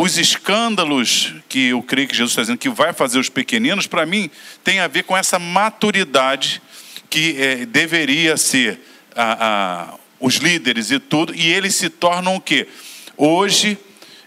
Os 0.00 0.16
escândalos 0.16 1.34
que 1.48 1.70
eu 1.70 1.82
creio 1.82 2.06
que 2.06 2.14
Jesus 2.14 2.30
está 2.30 2.42
dizendo 2.42 2.58
que 2.58 2.68
vai 2.68 2.92
fazer 2.92 3.18
os 3.18 3.28
pequeninos, 3.28 3.88
para 3.88 4.06
mim, 4.06 4.30
tem 4.62 4.78
a 4.78 4.86
ver 4.86 5.02
com 5.02 5.16
essa 5.16 5.40
maturidade 5.40 6.62
que 7.10 7.34
eh, 7.36 7.66
deveria 7.66 8.36
ser 8.36 8.78
a- 9.16 9.46
a- 9.92 9.94
os 10.20 10.36
líderes 10.36 10.92
e 10.92 11.00
tudo, 11.00 11.34
e 11.34 11.52
eles 11.52 11.74
se 11.74 11.88
tornam 11.90 12.36
o 12.36 12.40
quê? 12.40 12.68
Hoje, 13.16 13.76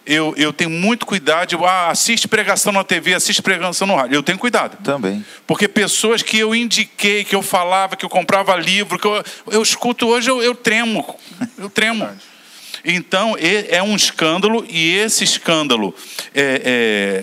eu, 0.05 0.33
eu 0.35 0.51
tenho 0.51 0.69
muito 0.69 1.05
cuidado, 1.05 1.47
de, 1.49 1.55
ah, 1.63 1.89
assiste 1.89 2.27
pregação 2.27 2.73
na 2.73 2.83
TV, 2.83 3.13
assiste 3.13 3.41
pregação 3.41 3.87
no 3.87 3.95
rádio. 3.95 4.15
Eu 4.15 4.23
tenho 4.23 4.37
cuidado. 4.37 4.75
Também. 4.83 5.23
Porque 5.47 5.67
pessoas 5.69 6.21
que 6.21 6.37
eu 6.37 6.53
indiquei, 6.53 7.23
que 7.23 7.33
eu 7.35 7.41
falava, 7.41 7.95
que 7.95 8.03
eu 8.03 8.09
comprava 8.09 8.55
livro, 8.57 8.99
que 8.99 9.07
eu, 9.07 9.23
eu 9.51 9.61
escuto 9.61 10.07
hoje, 10.07 10.29
eu, 10.29 10.41
eu 10.41 10.53
tremo. 10.55 11.17
Eu 11.57 11.69
tremo. 11.69 12.09
Então, 12.83 13.35
é 13.37 13.81
um 13.83 13.95
escândalo, 13.95 14.65
e 14.67 14.95
esse 14.95 15.23
escândalo 15.23 15.93
é, 16.33 16.61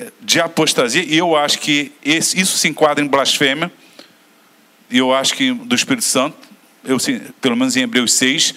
é, 0.09 0.13
de 0.21 0.41
apostasia, 0.41 1.03
e 1.03 1.17
eu 1.19 1.35
acho 1.37 1.59
que 1.59 1.91
esse- 2.05 2.41
isso 2.41 2.57
se 2.57 2.69
enquadra 2.69 3.03
em 3.05 3.09
blasfêmia, 3.09 3.71
e 4.91 4.99
eu 4.99 5.13
acho 5.13 5.35
que 5.35 5.53
do 5.53 5.75
Espírito 5.75 6.05
Santo, 6.05 6.37
eu, 6.85 6.97
pelo 7.41 7.57
menos 7.57 7.77
em 7.77 7.83
Hebreus 7.83 8.13
6, 8.15 8.55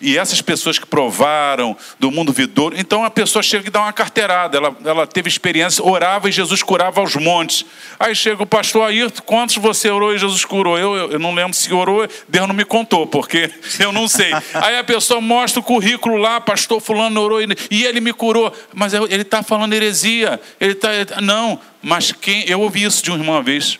e 0.00 0.16
essas 0.18 0.40
pessoas 0.42 0.78
que 0.78 0.86
provaram 0.86 1.76
do 1.98 2.10
mundo 2.10 2.32
vidouro, 2.32 2.74
então 2.78 3.04
a 3.04 3.10
pessoa 3.10 3.42
chega 3.42 3.68
e 3.68 3.70
dá 3.70 3.80
uma 3.80 3.92
carteirada, 3.92 4.56
ela, 4.56 4.76
ela 4.84 5.06
teve 5.06 5.28
experiência, 5.28 5.84
orava 5.84 6.28
e 6.28 6.32
Jesus 6.32 6.62
curava 6.62 7.00
aos 7.00 7.14
montes. 7.16 7.64
Aí 7.98 8.14
chega 8.14 8.42
o 8.42 8.46
pastor 8.46 8.88
Ayrton, 8.88 9.22
quantos 9.24 9.56
você 9.56 9.90
orou 9.90 10.14
e 10.14 10.18
Jesus 10.18 10.44
curou? 10.44 10.78
Eu, 10.78 10.94
eu, 10.96 11.12
eu 11.12 11.18
não 11.18 11.34
lembro 11.34 11.54
se 11.54 11.72
orou, 11.72 12.06
Deus 12.28 12.46
não 12.46 12.54
me 12.54 12.64
contou, 12.64 13.06
porque 13.06 13.50
eu 13.78 13.92
não 13.92 14.06
sei. 14.08 14.32
Aí 14.54 14.76
a 14.78 14.84
pessoa 14.84 15.20
mostra 15.20 15.60
o 15.60 15.62
currículo 15.62 16.16
lá, 16.16 16.40
pastor 16.40 16.80
fulano 16.80 17.20
orou 17.20 17.40
e, 17.40 17.46
e 17.70 17.84
ele 17.84 18.00
me 18.00 18.12
curou, 18.12 18.52
mas 18.74 18.92
eu- 18.92 19.06
ele 19.06 19.22
está 19.22 19.42
falando 19.42 19.72
heresia, 19.72 20.40
ele 20.60 20.72
está, 20.72 20.88
não, 21.22 21.58
mas 21.82 22.12
quem, 22.12 22.44
eu 22.48 22.60
ouvi 22.60 22.84
isso 22.84 23.02
de 23.02 23.10
uma 23.10 23.42
vez, 23.42 23.78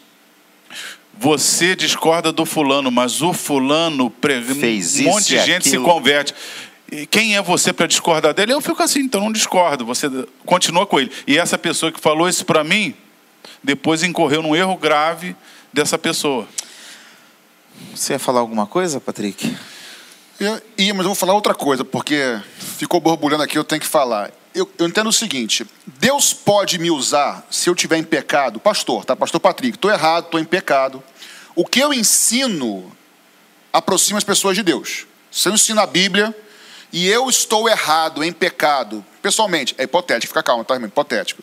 você 1.18 1.74
discorda 1.74 2.31
do 2.33 2.44
fulano, 2.44 2.90
mas 2.90 3.22
o 3.22 3.33
fulano 3.33 4.11
pre... 4.11 4.42
Fez 4.42 5.00
um 5.00 5.05
monte 5.05 5.20
isso 5.20 5.29
de 5.31 5.38
gente 5.44 5.62
se 5.64 5.76
aquilo. 5.76 5.85
converte. 5.85 6.35
E 6.90 7.07
quem 7.07 7.37
é 7.37 7.42
você 7.42 7.72
para 7.72 7.87
discordar 7.87 8.33
dele? 8.35 8.52
Eu 8.52 8.61
fico 8.61 8.83
assim, 8.83 9.00
então 9.00 9.20
não 9.20 9.33
discordo. 9.33 9.85
Você 9.87 10.09
continua 10.44 10.87
com 10.87 11.00
ele. 11.00 11.11
E 11.26 11.37
essa 11.38 11.59
pessoa 11.59 11.90
que 11.90 11.98
falou 12.00 12.29
isso 12.29 12.44
para 12.44 12.62
mim, 12.62 12.94
depois 13.62 14.02
incorreu 14.02 14.42
num 14.42 14.55
erro 14.55 14.76
grave 14.76 15.35
dessa 15.72 15.98
pessoa. 15.98 16.46
Você 17.94 18.12
ia 18.12 18.18
falar 18.18 18.40
alguma 18.40 18.66
coisa, 18.66 19.00
Patrick? 19.00 19.57
Eu- 20.38 20.61
Ia, 20.79 20.92
mas 20.94 21.05
eu 21.05 21.09
vou 21.11 21.14
falar 21.14 21.33
outra 21.35 21.55
coisa, 21.55 21.85
porque 21.85 22.38
ficou 22.79 23.00
borbulhando 23.00 23.42
aqui, 23.42 23.57
eu 23.59 23.64
tenho 23.64 23.81
que 23.81 23.87
falar. 23.87 24.31
Eu, 24.57 24.66
eu 24.79 24.87
entendo 24.87 25.11
o 25.11 25.12
seguinte: 25.12 25.66
Deus 25.87 26.33
pode 26.33 26.79
me 26.79 26.90
usar 26.90 27.47
se 27.51 27.69
eu 27.69 27.75
tiver 27.75 27.99
em 27.99 28.03
pecado, 28.03 28.59
pastor, 28.59 29.05
tá? 29.05 29.14
Pastor 29.14 29.38
Patrick, 29.38 29.77
estou 29.77 29.90
errado, 29.90 30.25
estou 30.25 30.40
em 30.40 30.45
pecado. 30.47 31.05
O 31.55 31.66
que 31.66 31.79
eu 31.79 31.92
ensino 31.92 32.90
aproxima 33.71 34.16
as 34.16 34.25
pessoas 34.25 34.57
de 34.57 34.62
Deus. 34.62 35.07
Se 35.31 35.51
eu 35.51 35.53
ensino 35.53 35.79
a 35.79 35.87
Bíblia 35.87 36.35
e 36.90 37.07
eu 37.07 37.29
estou 37.29 37.69
errado, 37.69 38.25
em 38.25 38.33
pecado, 38.33 39.05
pessoalmente, 39.21 39.75
é 39.77 39.83
hipotético, 39.83 40.31
fica 40.31 40.42
calmo, 40.42 40.64
tá, 40.64 40.73
irmão? 40.73 40.88
Hipotético. 40.88 41.42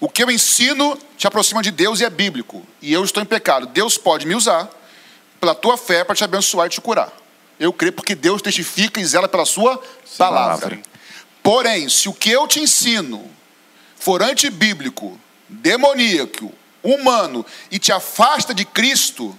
O 0.00 0.08
que 0.08 0.24
eu 0.24 0.28
ensino 0.28 0.98
te 1.16 1.28
aproxima 1.28 1.62
de 1.62 1.70
Deus 1.70 2.00
e 2.00 2.04
é 2.04 2.10
bíblico, 2.10 2.66
e 2.82 2.92
eu 2.92 3.04
estou 3.04 3.22
em 3.22 3.26
pecado. 3.26 3.68
Deus 3.68 3.96
pode 3.96 4.26
me 4.26 4.34
usar 4.34 4.68
pela 5.38 5.54
tua 5.54 5.76
fé 5.76 6.02
para 6.02 6.16
te 6.16 6.24
abençoar 6.24 6.66
e 6.66 6.70
te 6.70 6.80
curar. 6.80 7.12
Eu 7.58 7.72
creio 7.72 7.92
porque 7.92 8.16
Deus 8.16 8.42
testifica 8.42 9.00
e 9.00 9.04
zela 9.04 9.28
pela 9.28 9.46
sua 9.46 9.80
palavra. 10.18 10.70
palavra. 10.70 10.95
Porém, 11.46 11.88
se 11.88 12.08
o 12.08 12.12
que 12.12 12.28
eu 12.28 12.48
te 12.48 12.58
ensino 12.58 13.30
for 13.94 14.20
antibíblico, 14.20 15.16
demoníaco, 15.48 16.52
humano 16.82 17.46
e 17.70 17.78
te 17.78 17.92
afasta 17.92 18.52
de 18.52 18.64
Cristo, 18.64 19.38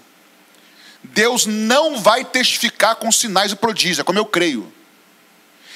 Deus 1.04 1.46
não 1.46 2.00
vai 2.00 2.24
testificar 2.24 2.96
com 2.96 3.12
sinais 3.12 3.52
e 3.52 3.58
prodígios, 3.58 4.00
é 4.00 4.04
como 4.06 4.18
eu 4.18 4.26
creio. 4.26 4.72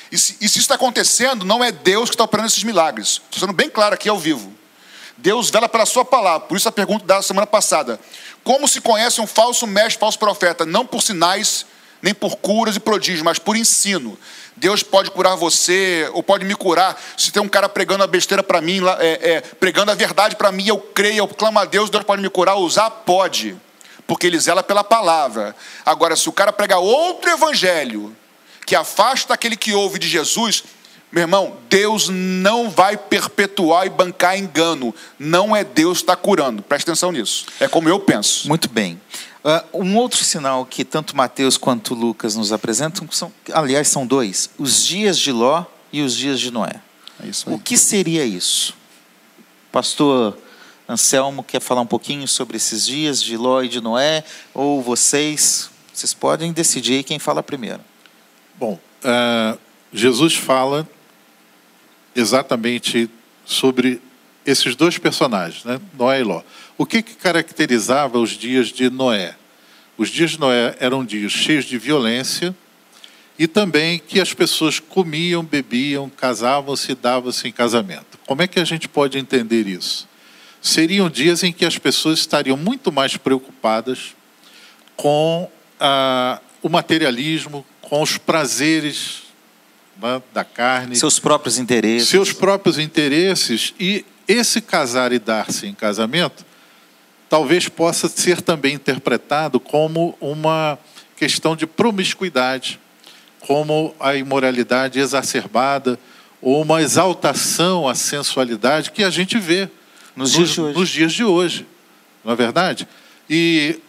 E 0.09 0.17
se, 0.17 0.37
e 0.39 0.47
se 0.47 0.57
isso 0.57 0.59
está 0.59 0.75
acontecendo, 0.75 1.43
não 1.43 1.61
é 1.61 1.69
Deus 1.69 2.09
que 2.09 2.15
está 2.15 2.23
operando 2.23 2.47
esses 2.47 2.63
milagres. 2.63 3.21
Estou 3.25 3.41
sendo 3.41 3.51
bem 3.51 3.69
claro 3.69 3.95
aqui 3.95 4.07
ao 4.07 4.17
vivo. 4.17 4.55
Deus 5.17 5.49
vela 5.49 5.67
pela 5.67 5.85
sua 5.85 6.05
palavra. 6.05 6.47
Por 6.47 6.55
isso 6.55 6.69
a 6.69 6.71
pergunta 6.71 7.05
da 7.05 7.21
semana 7.21 7.45
passada. 7.45 7.99
Como 8.41 8.69
se 8.69 8.79
conhece 8.79 9.19
um 9.19 9.27
falso 9.27 9.67
mestre, 9.67 9.99
falso 9.99 10.17
profeta? 10.17 10.65
Não 10.65 10.85
por 10.85 11.01
sinais, 11.01 11.65
nem 12.01 12.13
por 12.13 12.37
curas 12.37 12.77
e 12.77 12.79
prodígios, 12.79 13.21
mas 13.21 13.37
por 13.37 13.57
ensino. 13.57 14.17
Deus 14.55 14.83
pode 14.83 15.09
curar 15.11 15.35
você, 15.35 16.09
ou 16.13 16.21
pode 16.21 16.45
me 16.45 16.55
curar. 16.55 17.01
Se 17.17 17.31
tem 17.31 17.41
um 17.41 17.47
cara 17.47 17.67
pregando 17.69 18.03
a 18.03 18.07
besteira 18.07 18.43
para 18.43 18.61
mim, 18.61 18.81
é, 18.99 19.31
é, 19.31 19.41
pregando 19.41 19.91
a 19.91 19.95
verdade 19.95 20.35
para 20.35 20.51
mim, 20.51 20.67
eu 20.67 20.77
creio, 20.77 21.17
eu 21.17 21.27
clamo 21.27 21.59
a 21.59 21.65
Deus, 21.65 21.89
Deus 21.89 22.03
pode 22.03 22.21
me 22.21 22.29
curar, 22.29 22.55
usar? 22.55 22.89
Pode, 22.89 23.55
porque 24.05 24.27
ele 24.27 24.39
zela 24.39 24.61
pela 24.61 24.83
palavra. 24.83 25.55
Agora, 25.85 26.15
se 26.15 26.29
o 26.29 26.31
cara 26.31 26.51
pregar 26.51 26.79
outro 26.79 27.31
evangelho, 27.31 28.15
que 28.65 28.75
afasta 28.75 29.33
aquele 29.33 29.55
que 29.55 29.73
ouve 29.73 29.97
de 29.97 30.07
Jesus, 30.07 30.63
meu 31.11 31.23
irmão, 31.23 31.57
Deus 31.69 32.07
não 32.07 32.69
vai 32.69 32.95
perpetuar 32.95 33.85
e 33.85 33.89
bancar 33.89 34.37
engano. 34.37 34.95
Não 35.19 35.53
é 35.53 35.61
Deus 35.61 35.97
que 35.97 36.03
está 36.03 36.15
curando. 36.15 36.63
Preste 36.63 36.89
atenção 36.89 37.11
nisso. 37.11 37.45
É 37.59 37.67
como 37.67 37.89
eu 37.89 37.99
penso. 37.99 38.47
Muito 38.47 38.69
bem. 38.69 38.99
Uh, 39.43 39.82
um 39.82 39.97
outro 39.97 40.23
sinal 40.23 40.65
que 40.65 40.86
tanto 40.86 41.17
Mateus 41.17 41.58
quanto 41.58 41.95
Lucas 41.95 42.36
nos 42.36 42.51
apresentam, 42.51 43.08
são, 43.12 43.32
aliás, 43.51 43.88
são 43.88 44.06
dois: 44.06 44.51
os 44.58 44.86
dias 44.86 45.17
de 45.17 45.32
Ló 45.32 45.65
e 45.91 46.01
os 46.01 46.15
dias 46.15 46.39
de 46.39 46.51
Noé. 46.51 46.82
É 47.19 47.30
o 47.51 47.60
que 47.60 47.77
seria 47.77 48.23
isso? 48.23 48.75
Pastor 49.71 50.38
Anselmo 50.88 51.43
quer 51.43 51.60
falar 51.60 51.82
um 51.82 51.88
pouquinho 51.88 52.27
sobre 52.27 52.58
esses 52.58 52.86
dias 52.86 53.21
de 53.21 53.38
Ló 53.38 53.62
e 53.62 53.69
de 53.69 53.80
Noé? 53.82 54.23
Ou 54.54 54.82
vocês? 54.82 55.69
Vocês 55.93 56.13
podem 56.13 56.51
decidir 56.51 57.04
quem 57.04 57.19
fala 57.19 57.41
primeiro. 57.41 57.82
Bom, 58.58 58.80
uh, 59.04 59.60
Jesus 59.93 60.36
fala 60.36 60.88
exatamente 62.15 63.10
sobre 63.45 64.01
esses 64.45 64.75
dois 64.75 64.97
personagens, 64.97 65.63
né? 65.63 65.80
Noé 65.97 66.21
e 66.21 66.23
Ló. 66.23 66.41
O 66.77 66.86
que, 66.86 67.01
que 67.01 67.15
caracterizava 67.15 68.17
os 68.17 68.32
dias 68.32 68.67
de 68.67 68.89
Noé? 68.89 69.36
Os 69.97 70.10
dias 70.10 70.32
de 70.32 70.39
Noé 70.39 70.75
eram 70.80 71.06
dias 71.06 71.32
cheios 71.32 71.65
de 71.65 71.77
violência 71.77 72.56
e 73.38 73.47
também 73.47 73.99
que 73.99 74.19
as 74.19 74.34
pessoas 74.34 74.80
comiam, 74.80 75.43
bebiam, 75.43 76.10
casavam-se 76.10 76.91
e 76.91 76.95
davam-se 76.95 77.47
em 77.47 77.51
casamento. 77.51 78.19
Como 78.25 78.41
é 78.41 78.47
que 78.47 78.60
a 78.60 78.63
gente 78.63 78.88
pode 78.88 79.17
entender 79.17 79.67
isso? 79.67 80.08
Seriam 80.62 81.10
dias 81.10 81.43
em 81.43 81.51
que 81.51 81.65
as 81.65 81.77
pessoas 81.77 82.19
estariam 82.19 82.56
muito 82.56 82.91
mais 82.91 83.17
preocupadas 83.17 84.15
com 84.95 85.49
ah, 85.80 86.39
o 86.62 86.69
materialismo, 86.69 87.65
com 87.82 88.01
os 88.01 88.17
prazeres 88.17 89.23
né, 89.99 90.21
da 90.34 90.43
carne. 90.43 90.95
Seus 90.95 91.19
próprios 91.19 91.58
interesses. 91.58 92.10
Seus 92.10 92.32
próprios 92.32 92.77
interesses. 92.77 93.73
E 93.80 94.06
esse 94.31 94.61
casar 94.61 95.11
e 95.11 95.19
dar-se 95.19 95.67
em 95.67 95.73
casamento 95.73 96.45
talvez 97.31 97.69
possa 97.69 98.09
ser 98.09 98.41
também 98.41 98.73
interpretado 98.73 99.57
como 99.57 100.17
uma 100.19 100.77
questão 101.15 101.55
de 101.55 101.65
promiscuidade, 101.65 102.77
como 103.39 103.95
a 104.01 104.15
imoralidade 104.15 104.99
exacerbada, 104.99 105.97
ou 106.41 106.61
uma 106.61 106.81
exaltação 106.81 107.87
à 107.87 107.95
sensualidade 107.95 108.91
que 108.91 109.01
a 109.01 109.09
gente 109.09 109.39
vê 109.39 109.69
nos, 110.13 110.35
nos, 110.37 110.37
dias, 110.37 110.49
de 110.49 110.61
hoje. 110.61 110.77
nos 110.77 110.89
dias 110.89 111.13
de 111.13 111.23
hoje. 111.23 111.67
Não 112.25 112.33
é 112.33 112.35
verdade? 112.35 112.85
E 113.29 113.79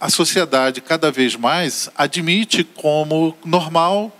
a 0.00 0.08
sociedade 0.08 0.80
cada 0.80 1.10
vez 1.10 1.34
mais 1.34 1.90
admite 1.96 2.62
como 2.62 3.36
normal, 3.44 4.16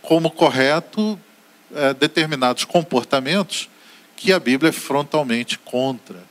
como 0.00 0.30
correto, 0.30 1.18
é, 1.74 1.92
determinados 1.94 2.64
comportamentos 2.64 3.68
que 4.16 4.32
a 4.32 4.38
Bíblia 4.38 4.70
é 4.70 4.72
frontalmente 4.72 5.58
contra. 5.58 6.22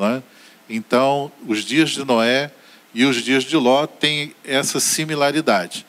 É? 0.00 0.22
Então, 0.68 1.32
os 1.46 1.64
dias 1.64 1.90
de 1.90 2.04
Noé 2.04 2.50
e 2.94 3.04
os 3.04 3.16
dias 3.16 3.44
de 3.44 3.56
Ló 3.56 3.86
têm 3.86 4.34
essa 4.44 4.78
similaridade. 4.80 5.84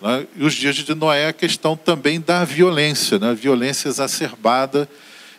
Né? 0.00 0.26
E 0.36 0.44
os 0.44 0.54
dias 0.54 0.76
de 0.76 0.94
Noé 0.94 1.22
é 1.22 1.28
a 1.28 1.32
questão 1.32 1.76
também 1.76 2.20
da 2.20 2.44
violência, 2.44 3.18
né? 3.18 3.34
violência 3.34 3.88
exacerbada. 3.88 4.88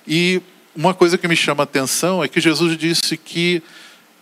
E 0.08 0.42
uma 0.76 0.94
coisa 0.94 1.18
que 1.18 1.28
me 1.28 1.36
chama 1.36 1.64
a 1.64 1.66
atenção 1.66 2.24
é 2.24 2.28
que 2.28 2.42
Jesus 2.42 2.78
disse 2.78 3.16
que 3.16 3.62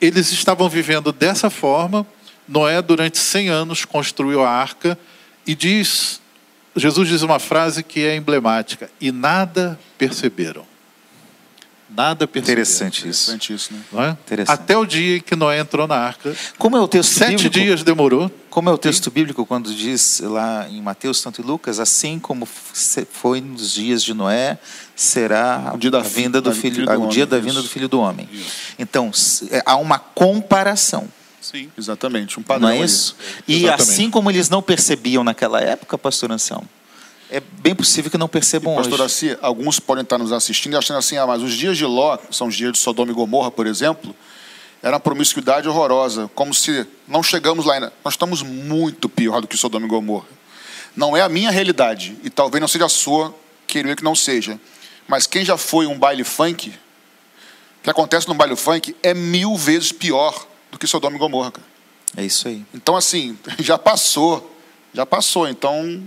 eles 0.01 0.31
estavam 0.31 0.67
vivendo 0.67 1.11
dessa 1.11 1.49
forma. 1.49 2.05
Noé, 2.47 2.81
durante 2.81 3.17
100 3.17 3.49
anos, 3.49 3.85
construiu 3.85 4.43
a 4.43 4.49
arca 4.49 4.99
e 5.47 5.55
diz, 5.55 6.21
Jesus 6.75 7.07
diz 7.07 7.21
uma 7.21 7.39
frase 7.39 7.83
que 7.83 8.01
é 8.01 8.15
emblemática: 8.15 8.89
e 8.99 9.11
nada 9.11 9.79
perceberam. 9.97 10.72
Nada 11.89 12.27
perceberam. 12.27 12.61
Interessante 12.61 13.07
isso. 13.07 13.31
Interessante 13.31 13.53
isso, 13.53 13.73
né? 13.73 14.07
É? 14.07 14.11
Interessante. 14.11 14.55
Até 14.55 14.77
o 14.77 14.85
dia 14.85 15.17
em 15.17 15.19
que 15.21 15.35
Noé 15.35 15.59
entrou 15.59 15.87
na 15.87 15.95
arca. 15.95 16.35
Como 16.57 16.75
é 16.75 16.81
o 16.81 16.87
texto 16.87 17.11
Sete 17.11 17.31
bíblico? 17.31 17.53
dias 17.53 17.83
demorou. 17.83 18.31
Como 18.49 18.69
é 18.69 18.73
o 18.73 18.77
texto 18.77 19.09
bíblico 19.11 19.45
quando 19.45 19.73
diz 19.73 20.21
lá 20.23 20.67
em 20.69 20.81
Mateus, 20.81 21.21
tanto 21.21 21.41
e 21.41 21.43
Lucas, 21.43 21.79
assim 21.79 22.19
como 22.19 22.45
foi 22.45 23.41
nos 23.41 23.71
dias 23.71 24.03
de 24.03 24.13
Noé, 24.13 24.59
será 24.95 25.71
o 25.73 25.77
dia 25.77 25.89
da 25.89 25.99
a 25.99 26.01
vinda 26.01 26.39
do 26.39 26.51
filho, 26.53 26.75
filho 26.75 26.85
do 26.85 26.91
o 26.91 26.95
homem, 26.95 27.09
dia 27.09 27.25
da 27.25 27.39
vinda 27.39 27.61
do 27.61 27.67
filho 27.67 27.87
do 27.87 27.99
homem. 27.99 28.29
Isso. 28.31 28.51
Então 28.77 29.11
é, 29.49 29.61
há 29.65 29.75
uma 29.75 29.97
comparação. 29.97 31.07
Sim, 31.41 31.69
exatamente, 31.77 32.39
um 32.39 32.43
padrão. 32.43 32.69
Não 32.69 32.75
é 32.75 32.85
isso? 32.85 33.15
Ali. 33.19 33.35
E 33.47 33.63
exatamente. 33.65 33.81
assim 33.81 34.09
como 34.09 34.31
eles 34.31 34.49
não 34.49 34.61
percebiam 34.61 35.23
naquela 35.23 35.59
época, 35.59 35.97
pastor 35.97 36.31
Anselmo, 36.31 36.69
é 37.33 37.41
bem 37.41 37.73
possível 37.73 38.11
que 38.11 38.17
não 38.17 38.27
percebam 38.27 38.73
e, 38.73 38.75
pastor 38.77 39.01
hoje. 39.01 39.03
Assim, 39.03 39.37
alguns 39.41 39.79
podem 39.79 40.03
estar 40.03 40.19
nos 40.19 40.31
assistindo 40.31 40.73
e 40.73 40.77
achando 40.77 40.97
assim, 40.97 41.17
ah, 41.17 41.25
mas 41.25 41.41
os 41.41 41.51
dias 41.53 41.75
de 41.75 41.83
Ló, 41.83 42.15
são 42.29 42.47
os 42.47 42.55
dias 42.55 42.73
de 42.73 42.77
Sodoma 42.77 43.11
e 43.11 43.15
Gomorra, 43.15 43.49
por 43.49 43.65
exemplo, 43.65 44.15
era 44.83 44.93
uma 44.93 44.99
promiscuidade 44.99 45.67
horrorosa, 45.67 46.29
como 46.35 46.53
se 46.53 46.85
não 47.07 47.23
chegamos 47.23 47.65
lá 47.65 47.73
ainda. 47.73 47.91
Nós 48.05 48.13
estamos 48.13 48.43
muito 48.43 49.09
pior 49.09 49.41
do 49.41 49.47
que 49.47 49.57
Sodoma 49.57 49.87
e 49.87 49.89
Gomorra. 49.89 50.27
Não 50.95 51.17
é 51.17 51.21
a 51.21 51.29
minha 51.29 51.49
realidade, 51.49 52.15
e 52.23 52.29
talvez 52.29 52.61
não 52.61 52.67
seja 52.67 52.85
a 52.85 52.89
sua, 52.89 53.33
queria 53.65 53.95
que 53.95 54.03
não 54.03 54.13
seja. 54.13 54.59
Mas 55.07 55.25
quem 55.25 55.43
já 55.43 55.57
foi 55.57 55.87
um 55.87 55.97
baile 55.97 56.23
funk, 56.23 56.69
o 56.69 57.83
que 57.83 57.89
acontece 57.89 58.27
no 58.27 58.35
baile 58.35 58.55
funk 58.55 58.95
é 59.01 59.15
mil 59.15 59.55
vezes 59.57 59.91
pior 59.91 60.45
do 60.71 60.77
que 60.77 60.85
Sodoma 60.85 61.15
e 61.15 61.19
Gomorra. 61.19 61.51
Cara. 61.51 61.67
É 62.15 62.23
isso 62.23 62.47
aí. 62.47 62.63
Então, 62.75 62.95
assim, 62.95 63.35
já 63.57 63.79
passou. 63.79 64.55
Já 64.93 65.03
passou. 65.03 65.47
Então, 65.47 66.03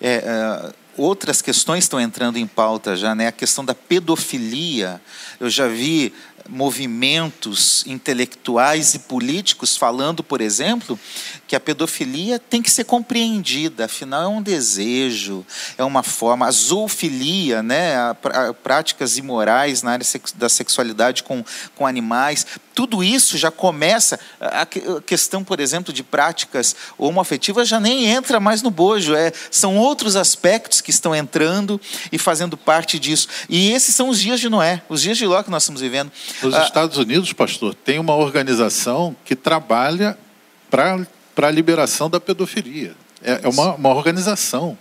é, 0.00 0.22
é, 0.24 0.72
outras 0.96 1.40
questões 1.40 1.84
estão 1.84 2.00
entrando 2.00 2.36
em 2.36 2.46
pauta 2.46 2.96
já, 2.96 3.14
né? 3.14 3.26
A 3.26 3.32
questão 3.32 3.64
da 3.64 3.74
pedofilia. 3.74 5.00
Eu 5.38 5.48
já 5.48 5.66
vi 5.66 6.12
movimentos 6.48 7.84
intelectuais 7.86 8.94
e 8.94 9.00
políticos 9.00 9.76
falando, 9.76 10.22
por 10.22 10.40
exemplo, 10.40 10.98
que 11.46 11.56
a 11.56 11.60
pedofilia 11.60 12.38
tem 12.38 12.62
que 12.62 12.70
ser 12.70 12.84
compreendida, 12.84 13.86
afinal 13.86 14.22
é 14.22 14.28
um 14.28 14.42
desejo, 14.42 15.44
é 15.76 15.84
uma 15.84 16.02
forma, 16.02 16.46
a 16.46 16.50
zoofilia, 16.50 17.62
né, 17.62 17.96
a, 17.96 18.10
a, 18.10 18.54
práticas 18.54 19.18
imorais 19.18 19.82
na 19.82 19.92
área 19.92 20.06
da 20.36 20.48
sexualidade 20.48 21.22
com, 21.22 21.44
com 21.76 21.86
animais, 21.86 22.46
tudo 22.74 23.04
isso 23.04 23.36
já 23.36 23.50
começa, 23.50 24.18
a, 24.40 24.64
questão, 25.04 25.44
por 25.44 25.60
exemplo, 25.60 25.92
de 25.92 26.02
práticas 26.02 26.74
homoafetivas 26.96 27.68
já 27.68 27.78
nem 27.78 28.06
entra 28.06 28.40
mais 28.40 28.62
no 28.62 28.70
bojo, 28.70 29.14
é, 29.14 29.32
são 29.50 29.76
outros 29.76 30.16
aspectos 30.16 30.80
que 30.80 30.90
estão 30.90 31.14
entrando 31.14 31.80
e 32.10 32.16
fazendo 32.16 32.56
parte 32.56 32.98
disso. 32.98 33.28
E 33.48 33.72
esses 33.72 33.94
são 33.94 34.08
os 34.08 34.18
dias 34.18 34.40
de 34.40 34.48
Noé, 34.48 34.82
os 34.88 35.02
dias 35.02 35.18
de 35.18 35.26
Ló 35.26 35.42
que 35.42 35.50
nós 35.50 35.64
estamos 35.64 35.80
vivendo. 35.80 36.10
Nos 36.42 36.54
ah, 36.54 36.64
Estados 36.64 36.96
Unidos, 36.98 37.32
pastor, 37.32 37.74
tem 37.74 37.98
uma 37.98 38.14
organização 38.14 39.14
que 39.24 39.36
trabalha 39.36 40.16
para 40.70 41.06
a 41.48 41.50
liberação 41.50 42.08
da 42.08 42.20
pedofilia. 42.20 42.94
É, 43.22 43.40
é 43.42 43.48
uma, 43.48 43.74
uma 43.74 43.88
organização, 43.90 44.76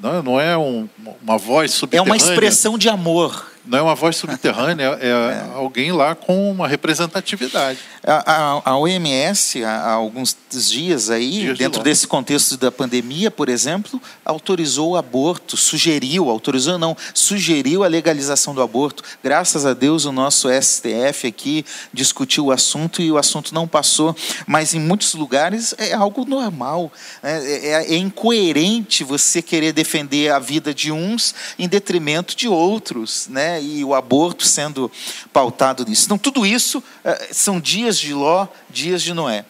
não 0.00 0.14
é, 0.14 0.22
não 0.22 0.40
é 0.40 0.56
um, 0.56 0.88
uma 1.22 1.36
voz 1.36 1.72
subterrânea. 1.72 2.08
É 2.08 2.12
uma 2.12 2.16
expressão 2.16 2.78
de 2.78 2.88
amor 2.88 3.51
Não 3.64 3.78
é 3.78 3.82
uma 3.82 3.94
voz 3.94 4.16
subterrânea, 4.16 4.98
é, 5.00 5.08
é, 5.08 5.54
alguém 5.54 5.92
lá 5.92 6.16
com 6.16 6.50
uma 6.50 6.66
representatividade. 6.66 7.78
A, 8.04 8.32
a, 8.32 8.70
a 8.70 8.76
OMS, 8.76 9.62
há, 9.64 9.70
há, 9.70 9.92
alguns 9.92 10.36
dias 10.50 11.10
aí, 11.10 11.42
dias 11.42 11.58
dentro 11.58 11.78
de 11.78 11.84
desse 11.84 12.06
contexto 12.06 12.56
da 12.56 12.72
pandemia, 12.72 13.30
por 13.30 13.48
exemplo, 13.48 14.02
autorizou 14.24 14.92
o 14.92 14.96
aborto, 14.96 15.56
sugeriu, 15.56 16.28
autorizou 16.28 16.76
não, 16.76 16.96
sugeriu 17.14 17.84
a 17.84 17.86
legalização 17.86 18.52
do 18.52 18.62
aborto. 18.62 19.04
Graças 19.22 19.64
a 19.64 19.74
Deus, 19.74 20.06
o 20.06 20.12
nosso 20.12 20.48
STF 20.48 21.28
aqui 21.28 21.64
discutiu 21.92 22.46
o 22.46 22.52
assunto 22.52 23.00
e 23.00 23.12
o 23.12 23.18
assunto 23.18 23.54
não 23.54 23.68
passou, 23.68 24.16
mas 24.44 24.74
em 24.74 24.80
muitos 24.80 25.14
lugares 25.14 25.72
é 25.78 25.92
algo 25.92 26.24
normal. 26.24 26.90
Né? 27.22 27.32
É, 27.32 27.68
é, 27.68 27.94
é 27.94 27.96
incoerente 27.96 29.04
você 29.04 29.40
querer 29.40 29.72
defender 29.72 30.32
a 30.32 30.40
vida 30.40 30.74
de 30.74 30.90
uns 30.90 31.32
em 31.58 31.68
detrimento 31.68 32.34
de 32.34 32.48
outros, 32.48 33.28
né? 33.28 33.51
E 33.60 33.84
o 33.84 33.94
aborto 33.94 34.44
sendo 34.46 34.90
pautado 35.32 35.84
nisso. 35.84 36.04
Então, 36.04 36.18
tudo 36.18 36.46
isso 36.46 36.82
eh, 37.04 37.28
são 37.32 37.60
dias 37.60 37.98
de 37.98 38.14
Ló, 38.14 38.46
dias 38.70 39.02
de 39.02 39.12
Noé. 39.12 39.44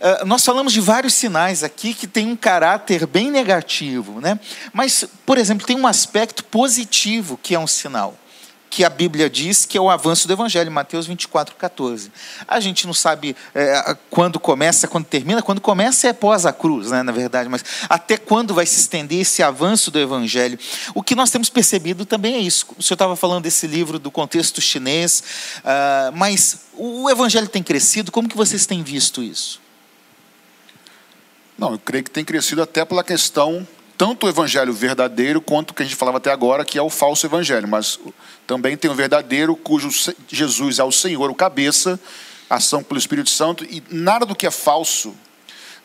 Eh, 0.00 0.24
nós 0.24 0.44
falamos 0.44 0.72
de 0.72 0.80
vários 0.80 1.14
sinais 1.14 1.62
aqui 1.62 1.94
que 1.94 2.06
têm 2.06 2.28
um 2.28 2.36
caráter 2.36 3.06
bem 3.06 3.30
negativo, 3.30 4.20
né? 4.20 4.38
mas, 4.72 5.04
por 5.26 5.38
exemplo, 5.38 5.66
tem 5.66 5.76
um 5.76 5.86
aspecto 5.86 6.44
positivo 6.44 7.38
que 7.42 7.54
é 7.54 7.58
um 7.58 7.66
sinal 7.66 8.16
que 8.72 8.86
a 8.86 8.88
Bíblia 8.88 9.28
diz 9.28 9.66
que 9.66 9.76
é 9.76 9.80
o 9.82 9.90
avanço 9.90 10.26
do 10.26 10.32
Evangelho, 10.32 10.72
Mateus 10.72 11.06
24, 11.06 11.56
14. 11.56 12.10
A 12.48 12.58
gente 12.58 12.86
não 12.86 12.94
sabe 12.94 13.36
é, 13.54 13.94
quando 14.08 14.40
começa, 14.40 14.88
quando 14.88 15.04
termina. 15.04 15.42
Quando 15.42 15.60
começa 15.60 16.08
é 16.08 16.12
pós 16.14 16.46
a 16.46 16.54
cruz, 16.54 16.90
né, 16.90 17.02
na 17.02 17.12
verdade, 17.12 17.50
mas 17.50 17.62
até 17.86 18.16
quando 18.16 18.54
vai 18.54 18.64
se 18.64 18.80
estender 18.80 19.20
esse 19.20 19.42
avanço 19.42 19.90
do 19.90 19.98
Evangelho? 19.98 20.58
O 20.94 21.02
que 21.02 21.14
nós 21.14 21.30
temos 21.30 21.50
percebido 21.50 22.06
também 22.06 22.36
é 22.36 22.38
isso. 22.38 22.64
O 22.78 22.82
senhor 22.82 22.94
estava 22.94 23.14
falando 23.14 23.42
desse 23.42 23.66
livro 23.66 23.98
do 23.98 24.10
contexto 24.10 24.58
chinês, 24.62 25.22
uh, 25.58 26.16
mas 26.16 26.60
o 26.72 27.10
Evangelho 27.10 27.48
tem 27.48 27.62
crescido, 27.62 28.10
como 28.10 28.26
que 28.26 28.36
vocês 28.38 28.64
têm 28.64 28.82
visto 28.82 29.22
isso? 29.22 29.60
Não, 31.58 31.72
eu 31.72 31.78
creio 31.78 32.04
que 32.04 32.10
tem 32.10 32.24
crescido 32.24 32.62
até 32.62 32.86
pela 32.86 33.04
questão 33.04 33.68
tanto 33.96 34.26
o 34.26 34.28
evangelho 34.28 34.72
verdadeiro 34.72 35.40
quanto 35.40 35.70
o 35.70 35.74
que 35.74 35.82
a 35.82 35.86
gente 35.86 35.96
falava 35.96 36.18
até 36.18 36.30
agora, 36.30 36.64
que 36.64 36.78
é 36.78 36.82
o 36.82 36.90
falso 36.90 37.26
evangelho. 37.26 37.68
Mas 37.68 37.98
também 38.46 38.76
tem 38.76 38.90
o 38.90 38.94
verdadeiro, 38.94 39.54
cujo 39.54 39.88
Jesus 40.28 40.78
é 40.78 40.84
o 40.84 40.92
Senhor, 40.92 41.30
o 41.30 41.34
cabeça, 41.34 41.98
ação 42.48 42.82
pelo 42.82 42.98
Espírito 42.98 43.30
Santo, 43.30 43.64
e 43.64 43.82
nada 43.90 44.26
do 44.26 44.34
que 44.34 44.46
é 44.46 44.50
falso, 44.50 45.14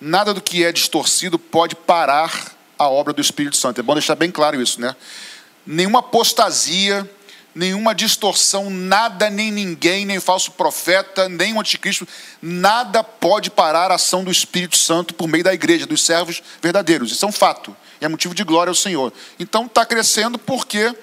nada 0.02 0.34
do 0.34 0.41
que 0.41 0.63
é 0.63 0.72
distorcido 0.72 1.39
pode 1.39 1.76
parar 1.76 2.56
a 2.78 2.88
obra 2.88 3.13
do 3.13 3.22
Espírito 3.22 3.58
Santo. 3.58 3.80
É 3.80 3.84
bom 3.84 3.93
deixar 3.93 4.15
bem 4.15 4.32
claro 4.32 4.62
isso, 4.62 4.80
né? 4.80 4.96
Nenhuma 5.65 6.00
apostasia, 6.00 7.10
nenhuma 7.54 7.96
distorção, 7.96 8.70
nada, 8.70 9.30
nem 9.30 9.52
ninguém, 9.52 10.06
nem 10.06 10.20
falso 10.20 10.52
profeta, 10.52 11.28
nem 11.28 11.54
o 11.54 11.60
anticristo, 11.60 12.08
nada 12.41 13.04
pode 13.04 13.50
parar 13.50 13.91
a 13.91 13.96
ação 13.96 14.24
do 14.24 14.32
Espírito 14.32 14.78
Santo 14.78 15.13
por 15.13 15.28
meio 15.28 15.43
da 15.43 15.54
igreja, 15.54 15.86
dos 15.86 16.04
servos 16.04 16.41
verdadeiros. 16.62 17.12
Isso 17.12 17.26
é 17.26 17.28
um 17.28 17.32
fato. 17.32 17.76
E 18.01 18.05
é 18.05 18.07
motivo 18.07 18.33
de 18.33 18.43
glória 18.43 18.69
ao 18.69 18.75
Senhor. 18.75 19.12
Então 19.39 19.65
está 19.65 19.86
crescendo 19.86 20.38
porque, 20.38 20.95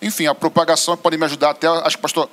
enfim, 0.00 0.26
a 0.26 0.34
propagação 0.34 0.96
pode 0.96 1.16
me 1.16 1.24
ajudar 1.24 1.50
até. 1.50 1.66
Acho 1.66 1.96
que 1.96 2.00
o 2.00 2.02
pastor 2.02 2.28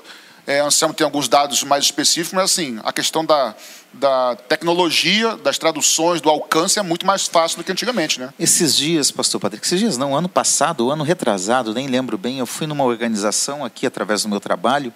é, 0.48 0.60
Anselmo 0.62 0.94
tem 0.94 1.04
alguns 1.04 1.28
dados 1.28 1.62
mais 1.64 1.84
específicos, 1.84 2.34
mas 2.34 2.46
assim, 2.46 2.80
a 2.84 2.94
questão 2.94 3.26
da, 3.26 3.54
da 3.94 4.36
tecnologia, 4.48 5.36
das 5.36 5.58
traduções, 5.58 6.22
do 6.22 6.30
alcance 6.30 6.80
é 6.80 6.82
muito 6.82 7.06
mais 7.06 7.28
fácil 7.28 7.58
do 7.58 7.64
que 7.64 7.72
antigamente, 7.72 8.20
né? 8.20 8.34
Esses 8.40 8.76
dias, 8.76 9.12
pastor 9.12 9.42
Patrick, 9.42 9.66
esses 9.66 9.80
dias 9.80 9.98
não, 9.98 10.16
ano 10.16 10.30
passado, 10.30 10.90
ano 10.90 11.04
retrasado, 11.04 11.74
nem 11.74 11.88
lembro 11.88 12.18
bem, 12.18 12.40
eu 12.40 12.46
fui 12.46 12.66
numa 12.66 12.86
organização 12.86 13.66
aqui 13.66 13.86
através 13.86 14.24
do 14.24 14.30
meu 14.30 14.40
trabalho 14.40 14.94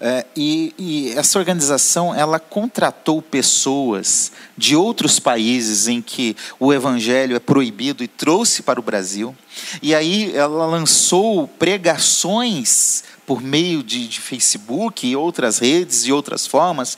é, 0.00 0.26
e, 0.36 0.74
e, 0.78 1.12
essa 1.16 1.38
organização 1.38 2.14
ela 2.14 2.38
contratou 2.38 3.22
pessoas 3.22 4.30
de 4.56 4.76
outros 4.76 5.18
países 5.18 5.88
em 5.88 6.02
que 6.02 6.36
o 6.60 6.72
evangelho 6.72 7.34
é 7.34 7.38
proibido 7.38 8.04
e 8.04 8.08
trouxe 8.08 8.62
para 8.62 8.78
o 8.78 8.82
Brasil. 8.82 9.34
E 9.80 9.94
aí 9.94 10.36
ela 10.36 10.66
lançou 10.66 11.48
pregações 11.48 13.04
por 13.26 13.40
meio 13.40 13.82
de, 13.82 14.06
de 14.06 14.20
Facebook 14.20 15.06
e 15.06 15.16
outras 15.16 15.58
redes 15.58 16.04
e 16.04 16.12
outras 16.12 16.46
formas. 16.46 16.96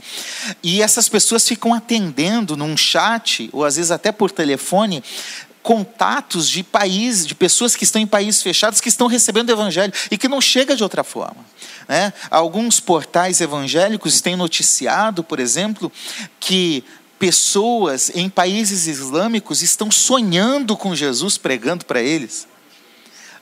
E 0.63 0.83
essas 0.83 1.09
pessoas 1.09 1.47
ficam 1.47 1.73
atendendo 1.73 2.57
num 2.57 2.77
chat, 2.77 3.49
ou 3.53 3.65
às 3.65 3.77
vezes 3.77 3.91
até 3.91 4.13
por 4.13 4.31
telefone, 4.31 5.03
contatos 5.69 6.49
de 6.49 6.63
países, 6.63 7.27
de 7.27 7.35
pessoas 7.35 7.77
que 7.77 7.85
estão 7.85 8.01
em 8.01 8.07
países 8.07 8.41
fechados, 8.41 8.81
que 8.81 8.89
estão 8.89 9.07
recebendo 9.07 9.51
o 9.51 9.53
evangelho 9.53 9.93
e 10.11 10.17
que 10.17 10.27
não 10.27 10.41
chega 10.41 10.75
de 10.75 10.83
outra 10.83 11.05
forma. 11.05 11.45
Né? 11.87 12.11
Alguns 12.31 12.81
portais 12.81 13.43
evangélicos 13.43 14.23
têm 14.23 14.35
noticiado, 14.35 15.23
por 15.23 15.39
exemplo, 15.39 15.93
que 16.41 16.83
pessoas 17.19 18.11
em 18.15 18.31
países 18.31 18.87
islâmicos 18.87 19.61
estão 19.61 19.91
sonhando 19.91 20.75
com 20.75 20.97
Jesus 20.97 21.37
pregando 21.37 21.85
para 21.85 22.01
eles. 22.01 22.49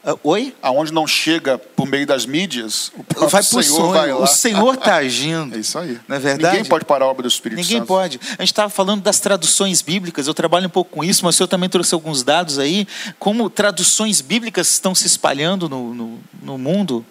Uh, 0.07 0.21
oi? 0.23 0.55
Aonde 0.63 0.93
não 0.93 1.05
chega 1.05 1.59
por 1.59 1.85
meio 1.85 2.07
das 2.07 2.27
mídias, 2.27 2.93
o 3.17 3.27
vai 3.27 3.43
Senhor 3.43 3.63
sonho. 3.65 3.91
vai 3.91 4.13
lá. 4.13 4.21
O 4.21 4.27
Senhor 4.29 4.75
está 4.75 4.95
agindo. 4.99 5.57
É 5.57 5.59
isso 5.59 5.77
aí. 5.77 5.99
Não 6.07 6.15
é 6.15 6.21
verdade? 6.21 6.59
Ninguém 6.59 6.69
pode 6.69 6.85
parar 6.85 7.07
a 7.07 7.09
obra 7.09 7.23
do 7.23 7.29
Espírito 7.29 7.59
Ninguém 7.59 7.79
Santo. 7.79 7.89
pode. 7.89 8.21
A 8.39 8.43
gente 8.43 8.53
estava 8.53 8.71
falando 8.71 9.03
das 9.03 9.19
traduções 9.19 9.83
bíblicas, 9.83 10.29
eu 10.29 10.35
trabalho 10.35 10.67
um 10.67 10.71
pouco 10.71 10.93
com 10.93 11.03
isso, 11.03 11.25
mas 11.25 11.35
o 11.35 11.39
senhor 11.39 11.49
também 11.49 11.69
trouxe 11.69 11.93
alguns 11.93 12.23
dados 12.23 12.57
aí, 12.61 12.87
como 13.19 13.51
traduções 13.51 14.21
bíblicas 14.21 14.71
estão 14.71 14.95
se 14.95 15.09
espalhando 15.09 15.69
no, 15.69 15.93
no, 15.93 16.21
no 16.41 16.57
mundo. 16.57 17.05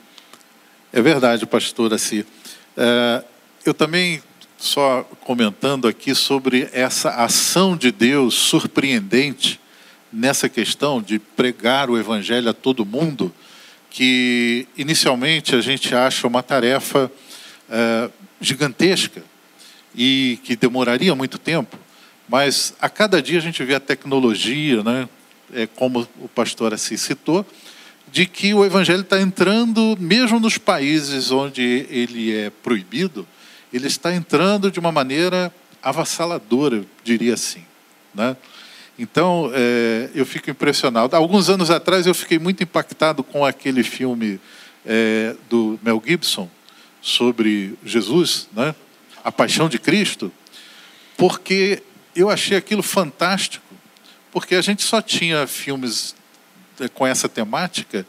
É 0.93 1.01
verdade, 1.01 1.45
pastor 1.45 1.93
Assi. 1.93 2.25
É, 2.77 3.21
eu 3.65 3.73
também, 3.73 4.23
só 4.57 5.05
comentando 5.25 5.85
aqui 5.85 6.15
sobre 6.15 6.69
essa 6.71 7.09
ação 7.09 7.75
de 7.75 7.91
Deus 7.91 8.35
surpreendente 8.35 9.59
nessa 10.15 10.47
questão 10.47 11.01
de 11.01 11.19
pregar 11.19 11.89
o 11.89 11.99
evangelho 11.99 12.49
a 12.49 12.53
todo 12.53 12.85
mundo, 12.85 13.33
que 13.89 14.65
inicialmente 14.77 15.53
a 15.55 15.61
gente 15.61 15.93
acha 15.93 16.25
uma 16.25 16.41
tarefa 16.41 17.11
é, 17.69 18.09
gigantesca 18.39 19.21
e 19.93 20.39
que 20.43 20.55
demoraria 20.55 21.13
muito 21.13 21.37
tempo, 21.37 21.77
mas 22.29 22.73
a 22.79 22.89
cada 22.89 23.21
dia 23.21 23.39
a 23.39 23.41
gente 23.41 23.61
vê 23.63 23.75
a 23.75 23.79
tecnologia, 23.79 24.81
né? 24.83 25.09
É, 25.53 25.67
como 25.67 26.07
o 26.19 26.27
pastor 26.27 26.73
Assi 26.73 26.97
citou, 26.97 27.45
de 28.11 28.25
que 28.25 28.53
o 28.53 28.65
evangelho 28.65 29.01
está 29.01 29.21
entrando, 29.21 29.95
mesmo 29.99 30.39
nos 30.39 30.57
países 30.57 31.29
onde 31.29 31.85
ele 31.89 32.35
é 32.35 32.49
proibido, 32.49 33.27
ele 33.71 33.87
está 33.87 34.13
entrando 34.13 34.71
de 34.71 34.79
uma 34.79 34.91
maneira 34.91 35.53
avassaladora, 35.83 36.77
eu 36.77 36.85
diria 37.03 37.35
assim. 37.35 37.63
Né? 38.13 38.35
Então, 38.97 39.51
é, 39.53 40.09
eu 40.15 40.25
fico 40.25 40.49
impressionado. 40.49 41.15
Alguns 41.15 41.49
anos 41.49 41.69
atrás, 41.69 42.07
eu 42.07 42.13
fiquei 42.13 42.39
muito 42.39 42.63
impactado 42.63 43.23
com 43.23 43.43
aquele 43.43 43.83
filme 43.83 44.39
é, 44.85 45.35
do 45.49 45.77
Mel 45.83 46.01
Gibson 46.05 46.49
sobre 47.01 47.77
Jesus, 47.83 48.47
né? 48.53 48.73
A 49.23 49.31
Paixão 49.31 49.67
de 49.67 49.77
Cristo, 49.77 50.31
porque 51.17 51.83
eu 52.15 52.29
achei 52.29 52.55
aquilo 52.55 52.81
fantástico, 52.81 53.65
porque 54.31 54.55
a 54.55 54.61
gente 54.61 54.83
só 54.83 55.01
tinha 55.01 55.45
filmes 55.45 56.15
é, 56.79 56.87
com 56.87 57.05
essa 57.05 57.27
temática, 57.27 58.05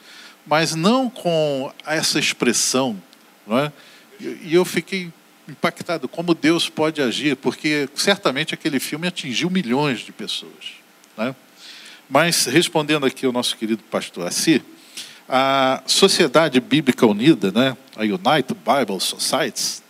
mas 0.47 0.75
não 0.75 1.11
com 1.11 1.73
essa 1.85 2.19
expressão. 2.19 3.01
Não 3.47 3.59
é? 3.59 3.73
E 4.21 4.55
eu 4.55 4.65
fiquei 4.65 5.13
impactado 5.49 6.09
como 6.09 6.35
Deus 6.35 6.69
pode 6.69 7.01
agir, 7.01 7.37
porque 7.37 7.89
certamente 7.95 8.55
aquele 8.55 8.81
filme 8.81 9.07
atingiu 9.07 9.49
milhões 9.49 10.01
de 10.01 10.13
pessoas. 10.13 10.75
É? 11.19 11.35
Mas, 12.09 12.47
respondendo 12.47 13.07
aqui 13.07 13.27
ao 13.27 13.33
nosso 13.33 13.57
querido 13.57 13.83
pastor 13.85 14.27
Assi, 14.27 14.63
a 15.29 15.83
Sociedade 15.87 16.61
Bíblica 16.61 17.07
Unida, 17.07 17.51
né, 17.51 17.77
a 17.97 18.03
United 18.03 18.55
Bible 18.55 19.01
Societies, 19.01 19.83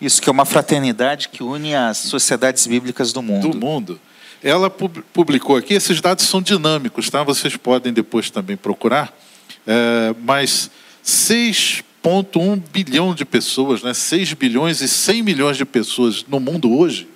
isso 0.00 0.20
que 0.20 0.28
é 0.28 0.32
uma 0.32 0.44
fraternidade 0.44 1.28
que 1.28 1.42
une 1.42 1.74
as 1.74 1.98
sociedades 1.98 2.66
bíblicas 2.66 3.12
do 3.12 3.22
mundo. 3.22 3.48
Do 3.48 3.56
mundo 3.56 4.00
ela 4.42 4.70
publicou 4.70 5.56
aqui, 5.56 5.74
esses 5.74 6.00
dados 6.00 6.24
são 6.24 6.40
dinâmicos, 6.40 7.10
tá? 7.10 7.22
vocês 7.22 7.56
podem 7.56 7.92
depois 7.92 8.30
também 8.30 8.56
procurar, 8.56 9.12
é, 9.66 10.14
mas 10.22 10.70
6,1 12.06 12.62
bilhão 12.72 13.14
de 13.14 13.24
pessoas, 13.24 13.82
né? 13.82 13.92
6 13.92 14.34
bilhões 14.34 14.80
e 14.80 14.88
100 14.88 15.22
milhões 15.22 15.56
de 15.56 15.64
pessoas 15.64 16.24
no 16.28 16.38
mundo 16.38 16.72
hoje, 16.72 17.08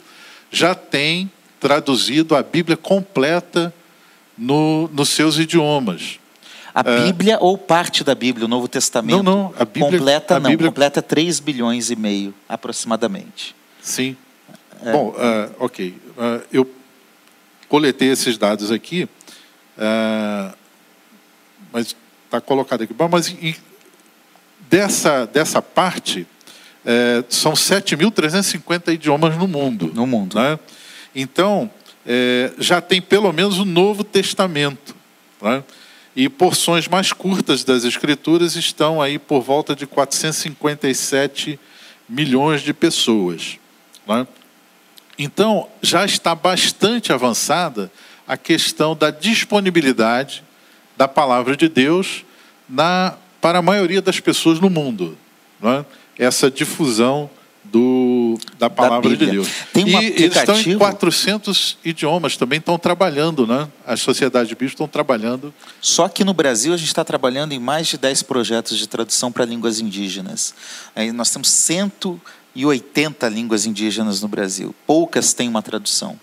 já 0.51 0.75
têm 0.75 1.31
traduzido 1.61 2.35
a 2.35 2.43
Bíblia 2.43 2.77
completa 2.77 3.73
no, 4.37 4.89
nos 4.93 5.11
seus 5.11 5.39
idiomas. 5.39 6.19
A 6.75 6.81
é. 6.81 7.05
Bíblia 7.05 7.35
é, 7.35 7.39
ou 7.41 7.57
parte 7.57 8.03
da 8.03 8.15
Bíblia, 8.15 8.47
o 8.47 8.49
Novo 8.49 8.67
Testamento? 8.67 9.23
Não, 9.23 9.45
não. 9.45 9.55
A 9.59 9.65
Bíblia, 9.65 9.99
completa 9.99 10.37
a 10.37 10.41
não, 10.41 10.51
Bíblia... 10.51 10.71
completa 10.71 11.03
3 11.03 11.41
bilhões 11.41 11.91
e 11.91 11.97
meio, 11.97 12.35
aproximadamente. 12.49 13.55
Sim. 13.83 14.17
É. 14.85 14.93
Bom, 14.93 15.09
uh, 15.09 15.65
ok. 15.65 15.95
Uh, 16.17 16.43
eu 16.53 16.71
coletei 17.69 18.09
esses 18.09 18.37
dados 18.37 18.73
aqui, 18.73 19.09
é, 19.79 20.53
mas 21.73 21.95
está 22.25 22.41
colocado 22.41 22.83
aqui. 22.83 22.95
Mas 23.11 23.35
dessa, 24.71 25.27
dessa 25.27 25.61
parte, 25.61 26.27
é, 26.87 27.25
são 27.29 27.53
7.350 27.53 28.95
idiomas 28.95 29.37
no 29.37 29.49
mundo. 29.49 29.91
No 29.93 30.07
mundo. 30.07 30.37
Né? 30.37 30.59
Então, 31.15 31.69
é, 32.07 32.53
já 32.57 32.81
tem 32.81 33.03
pelo 33.03 33.33
menos 33.33 33.59
o 33.59 33.65
Novo 33.65 34.05
Testamento. 34.05 34.95
Né? 35.43 35.65
E 36.15 36.29
porções 36.29 36.87
mais 36.87 37.13
curtas 37.13 37.65
das 37.65 37.85
Escrituras 37.85 38.55
estão 38.55 39.03
aí 39.03 39.19
por 39.19 39.43
volta 39.43 39.75
de 39.75 39.87
457 39.87 41.59
milhões 42.09 42.63
de 42.63 42.73
pessoas. 42.73 43.59
Né? 44.07 44.27
Então, 45.19 45.69
já 45.83 46.05
está 46.05 46.35
bastante 46.35 47.13
avançada 47.13 47.91
a 48.27 48.37
questão 48.37 48.95
da 48.95 49.11
disponibilidade 49.11 50.45
da 50.97 51.09
palavra 51.09 51.57
de 51.57 51.69
Deus 51.69 52.25
na, 52.69 53.17
para 53.41 53.59
a 53.59 53.63
maioria 53.63 54.03
das 54.03 54.21
pessoas 54.21 54.61
no 54.61 54.71
mundo. 54.71 55.17
Né? 55.61 55.85
Essa 56.19 56.51
difusão 56.51 57.31
do, 57.65 58.39
da 58.59 58.69
palavra 58.69 59.11
da 59.11 59.17
de 59.17 59.31
Deus. 59.31 59.49
Tem 59.73 59.85
um 59.85 59.89
e 59.89 59.95
aplicativo... 59.95 60.23
eles 60.25 60.37
estão 60.37 60.73
em 60.73 60.79
400 60.79 61.79
idiomas, 61.85 62.37
também 62.37 62.59
estão 62.59 62.79
trabalhando, 62.79 63.47
né? 63.47 63.69
As 63.87 64.01
sociedades 64.01 64.49
de 64.49 64.55
bispos 64.55 64.73
estão 64.73 64.89
trabalhando. 64.89 65.55
Só 65.81 66.09
que 66.09 66.25
no 66.25 66.35
Brasil 66.35 66.73
a 66.73 66.77
gente 66.77 66.89
está 66.89 67.05
trabalhando 67.05 67.53
em 67.53 67.59
mais 67.59 67.87
de 67.87 67.99
10 67.99 68.23
projetos 68.25 68.77
de 68.77 68.89
tradução 68.89 69.31
para 69.31 69.45
línguas 69.45 69.79
indígenas. 69.79 70.55
Aí 70.97 71.13
nós 71.13 71.31
temos 71.31 71.49
180 72.55 73.29
línguas 73.29 73.67
indígenas 73.67 74.21
no 74.21 74.29
Brasil. 74.29 74.75
Poucas 74.87 75.33
têm 75.33 75.49
uma 75.49 75.63
tradução. 75.63 76.19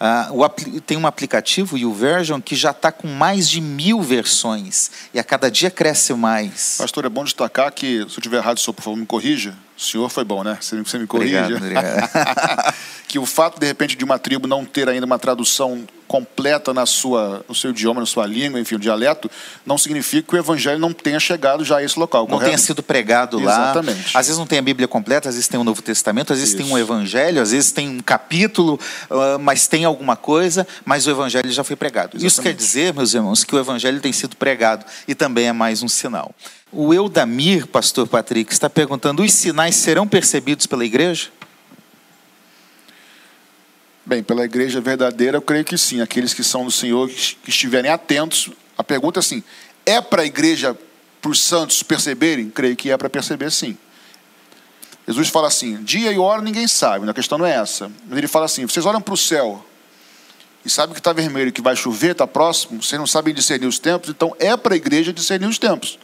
Ah, 0.00 0.30
o, 0.32 0.48
tem 0.80 0.96
um 0.96 1.06
aplicativo, 1.06 1.76
o 1.76 1.94
Version, 1.94 2.40
que 2.40 2.56
já 2.56 2.70
está 2.70 2.90
com 2.90 3.08
mais 3.08 3.48
de 3.48 3.60
mil 3.60 4.00
versões. 4.02 4.90
E 5.12 5.18
a 5.18 5.24
cada 5.24 5.50
dia 5.50 5.70
cresce 5.70 6.12
mais. 6.14 6.76
Pastor, 6.78 7.04
é 7.04 7.08
bom 7.08 7.24
destacar 7.24 7.72
que, 7.72 7.98
se 7.98 8.02
eu 8.02 8.06
estiver 8.06 8.38
errado, 8.38 8.58
senhor, 8.58 8.74
por 8.74 8.82
favor, 8.82 8.96
me 8.96 9.06
corrija. 9.06 9.54
O 9.76 9.80
senhor 9.80 10.08
foi 10.08 10.24
bom, 10.24 10.42
né? 10.42 10.58
Você, 10.60 10.76
você 10.82 10.98
me 10.98 11.06
corrige. 11.06 11.36
Obrigado, 11.36 11.62
obrigado. 11.62 12.74
que 13.06 13.18
o 13.18 13.26
fato, 13.26 13.60
de 13.60 13.66
repente, 13.66 13.96
de 13.96 14.04
uma 14.04 14.18
tribo 14.18 14.48
não 14.48 14.64
ter 14.64 14.88
ainda 14.88 15.06
uma 15.06 15.18
tradução 15.18 15.86
completa 16.08 16.72
na 16.72 16.86
sua, 16.86 17.44
no 17.46 17.54
seu 17.54 17.70
idioma, 17.70 18.00
na 18.00 18.06
sua 18.06 18.26
língua, 18.26 18.58
enfim, 18.58 18.76
o 18.76 18.78
dialeto, 18.78 19.30
não 19.64 19.76
significa 19.76 20.26
que 20.26 20.34
o 20.34 20.38
evangelho 20.38 20.78
não 20.78 20.92
tenha 20.92 21.20
chegado 21.20 21.62
já 21.64 21.76
a 21.76 21.84
esse 21.84 21.98
local. 21.98 22.22
Não 22.22 22.30
correto? 22.30 22.46
tenha 22.46 22.58
sido 22.58 22.82
pregado 22.82 23.38
lá. 23.38 23.52
Exatamente. 23.52 24.16
Às 24.16 24.26
vezes 24.26 24.38
não 24.38 24.46
tem 24.46 24.58
a 24.58 24.62
Bíblia 24.62 24.88
completa, 24.88 25.28
às 25.28 25.34
vezes 25.34 25.46
tem 25.46 25.60
o 25.60 25.64
Novo 25.64 25.82
Testamento, 25.82 26.32
às 26.32 26.38
vezes 26.38 26.54
Isso. 26.54 26.64
tem 26.64 26.72
um 26.72 26.78
evangelho, 26.78 27.42
às 27.42 27.52
vezes 27.52 27.70
tem 27.70 27.88
um 27.88 28.00
capítulo, 28.00 28.80
uh, 29.10 29.38
mas 29.38 29.68
tem 29.68 29.84
alguma 29.84 30.16
coisa, 30.16 30.66
mas 30.84 31.06
o 31.06 31.10
evangelho 31.10 31.52
já 31.52 31.62
foi 31.62 31.76
pregado. 31.76 32.16
Exatamente. 32.16 32.26
Isso 32.26 32.42
quer 32.42 32.54
dizer, 32.54 32.94
meus 32.94 33.12
irmãos, 33.12 33.44
que 33.44 33.54
o 33.54 33.58
evangelho 33.58 34.00
tem 34.00 34.12
sido 34.12 34.34
pregado 34.34 34.86
e 35.06 35.14
também 35.14 35.46
é 35.46 35.52
mais 35.52 35.82
um 35.82 35.88
sinal. 35.88 36.34
O 36.72 36.92
Eudamir, 36.92 37.66
pastor 37.66 38.06
Patrick, 38.06 38.52
está 38.52 38.68
perguntando: 38.68 39.22
os 39.22 39.32
sinais 39.32 39.76
serão 39.76 40.06
percebidos 40.06 40.66
pela 40.66 40.84
igreja? 40.84 41.28
Bem, 44.08 44.22
pela 44.22 44.42
igreja 44.42 44.80
verdadeira, 44.80 45.36
eu 45.36 45.42
creio 45.42 45.66
que 45.66 45.76
sim. 45.76 46.00
Aqueles 46.00 46.32
que 46.32 46.42
são 46.42 46.64
do 46.64 46.70
Senhor, 46.70 47.10
que 47.10 47.50
estiverem 47.50 47.90
atentos. 47.90 48.48
A 48.78 48.82
pergunta 48.82 49.18
é 49.18 49.20
assim: 49.20 49.44
é 49.84 50.00
para 50.00 50.22
a 50.22 50.24
igreja, 50.24 50.74
para 51.20 51.30
os 51.30 51.44
santos 51.44 51.82
perceberem? 51.82 52.48
Creio 52.48 52.74
que 52.74 52.90
é 52.90 52.96
para 52.96 53.10
perceber 53.10 53.52
sim. 53.52 53.76
Jesus 55.06 55.28
fala 55.28 55.48
assim: 55.48 55.82
dia 55.82 56.10
e 56.10 56.18
hora 56.18 56.40
ninguém 56.40 56.66
sabe, 56.66 57.06
a 57.06 57.12
questão 57.12 57.36
não 57.36 57.44
é 57.44 57.56
essa. 57.56 57.92
Mas 58.08 58.16
ele 58.16 58.26
fala 58.26 58.46
assim: 58.46 58.64
vocês 58.64 58.86
olham 58.86 59.02
para 59.02 59.12
o 59.12 59.16
céu 59.16 59.62
e 60.64 60.70
sabem 60.70 60.94
que 60.94 61.00
está 61.00 61.12
vermelho, 61.12 61.52
que 61.52 61.60
vai 61.60 61.76
chover, 61.76 62.12
está 62.12 62.26
próximo, 62.26 62.82
vocês 62.82 62.98
não 62.98 63.06
sabem 63.06 63.34
discernir 63.34 63.66
os 63.66 63.78
tempos, 63.78 64.08
então 64.08 64.34
é 64.38 64.56
para 64.56 64.72
a 64.72 64.76
igreja 64.78 65.12
discernir 65.12 65.46
os 65.46 65.58
tempos 65.58 65.98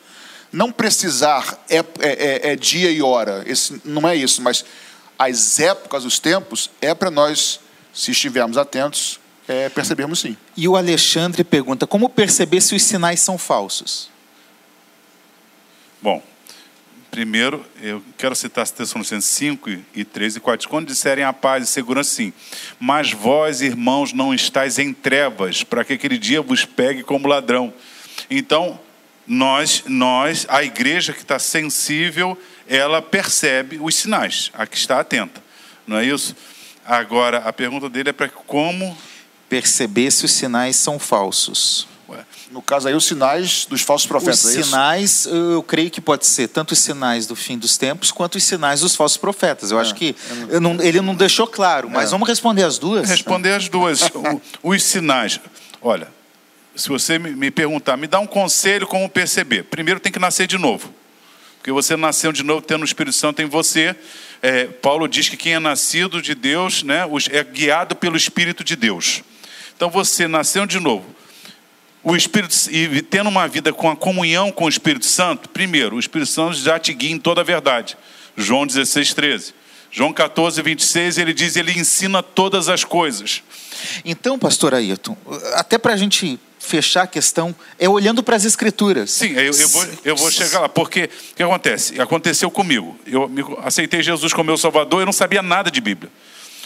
não 0.53 0.71
precisar 0.71 1.65
é, 1.69 1.79
é, 1.79 1.85
é, 2.01 2.53
é, 2.53 2.57
dia 2.57 2.89
e 2.89 3.03
hora, 3.03 3.43
esse, 3.45 3.83
não 3.85 4.09
é 4.09 4.15
isso, 4.15 4.41
mas 4.41 4.65
as 5.19 5.59
épocas, 5.59 6.05
os 6.05 6.21
tempos, 6.21 6.71
é 6.81 6.95
para 6.95 7.11
nós, 7.11 7.59
se 7.95 8.11
estivermos 8.11 8.59
atentos, 8.59 9.21
é, 9.47 9.69
percebermos 9.69 10.21
sim. 10.21 10.37
E 10.57 10.67
o 10.67 10.77
Alexandre 10.77 11.45
pergunta: 11.45 11.87
como 11.87 12.09
perceber 12.09 12.61
se 12.61 12.75
os 12.75 12.83
sinais 12.83 13.21
são 13.21 13.39
falsos? 13.39 14.11
Bom, 16.03 16.23
primeiro, 17.11 17.65
eu 17.81 18.03
quero 18.19 18.35
citar 18.35 18.69
Tessalonicenses 18.69 19.31
5 19.31 19.71
e 19.95 20.05
13 20.05 20.39
e 20.39 20.41
4. 20.41 20.69
Quando 20.69 20.89
disserem 20.89 21.25
a 21.25 21.33
paz 21.33 21.65
e 21.65 21.67
segurança, 21.67 22.11
sim. 22.11 22.33
Mas 22.79 23.13
vós, 23.13 23.63
irmãos, 23.63 24.13
não 24.13 24.35
estáis 24.35 24.79
em 24.79 24.93
trevas, 24.93 25.63
para 25.63 25.85
que 25.85 25.93
aquele 25.93 26.19
dia 26.19 26.43
vos 26.43 26.65
pegue 26.65 27.03
como 27.03 27.29
ladrão. 27.29 27.73
Então, 28.29 28.79
nós, 29.27 29.85
nós, 29.87 30.45
a 30.49 30.63
igreja 30.63 31.13
que 31.13 31.23
está 31.23 31.39
sensível, 31.39 32.39
ela 32.67 33.01
percebe 33.01 33.79
os 33.81 33.95
sinais, 33.95 34.51
a 34.53 34.67
que 34.67 34.77
está 34.77 35.01
atenta, 35.01 35.43
não 35.87 35.99
é 35.99 36.05
isso? 36.05 36.35
Agora, 36.87 37.39
a 37.39 37.53
pergunta 37.53 37.89
dele 37.89 38.11
é 38.11 38.13
para 38.13 38.29
como 38.29 38.97
perceber 39.49 40.11
se 40.11 40.25
os 40.25 40.33
sinais 40.33 40.77
são 40.77 40.99
falsos. 40.99 41.89
No 42.51 42.63
caso 42.63 42.87
aí, 42.87 42.95
os 42.95 43.05
sinais 43.05 43.67
dos 43.69 43.83
falsos 43.83 44.07
profetas. 44.07 44.45
Os 44.45 44.57
é 44.57 44.63
sinais, 44.63 45.27
eu 45.27 45.61
creio 45.61 45.91
que 45.91 46.01
pode 46.01 46.25
ser 46.25 46.47
tanto 46.47 46.71
os 46.71 46.79
sinais 46.79 47.27
do 47.27 47.35
fim 47.35 47.59
dos 47.59 47.77
tempos 47.77 48.13
quanto 48.13 48.37
os 48.37 48.45
sinais 48.45 48.81
dos 48.81 48.95
falsos 48.95 49.17
profetas. 49.17 49.73
Eu 49.73 49.79
é, 49.79 49.83
acho 49.83 49.93
que 49.95 50.15
é, 50.51 50.61
não, 50.61 50.81
ele 50.81 51.01
não 51.01 51.17
deixou 51.17 51.49
claro, 51.49 51.91
mas 51.91 52.09
é. 52.09 52.11
vamos 52.13 52.29
responder 52.29 52.63
as 52.63 52.79
duas. 52.79 53.09
Responder 53.09 53.55
as 53.55 53.69
duas. 53.69 54.03
os 54.63 54.83
sinais. 54.85 55.41
Olha, 55.83 56.07
se 56.77 56.89
você 56.89 57.19
me 57.19 57.51
perguntar, 57.51 57.97
me 57.97 58.07
dá 58.07 58.21
um 58.21 58.27
conselho 58.27 58.87
como 58.87 59.09
perceber. 59.09 59.65
Primeiro 59.65 59.99
tem 59.99 60.13
que 60.13 60.21
nascer 60.21 60.47
de 60.47 60.57
novo. 60.57 60.95
Porque 61.57 61.73
você 61.73 61.97
nasceu 61.97 62.31
de 62.31 62.45
novo 62.45 62.63
tendo 62.63 62.83
o 62.83 62.85
Espírito 62.85 63.17
Santo 63.17 63.43
em 63.43 63.47
você. 63.47 63.97
É, 64.43 64.67
Paulo 64.67 65.09
diz 65.09 65.29
que 65.29 65.37
quem 65.37 65.55
é 65.55 65.59
nascido 65.59 66.21
de 66.21 66.35
Deus 66.35 66.83
né, 66.83 67.03
é 67.31 67.45
guiado 67.45 67.97
pelo 67.97 68.17
Espírito 68.17 68.63
de 68.63 68.77
Deus. 68.77 69.23
Então 69.77 69.91
você 69.91 70.29
nasceu 70.29 70.67
de 70.67 70.79
novo. 70.79 71.07
O 72.03 72.15
Espírito 72.15 72.55
e 72.71 73.01
tendo 73.01 73.29
uma 73.29 73.49
vida 73.49 73.73
com 73.73 73.91
a 73.91 73.97
comunhão 73.97 74.53
com 74.53 74.67
o 74.67 74.69
Espírito 74.69 75.07
Santo, 75.07 75.49
primeiro, 75.49 75.97
o 75.97 75.99
Espírito 75.99 76.31
Santo 76.31 76.55
já 76.55 76.79
te 76.79 76.93
guia 76.93 77.13
em 77.13 77.19
toda 77.19 77.41
a 77.41 77.45
verdade. 77.45 77.97
João 78.37 78.67
16, 78.67 79.15
13. 79.15 79.55
João 79.91 80.13
14, 80.13 80.61
26, 80.61 81.19
ele 81.19 81.33
diz, 81.33 81.55
ele 81.55 81.71
ensina 81.71 82.21
todas 82.23 82.69
as 82.69 82.83
coisas. 82.83 83.43
Então, 84.05 84.39
pastor 84.39 84.75
Ayrton, 84.75 85.17
até 85.55 85.79
para 85.79 85.93
a 85.93 85.97
gente 85.97 86.39
fechar 86.65 87.03
a 87.03 87.07
questão 87.07 87.55
é 87.79 87.89
olhando 87.89 88.23
para 88.23 88.37
as 88.37 88.45
escrituras. 88.45 89.11
Sim, 89.11 89.33
eu, 89.33 89.53
eu, 89.53 89.69
vou, 89.69 89.87
eu 90.05 90.17
vou 90.17 90.31
chegar 90.31 90.61
lá, 90.61 90.69
porque 90.69 91.05
o 91.33 91.35
que 91.37 91.43
acontece? 91.43 92.01
Aconteceu 92.01 92.51
comigo. 92.51 92.97
Eu 93.07 93.31
aceitei 93.63 94.03
Jesus 94.03 94.33
como 94.33 94.45
meu 94.45 94.57
Salvador, 94.57 95.01
eu 95.01 95.07
não 95.07 95.13
sabia 95.13 95.43
nada 95.43 95.71
de 95.71 95.81
Bíblia. 95.81 96.11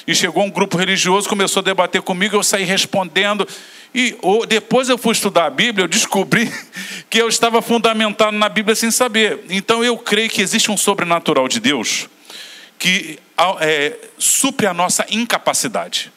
E 0.07 0.15
chegou 0.15 0.43
um 0.43 0.51
grupo 0.51 0.79
religioso, 0.79 1.29
começou 1.29 1.61
a 1.61 1.65
debater 1.65 2.01
comigo, 2.01 2.37
eu 2.37 2.43
saí 2.43 2.65
respondendo. 2.65 3.47
E 3.95 4.17
depois 4.49 4.89
eu 4.89 4.97
fui 4.97 5.13
estudar 5.13 5.47
a 5.47 5.51
Bíblia, 5.51 5.85
eu 5.85 5.89
descobri 5.89 6.51
que 7.11 7.21
eu 7.21 7.29
estava 7.29 7.61
fundamentado 7.61 8.37
na 8.37 8.49
Bíblia 8.49 8.75
sem 8.75 8.91
saber. 8.91 9.45
Então 9.51 9.85
eu 9.85 9.99
creio 9.99 10.31
que 10.31 10.41
existe 10.41 10.71
um 10.71 10.77
sobrenatural 10.77 11.49
de 11.49 11.61
Deus 11.61 12.09
que 12.79 13.19
é, 13.61 13.97
supre 14.17 14.67
a 14.67 14.73
nossa 14.73 15.05
incapacidade. 15.11 16.13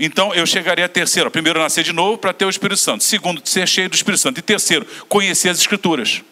Então 0.00 0.34
eu 0.34 0.46
chegaria 0.46 0.86
a 0.86 0.88
terceiro. 0.88 1.30
Primeiro, 1.30 1.60
nascer 1.60 1.84
de 1.84 1.92
novo 1.92 2.16
para 2.16 2.32
ter 2.32 2.46
o 2.46 2.50
Espírito 2.50 2.80
Santo. 2.80 3.04
Segundo, 3.04 3.42
ser 3.44 3.68
cheio 3.68 3.88
do 3.88 3.94
Espírito 3.94 4.20
Santo. 4.20 4.38
E 4.38 4.42
terceiro, 4.42 4.86
conhecer 5.08 5.50
as 5.50 5.58
Escrituras. 5.58 6.22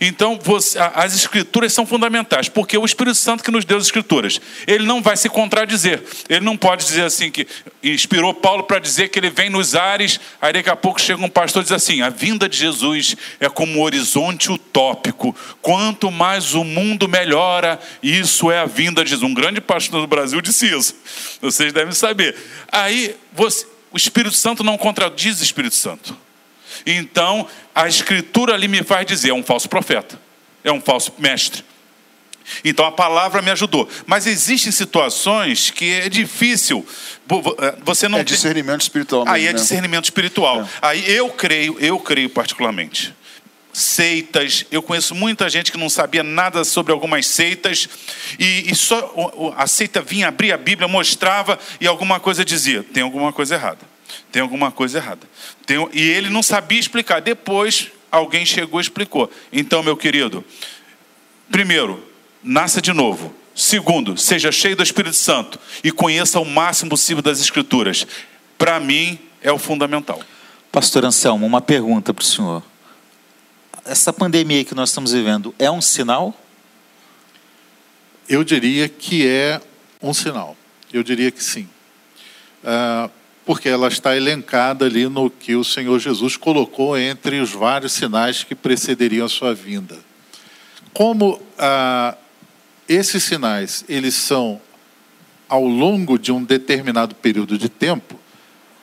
Então, 0.00 0.38
você, 0.42 0.78
as 0.94 1.14
escrituras 1.14 1.72
são 1.72 1.86
fundamentais, 1.86 2.48
porque 2.48 2.76
o 2.76 2.84
Espírito 2.84 3.16
Santo 3.16 3.42
que 3.42 3.50
nos 3.50 3.64
deu 3.64 3.76
as 3.76 3.84
escrituras, 3.84 4.40
ele 4.66 4.84
não 4.84 5.02
vai 5.02 5.16
se 5.16 5.28
contradizer. 5.28 6.02
Ele 6.28 6.44
não 6.44 6.56
pode 6.56 6.84
dizer 6.84 7.04
assim 7.04 7.30
que 7.30 7.46
inspirou 7.82 8.34
Paulo 8.34 8.64
para 8.64 8.78
dizer 8.78 9.08
que 9.08 9.18
ele 9.18 9.30
vem 9.30 9.50
nos 9.50 9.74
ares, 9.74 10.20
aí 10.40 10.52
daqui 10.52 10.70
a 10.70 10.76
pouco 10.76 11.00
chega 11.00 11.24
um 11.24 11.28
pastor 11.28 11.62
e 11.62 11.64
diz 11.64 11.72
assim: 11.72 12.02
"A 12.02 12.08
vinda 12.08 12.48
de 12.48 12.56
Jesus 12.56 13.16
é 13.40 13.48
como 13.48 13.78
um 13.78 13.82
horizonte 13.82 14.50
utópico. 14.50 15.34
Quanto 15.62 16.10
mais 16.10 16.54
o 16.54 16.64
mundo 16.64 17.08
melhora, 17.08 17.78
isso 18.02 18.50
é 18.50 18.58
a 18.58 18.66
vinda 18.66 19.04
de 19.04 19.10
Jesus". 19.10 19.30
Um 19.30 19.34
grande 19.34 19.60
pastor 19.60 20.00
do 20.00 20.06
Brasil 20.06 20.40
disse 20.40 20.66
isso. 20.66 20.94
Vocês 21.40 21.72
devem 21.72 21.92
saber. 21.92 22.36
Aí 22.70 23.16
você, 23.32 23.66
o 23.90 23.96
Espírito 23.96 24.34
Santo 24.34 24.62
não 24.62 24.76
contradiz 24.76 25.40
o 25.40 25.42
Espírito 25.42 25.74
Santo. 25.74 26.25
Então, 26.84 27.46
a 27.74 27.88
escritura 27.88 28.54
ali 28.54 28.68
me 28.68 28.82
faz 28.82 29.06
dizer: 29.06 29.30
é 29.30 29.34
um 29.34 29.42
falso 29.42 29.68
profeta, 29.68 30.20
é 30.64 30.72
um 30.72 30.80
falso 30.80 31.12
mestre. 31.18 31.64
Então 32.64 32.86
a 32.86 32.92
palavra 32.92 33.42
me 33.42 33.50
ajudou. 33.50 33.88
Mas 34.06 34.26
existem 34.26 34.70
situações 34.72 35.70
que 35.70 35.92
é 35.92 36.08
difícil. 36.08 36.86
Eh, 37.28 37.74
você 37.82 38.08
não 38.08 38.18
é 38.18 38.24
discernimento 38.24 38.82
espiritual. 38.82 39.24
Mesmo, 39.24 39.34
Aí 39.34 39.46
é 39.46 39.52
né? 39.52 39.58
discernimento 39.58 40.04
espiritual. 40.04 40.62
É. 40.62 40.66
Aí 40.82 41.10
eu 41.10 41.28
creio, 41.30 41.76
eu 41.80 41.98
creio 41.98 42.30
particularmente. 42.30 43.14
Seitas, 43.72 44.64
eu 44.70 44.82
conheço 44.82 45.14
muita 45.14 45.50
gente 45.50 45.70
que 45.70 45.76
não 45.76 45.90
sabia 45.90 46.22
nada 46.22 46.64
sobre 46.64 46.92
algumas 46.92 47.26
seitas, 47.26 47.86
e, 48.38 48.70
e 48.70 48.74
só 48.74 49.54
a 49.54 49.66
seita 49.66 50.00
vinha 50.00 50.28
abrir 50.28 50.50
a 50.50 50.56
Bíblia, 50.56 50.88
mostrava 50.88 51.58
e 51.78 51.86
alguma 51.86 52.18
coisa 52.18 52.42
dizia: 52.42 52.82
tem 52.82 53.02
alguma 53.02 53.34
coisa 53.34 53.54
errada 53.54 53.95
tem 54.30 54.42
alguma 54.42 54.70
coisa 54.70 54.98
errada. 54.98 55.26
Tem, 55.64 55.76
e 55.92 56.00
ele 56.00 56.30
não 56.30 56.42
sabia 56.42 56.78
explicar. 56.78 57.20
Depois 57.20 57.90
alguém 58.10 58.46
chegou 58.46 58.80
e 58.80 58.82
explicou. 58.82 59.30
Então, 59.52 59.82
meu 59.82 59.96
querido, 59.96 60.44
Primeiro, 61.50 62.02
nasça 62.42 62.80
de 62.80 62.92
novo. 62.92 63.34
Segundo, 63.54 64.16
seja 64.16 64.52
cheio 64.52 64.76
do 64.76 64.82
Espírito 64.82 65.16
Santo 65.16 65.58
e 65.82 65.90
conheça 65.90 66.38
o 66.38 66.44
máximo 66.44 66.90
possível 66.90 67.22
das 67.22 67.40
Escrituras. 67.40 68.06
Para 68.58 68.78
mim, 68.80 69.18
é 69.40 69.50
o 69.50 69.58
fundamental. 69.58 70.20
Pastor 70.70 71.04
Anselmo, 71.04 71.46
uma 71.46 71.60
pergunta 71.60 72.12
para 72.12 72.22
o 72.22 72.24
senhor. 72.24 72.62
Essa 73.84 74.12
pandemia 74.12 74.64
que 74.64 74.74
nós 74.74 74.90
estamos 74.90 75.12
vivendo 75.12 75.54
é 75.58 75.70
um 75.70 75.80
sinal? 75.80 76.34
Eu 78.28 78.42
diria 78.42 78.88
que 78.88 79.26
é 79.26 79.60
um 80.02 80.12
sinal. 80.12 80.56
Eu 80.92 81.02
diria 81.02 81.30
que 81.30 81.42
sim. 81.42 81.68
Ah, 82.64 83.08
porque 83.46 83.68
ela 83.68 83.86
está 83.86 84.16
elencada 84.16 84.84
ali 84.84 85.08
no 85.08 85.30
que 85.30 85.54
o 85.54 85.62
Senhor 85.62 85.98
Jesus 86.00 86.36
colocou 86.36 86.98
entre 86.98 87.38
os 87.38 87.52
vários 87.52 87.92
sinais 87.92 88.42
que 88.42 88.56
precederiam 88.56 89.24
a 89.24 89.28
sua 89.28 89.54
vinda. 89.54 89.96
Como 90.92 91.40
ah, 91.56 92.16
esses 92.88 93.22
sinais 93.22 93.84
eles 93.88 94.14
são 94.14 94.60
ao 95.48 95.64
longo 95.64 96.18
de 96.18 96.32
um 96.32 96.42
determinado 96.42 97.14
período 97.14 97.56
de 97.56 97.68
tempo, 97.68 98.18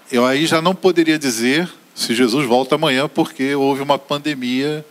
eu 0.09 0.25
aí 0.25 0.45
já 0.45 0.61
não 0.61 0.73
poderia 0.73 1.19
dizer 1.19 1.69
se 1.93 2.15
Jesus 2.15 2.47
volta 2.47 2.75
amanhã 2.75 3.09
porque 3.09 3.53
houve 3.55 3.81
uma 3.81 3.99
pandemia 3.99 4.85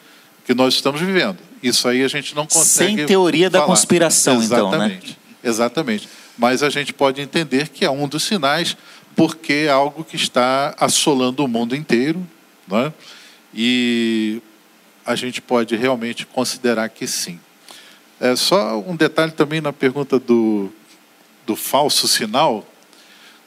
que 0.44 0.52
nós 0.52 0.74
estamos 0.74 1.00
vivendo. 1.00 1.38
Isso 1.62 1.88
aí 1.88 2.02
a 2.02 2.08
gente 2.08 2.34
não 2.34 2.44
consegue. 2.44 2.96
Sem 2.96 3.06
teoria 3.06 3.50
falar. 3.50 3.62
da 3.62 3.66
conspiração, 3.66 4.42
Exatamente. 4.42 4.96
então, 4.96 5.08
né? 5.08 5.16
Exatamente. 5.42 6.08
Mas 6.36 6.62
a 6.62 6.68
gente 6.68 6.92
pode 6.92 7.20
entender 7.20 7.68
que 7.68 7.84
é 7.84 7.90
um 7.90 8.08
dos 8.08 8.22
sinais, 8.24 8.76
porque 9.14 9.52
é 9.66 9.70
algo 9.70 10.04
que 10.04 10.16
está 10.16 10.74
assolando 10.78 11.44
o 11.44 11.48
mundo 11.48 11.76
inteiro, 11.76 12.26
né? 12.66 12.92
e 13.54 14.40
a 15.04 15.14
gente 15.14 15.40
pode 15.40 15.76
realmente 15.76 16.24
considerar 16.26 16.88
que 16.88 17.06
sim. 17.06 17.38
É 18.20 18.36
só 18.36 18.78
um 18.78 18.94
detalhe 18.94 19.32
também 19.32 19.60
na 19.60 19.72
pergunta 19.72 20.18
do, 20.18 20.70
do 21.44 21.56
falso 21.56 22.06
sinal. 22.06 22.66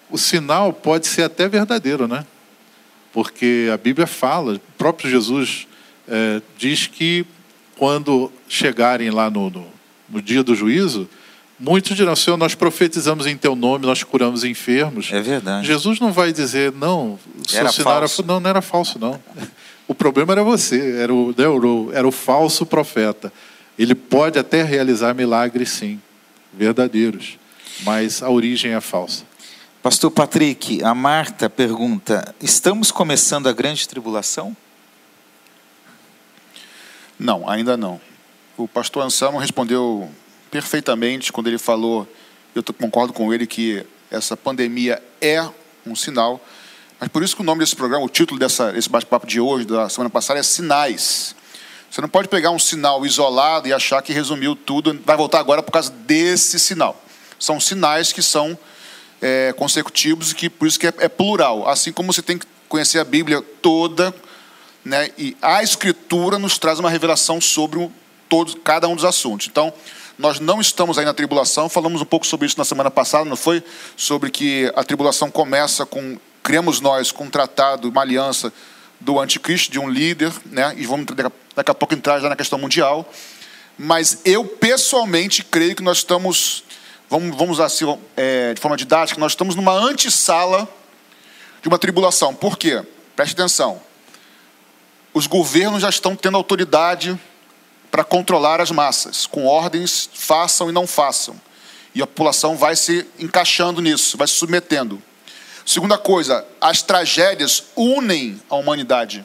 O 0.10 0.18
sinal 0.18 0.74
pode 0.74 1.08
ser 1.08 1.24
até 1.24 1.48
verdadeiro, 1.48 2.08
né? 2.08 2.26
Porque 3.14 3.70
a 3.74 3.78
Bíblia 3.78 4.06
fala, 4.06 4.56
o 4.56 4.60
próprio 4.78 5.10
Jesus 5.10 5.66
é, 6.08 6.42
diz 6.58 6.88
que 6.88 7.26
quando 7.78 8.32
chegarem 8.48 9.10
lá 9.10 9.30
no, 9.30 9.50
no, 9.50 9.68
no 10.10 10.22
dia 10.22 10.44
do 10.44 10.54
juízo, 10.54 11.10
muitos 11.60 11.96
dirão: 11.96 12.16
Senhor, 12.16 12.38
nós 12.38 12.56
profetizamos 12.56 13.26
em 13.28 13.36
Teu 13.38 13.56
nome, 13.56 13.86
nós 13.86 14.04
curamos 14.04 14.44
enfermos. 14.44 15.12
É 15.12 15.22
verdade. 15.22 15.66
Jesus 15.68 16.00
não 16.00 16.12
vai 16.12 16.32
dizer, 16.34 16.72
não, 16.72 17.20
o 17.38 17.50
seu 17.50 17.60
Era 17.60 17.72
falso. 17.72 18.22
era. 18.22 18.28
Não, 18.28 18.40
não 18.40 18.50
era 18.50 18.62
falso, 18.62 19.00
não. 19.00 19.20
O 19.88 19.94
problema 19.94 20.32
era 20.34 20.44
você, 20.44 20.98
era 21.00 21.14
o, 21.14 21.32
né, 21.38 21.48
o- 21.48 21.92
era 21.94 22.08
o 22.08 22.12
falso 22.12 22.66
profeta. 22.66 23.32
Ele 23.78 23.94
pode 23.94 24.40
até 24.40 24.64
realizar 24.64 25.14
milagres, 25.14 25.70
sim, 25.70 26.02
verdadeiros, 26.52 27.38
mas 27.84 28.24
a 28.24 28.30
origem 28.32 28.72
é 28.74 28.82
falsa. 28.82 29.24
Pastor 29.84 30.10
Patrick, 30.10 30.84
a 30.84 30.96
Marta 30.96 31.48
pergunta: 31.52 32.34
estamos 32.42 32.90
começando 32.92 33.48
a 33.48 33.54
grande 33.54 33.88
tribulação? 33.88 34.58
Não, 37.20 37.48
ainda 37.48 37.78
não. 37.78 38.02
O 38.58 38.68
pastor 38.68 39.04
Anselmo 39.04 39.38
respondeu 39.38 40.10
perfeitamente 40.52 41.32
quando 41.32 41.48
ele 41.48 41.58
falou, 41.58 42.08
eu 42.54 42.64
concordo 42.74 43.14
com 43.14 43.34
ele 43.34 43.46
que 43.46 43.86
essa 44.10 44.38
pandemia 44.38 45.02
é 45.22 45.48
um 45.86 45.96
sinal, 45.96 46.44
mas 47.00 47.10
por 47.10 47.24
isso 47.24 47.36
que 47.36 47.42
o 47.42 47.46
nome 47.46 47.60
desse 47.60 47.76
programa, 47.76 48.06
o 48.06 48.10
título 48.10 48.40
dessa, 48.40 48.72
desse 48.72 48.90
bate-papo 48.90 49.28
de 49.28 49.40
hoje, 49.40 49.66
da 49.66 49.90
semana 49.90 50.10
passada, 50.10 50.40
é 50.40 50.44
Sinais. 50.44 51.36
Você 51.90 52.02
não 52.02 52.10
pode 52.10 52.28
pegar 52.28 52.52
um 52.52 52.60
sinal 52.60 53.06
isolado 53.06 53.68
e 53.68 53.74
achar 53.74 54.02
que 54.02 54.12
resumiu 54.12 54.56
tudo, 54.56 55.00
vai 55.06 55.16
voltar 55.16 55.40
agora 55.40 55.62
por 55.62 55.72
causa 55.72 55.92
desse 55.92 56.60
sinal. 56.60 57.02
São 57.40 57.60
sinais 57.60 58.12
que 58.12 58.22
são 58.22 58.58
é, 59.22 59.54
consecutivos 59.54 60.32
e 60.32 60.36
que 60.36 60.50
por 60.50 60.68
isso 60.68 60.80
que 60.80 60.88
é, 60.88 60.94
é 61.00 61.10
plural. 61.10 61.68
Assim 61.68 61.92
como 61.92 62.12
você 62.12 62.22
tem 62.22 62.38
que 62.38 62.46
conhecer 62.68 63.00
a 63.00 63.04
Bíblia 63.04 63.42
toda, 63.62 64.14
né? 64.84 65.10
E 65.18 65.36
a 65.42 65.64
Escritura 65.64 66.38
nos 66.38 66.58
traz 66.58 66.80
uma 66.80 66.90
revelação 66.90 67.40
sobre 67.40 67.80
o, 67.80 67.92
todos, 68.28 68.56
cada 68.64 68.88
um 68.88 68.96
dos 68.96 69.06
assuntos. 69.06 69.48
Então, 69.48 69.74
nós 70.18 70.40
não 70.40 70.62
estamos 70.62 70.98
aí 70.98 71.06
na 71.06 71.14
tribulação. 71.14 71.68
Falamos 71.68 72.02
um 72.02 72.06
pouco 72.06 72.26
sobre 72.26 72.48
isso 72.48 72.58
na 72.58 72.66
semana 72.66 72.90
passada, 72.90 73.26
não 73.26 73.36
foi? 73.36 73.64
Sobre 73.98 74.30
que 74.30 74.72
a 74.76 74.84
tribulação 74.84 75.30
começa 75.30 75.86
com, 75.86 76.18
cremos 76.42 76.80
nós, 76.80 77.12
com 77.12 77.26
um 77.26 77.30
tratado, 77.30 77.90
uma 77.90 78.02
aliança 78.02 78.52
do 79.00 79.20
anticristo, 79.20 79.72
de 79.72 79.80
um 79.80 79.90
líder, 79.90 80.32
né? 80.46 80.74
E 80.78 80.86
vamos 80.86 81.06
daqui 81.56 81.72
a- 81.72 81.74
pouco 81.76 81.94
entrar 81.94 82.20
já 82.20 82.30
na 82.30 82.36
questão 82.36 82.58
mundial. 82.58 83.10
Mas 83.78 84.22
eu 84.24 84.46
pessoalmente 84.46 85.44
creio 85.44 85.76
que 85.76 85.84
nós 85.84 85.98
estamos, 85.98 86.64
vamos, 87.10 87.36
vamos 87.38 87.60
assim, 87.60 87.86
é, 88.16 88.54
de 88.54 88.62
forma 88.62 88.78
didática, 88.78 89.20
nós 89.20 89.34
estamos 89.34 89.54
numa 89.54 89.74
antessala 89.74 90.68
de 91.62 91.68
uma 91.68 91.78
tribulação. 91.78 92.34
Por 92.34 92.58
quê? 92.58 92.82
Preste 93.18 93.34
atenção. 93.34 93.82
Os 95.14 95.28
governos 95.28 95.82
já 95.82 95.90
estão 95.90 96.16
tendo 96.16 96.38
autoridade 96.38 97.20
para 97.96 98.04
controlar 98.04 98.60
as 98.60 98.72
massas, 98.72 99.26
com 99.26 99.46
ordens, 99.46 100.10
façam 100.14 100.68
e 100.70 100.74
não 100.74 100.86
façam. 100.86 101.34
E 101.94 102.02
a 102.02 102.06
população 102.06 102.58
vai 102.58 102.76
se 102.76 103.08
encaixando 103.18 103.82
nisso, 103.82 104.18
vai 104.18 104.28
se 104.28 104.34
submetendo. 104.34 105.02
Segunda 105.66 105.98
coisa, 105.98 106.46
as 106.60 106.82
tragédias 106.82 107.64
unem 107.74 108.38
a 108.50 108.56
humanidade. 108.58 109.24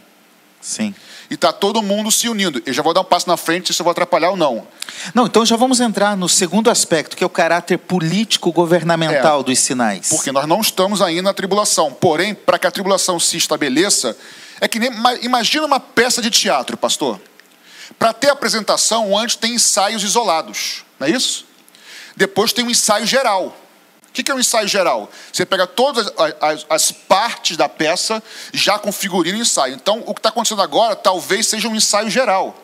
Sim. 0.60 0.94
E 1.28 1.34
está 1.34 1.52
todo 1.52 1.82
mundo 1.82 2.12
se 2.12 2.28
unindo. 2.28 2.62
Eu 2.64 2.72
já 2.72 2.80
vou 2.80 2.94
dar 2.94 3.00
um 3.00 3.04
passo 3.04 3.28
na 3.28 3.36
frente 3.36 3.74
se 3.74 3.82
eu 3.82 3.84
vou 3.84 3.90
atrapalhar 3.90 4.30
ou 4.30 4.36
não. 4.36 4.64
Não, 5.12 5.26
então 5.26 5.44
já 5.44 5.56
vamos 5.56 5.80
entrar 5.80 6.16
no 6.16 6.28
segundo 6.28 6.70
aspecto, 6.70 7.16
que 7.16 7.24
é 7.24 7.26
o 7.26 7.30
caráter 7.30 7.76
político-governamental 7.76 9.40
É. 9.40 9.42
dos 9.42 9.58
sinais. 9.58 10.08
Porque 10.10 10.30
nós 10.30 10.46
não 10.46 10.60
estamos 10.60 11.02
ainda 11.02 11.22
na 11.22 11.34
tribulação. 11.34 11.92
Porém, 11.92 12.36
para 12.36 12.56
que 12.56 12.68
a 12.68 12.70
tribulação 12.70 13.18
se 13.18 13.36
estabeleça, 13.36 14.16
é 14.60 14.68
que 14.68 14.78
nem. 14.78 14.90
ma- 14.90 15.14
Imagina 15.16 15.66
uma 15.66 15.80
peça 15.80 16.22
de 16.22 16.30
teatro, 16.30 16.76
pastor. 16.76 17.20
Para 18.00 18.14
ter 18.14 18.30
apresentação, 18.30 19.14
antes 19.16 19.36
tem 19.36 19.52
ensaios 19.56 20.02
isolados, 20.02 20.86
não 20.98 21.06
é 21.06 21.10
isso? 21.10 21.44
Depois 22.16 22.50
tem 22.50 22.64
um 22.64 22.70
ensaio 22.70 23.04
geral. 23.06 23.54
O 24.08 24.12
que 24.12 24.30
é 24.30 24.34
um 24.34 24.40
ensaio 24.40 24.66
geral? 24.66 25.10
Você 25.30 25.44
pega 25.44 25.66
todas 25.66 26.06
as, 26.16 26.34
as- 26.40 26.66
as 26.70 26.90
partes 26.90 27.58
da 27.58 27.68
peça 27.68 28.22
já 28.54 28.78
com 28.78 28.90
figurino 28.90 29.36
e 29.36 29.42
ensaio. 29.42 29.74
Então, 29.74 30.02
o 30.06 30.14
que 30.14 30.18
está 30.18 30.30
acontecendo 30.30 30.62
agora 30.62 30.96
talvez 30.96 31.46
seja 31.46 31.68
um 31.68 31.76
ensaio 31.76 32.08
geral. 32.08 32.58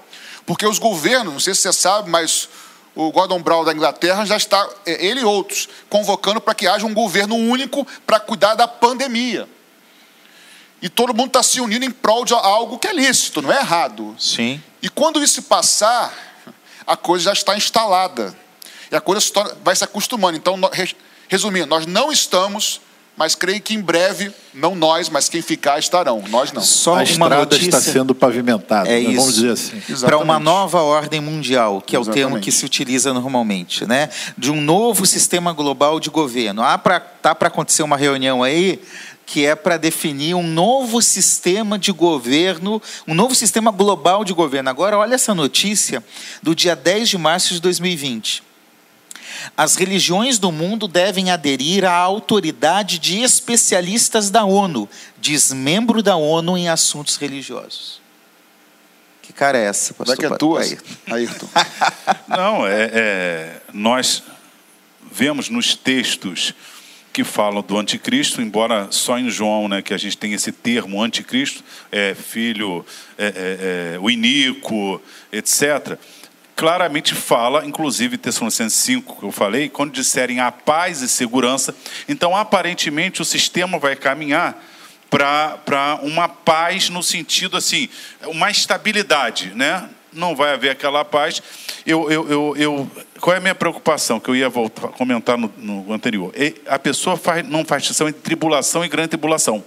Porque 0.47 0.67
os 0.67 0.79
governos, 0.79 1.33
não 1.35 1.39
sei 1.41 1.55
se 1.55 1.61
você 1.61 1.73
sabe, 1.75 2.09
mas 2.09 2.49
o 2.95 3.13
Gordon 3.13 3.41
Brown 3.43 3.63
da 3.63 3.73
Inglaterra 3.75 4.25
já 4.25 4.39
está, 4.39 4.67
é, 4.87 5.05
ele 5.07 5.21
e 5.21 5.25
outros, 5.25 5.69
convocando 5.91 6.41
para 6.41 6.55
que 6.55 6.67
haja 6.67 6.87
um 6.87 6.95
governo 6.95 7.37
único 7.37 7.87
para 8.07 8.19
cuidar 8.19 8.55
da 8.55 8.67
pandemia. 8.67 9.47
E 10.81 10.89
todo 10.89 11.15
mundo 11.15 11.29
está 11.29 11.43
se 11.43 11.61
unindo 11.61 11.85
em 11.85 11.91
prol 11.91 12.25
de 12.25 12.35
algo 12.35 12.79
que 12.79 12.87
é 12.87 12.93
lícito, 12.93 13.41
não 13.41 13.51
é 13.51 13.59
errado. 13.61 14.15
Sim. 14.19 14.61
E 14.83 14.89
quando 14.89 15.23
isso 15.23 15.43
passar, 15.43 16.13
a 16.87 16.97
coisa 16.97 17.27
já 17.27 17.33
está 17.33 17.57
instalada. 17.57 18.37
E 18.91 18.95
a 18.95 19.01
coisa 19.01 19.21
vai 19.65 19.75
se 19.75 19.83
acostumando. 19.83 20.37
Então, 20.37 20.59
resumindo, 21.29 21.67
nós 21.67 21.87
não 21.87 22.13
estamos, 22.13 22.81
mas 23.17 23.35
creio 23.35 23.61
que 23.61 23.75
em 23.75 23.81
breve, 23.81 24.31
não 24.53 24.75
nós, 24.75 25.09
mas 25.09 25.29
quem 25.29 25.41
ficar 25.41 25.79
estarão. 25.79 26.23
Nós 26.29 26.53
não. 26.53 26.63
Só 26.63 26.91
a 26.91 26.95
uma 26.97 27.03
estrada 27.05 27.37
notícia 27.37 27.67
está 27.69 27.81
sendo 27.81 28.15
pavimentada, 28.15 28.89
É 28.89 29.01
né? 29.01 29.05
vamos 29.17 29.39
isso. 29.39 29.41
dizer 29.41 29.53
assim. 29.53 29.81
para 30.01 30.19
uma 30.19 30.35
Exatamente. 30.35 30.45
nova 30.45 30.83
ordem 30.83 31.21
mundial, 31.21 31.81
que 31.81 31.97
é 31.97 31.99
o 31.99 32.05
termo 32.05 32.19
Exatamente. 32.19 32.45
que 32.45 32.53
se 32.53 32.65
utiliza 32.67 33.13
normalmente, 33.15 33.87
né? 33.87 34.11
De 34.37 34.51
um 34.53 34.61
novo 34.61 35.07
sistema 35.07 35.53
global 35.55 35.99
de 35.99 36.11
governo. 36.11 36.63
Ah, 36.63 36.79
tá 37.23 37.35
para 37.35 37.49
acontecer 37.49 37.83
uma 37.83 37.97
reunião 37.97 38.43
aí 38.43 38.81
que 39.27 39.45
é 39.45 39.57
para 39.57 39.77
definir 39.77 40.35
um 40.35 40.47
novo 40.47 41.03
sistema 41.03 41.77
de 41.77 41.91
governo, 41.91 42.81
um 43.09 43.13
novo 43.13 43.35
sistema 43.35 43.73
global 43.73 44.25
de 44.25 44.33
governo. 44.33 44.71
Agora, 44.71 44.97
olha 44.97 45.17
essa 45.17 45.35
notícia 45.35 46.03
do 46.41 46.55
dia 46.55 46.77
10 46.77 47.09
de 47.09 47.19
março 47.19 47.53
de 47.53 47.61
2020. 47.61 48.45
As 49.57 49.75
religiões 49.75 50.39
do 50.39 50.53
mundo 50.53 50.87
devem 50.87 51.31
aderir 51.31 51.85
à 51.85 51.93
autoridade 51.93 52.99
de 53.01 53.21
especialistas 53.21 54.31
da 54.31 54.45
ONU, 54.45 54.89
diz 55.19 55.53
membro 55.53 56.03
da 56.03 56.17
ONU 56.17 56.57
em 56.57 56.69
assuntos 56.69 57.17
religiosos. 57.17 58.01
Que 59.21 59.33
cara 59.33 59.59
é 59.59 59.65
essa, 59.65 59.93
pastor? 59.93 60.17
Será 60.17 60.29
que 60.29 60.35
é 60.35 60.39
tua, 60.39 60.61
Aí. 60.61 60.79
Ayrton? 61.11 61.49
Não, 62.29 62.67
é, 62.67 62.91
é, 62.93 63.61
nós 63.73 64.23
vemos 65.11 65.49
nos 65.49 65.75
textos 65.75 66.55
que 67.17 67.25
falam 67.25 67.63
do 67.63 67.79
anticristo, 67.79 68.43
embora 68.43 68.89
só 68.91 69.19
em 69.19 69.31
João, 69.31 69.69
né, 69.69 69.81
que 69.81 69.95
a 69.95 69.97
gente 69.97 70.19
tem 70.19 70.35
esse 70.35 70.53
termo 70.53 71.03
anticristo, 71.03 71.65
é 71.91 72.15
filho, 72.15 72.85
é, 73.17 73.25
é, 73.25 73.95
é, 73.95 73.99
o 73.99 74.11
iníquo, 74.11 75.01
etc. 75.33 75.99
Claramente 76.55 77.15
fala, 77.15 77.65
inclusive 77.65 78.19
Tessalonicenses 78.19 78.79
5, 78.81 79.21
que 79.21 79.25
eu 79.25 79.33
falei, 79.33 79.71
quando 79.71 79.93
disserem 79.93 80.41
a 80.41 80.53
paz 80.53 81.01
e 81.01 81.09
segurança, 81.09 81.75
então 82.07 82.37
aparentemente 82.37 83.23
o 83.23 83.25
sistema 83.25 83.79
vai 83.79 83.97
caminhar 83.97 84.63
para 85.09 85.99
uma 86.03 86.29
paz 86.29 86.91
no 86.91 87.03
sentido 87.03 87.57
assim, 87.57 87.89
uma 88.27 88.51
estabilidade, 88.51 89.53
né? 89.55 89.89
Não 90.17 90.35
vai 90.35 90.53
haver 90.53 90.71
aquela 90.71 91.05
paz. 91.05 91.43
Eu, 91.87 92.11
eu, 92.11 92.29
eu, 92.29 92.57
eu, 92.57 92.91
qual 93.21 93.35
é 93.35 93.39
a 93.39 93.41
minha 93.41 93.55
preocupação? 93.55 94.19
Que 94.19 94.29
eu 94.29 94.37
ia 94.37 94.49
voltar, 94.49 94.89
comentar 94.89 95.39
no, 95.39 95.53
no 95.59 95.93
anterior. 95.93 96.33
A 96.67 96.79
pessoa 96.79 97.17
faz, 97.17 97.47
não 97.47 97.65
faz 97.65 97.83
distinção 97.83 98.09
entre 98.09 98.21
tribulação 98.23 98.85
e 98.85 98.89
grande 98.89 99.09
tribulação. 99.09 99.63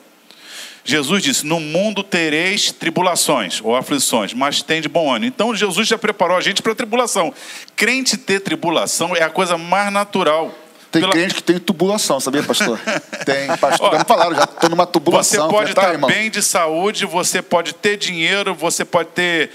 Jesus 0.83 1.23
disse: 1.23 1.45
No 1.45 1.59
mundo 1.59 2.03
tereis 2.03 2.71
tribulações 2.71 3.61
ou 3.63 3.75
aflições, 3.75 4.33
mas 4.33 4.61
tem 4.61 4.81
de 4.81 4.89
bom 4.89 5.13
ânimo. 5.13 5.27
Então 5.27 5.55
Jesus 5.55 5.87
já 5.87 5.97
preparou 5.97 6.35
a 6.35 6.41
gente 6.41 6.61
para 6.61 6.71
a 6.71 6.75
tribulação. 6.75 7.33
Crente 7.75 8.17
ter 8.17 8.39
tribulação 8.39 9.15
é 9.15 9.21
a 9.21 9.29
coisa 9.29 9.57
mais 9.57 9.91
natural. 9.93 10.53
Tem 10.91 11.01
Pela... 11.01 11.13
crente 11.13 11.35
que 11.35 11.43
tem 11.43 11.59
tubulação, 11.59 12.19
sabia, 12.19 12.41
pastor? 12.41 12.79
tem, 13.23 13.55
pastor. 13.57 13.99
me 13.99 14.03
falaram, 14.05 14.35
já 14.35 14.45
estou 14.45 14.69
numa 14.71 14.87
tubulação. 14.87 15.45
Você 15.45 15.53
pode 15.53 15.73
tá, 15.75 15.93
estar 15.93 16.07
bem 16.07 16.31
de 16.31 16.41
saúde, 16.41 17.05
você 17.05 17.43
pode 17.43 17.73
ter 17.75 17.95
dinheiro, 17.95 18.55
você 18.55 18.83
pode 18.83 19.09
ter 19.09 19.51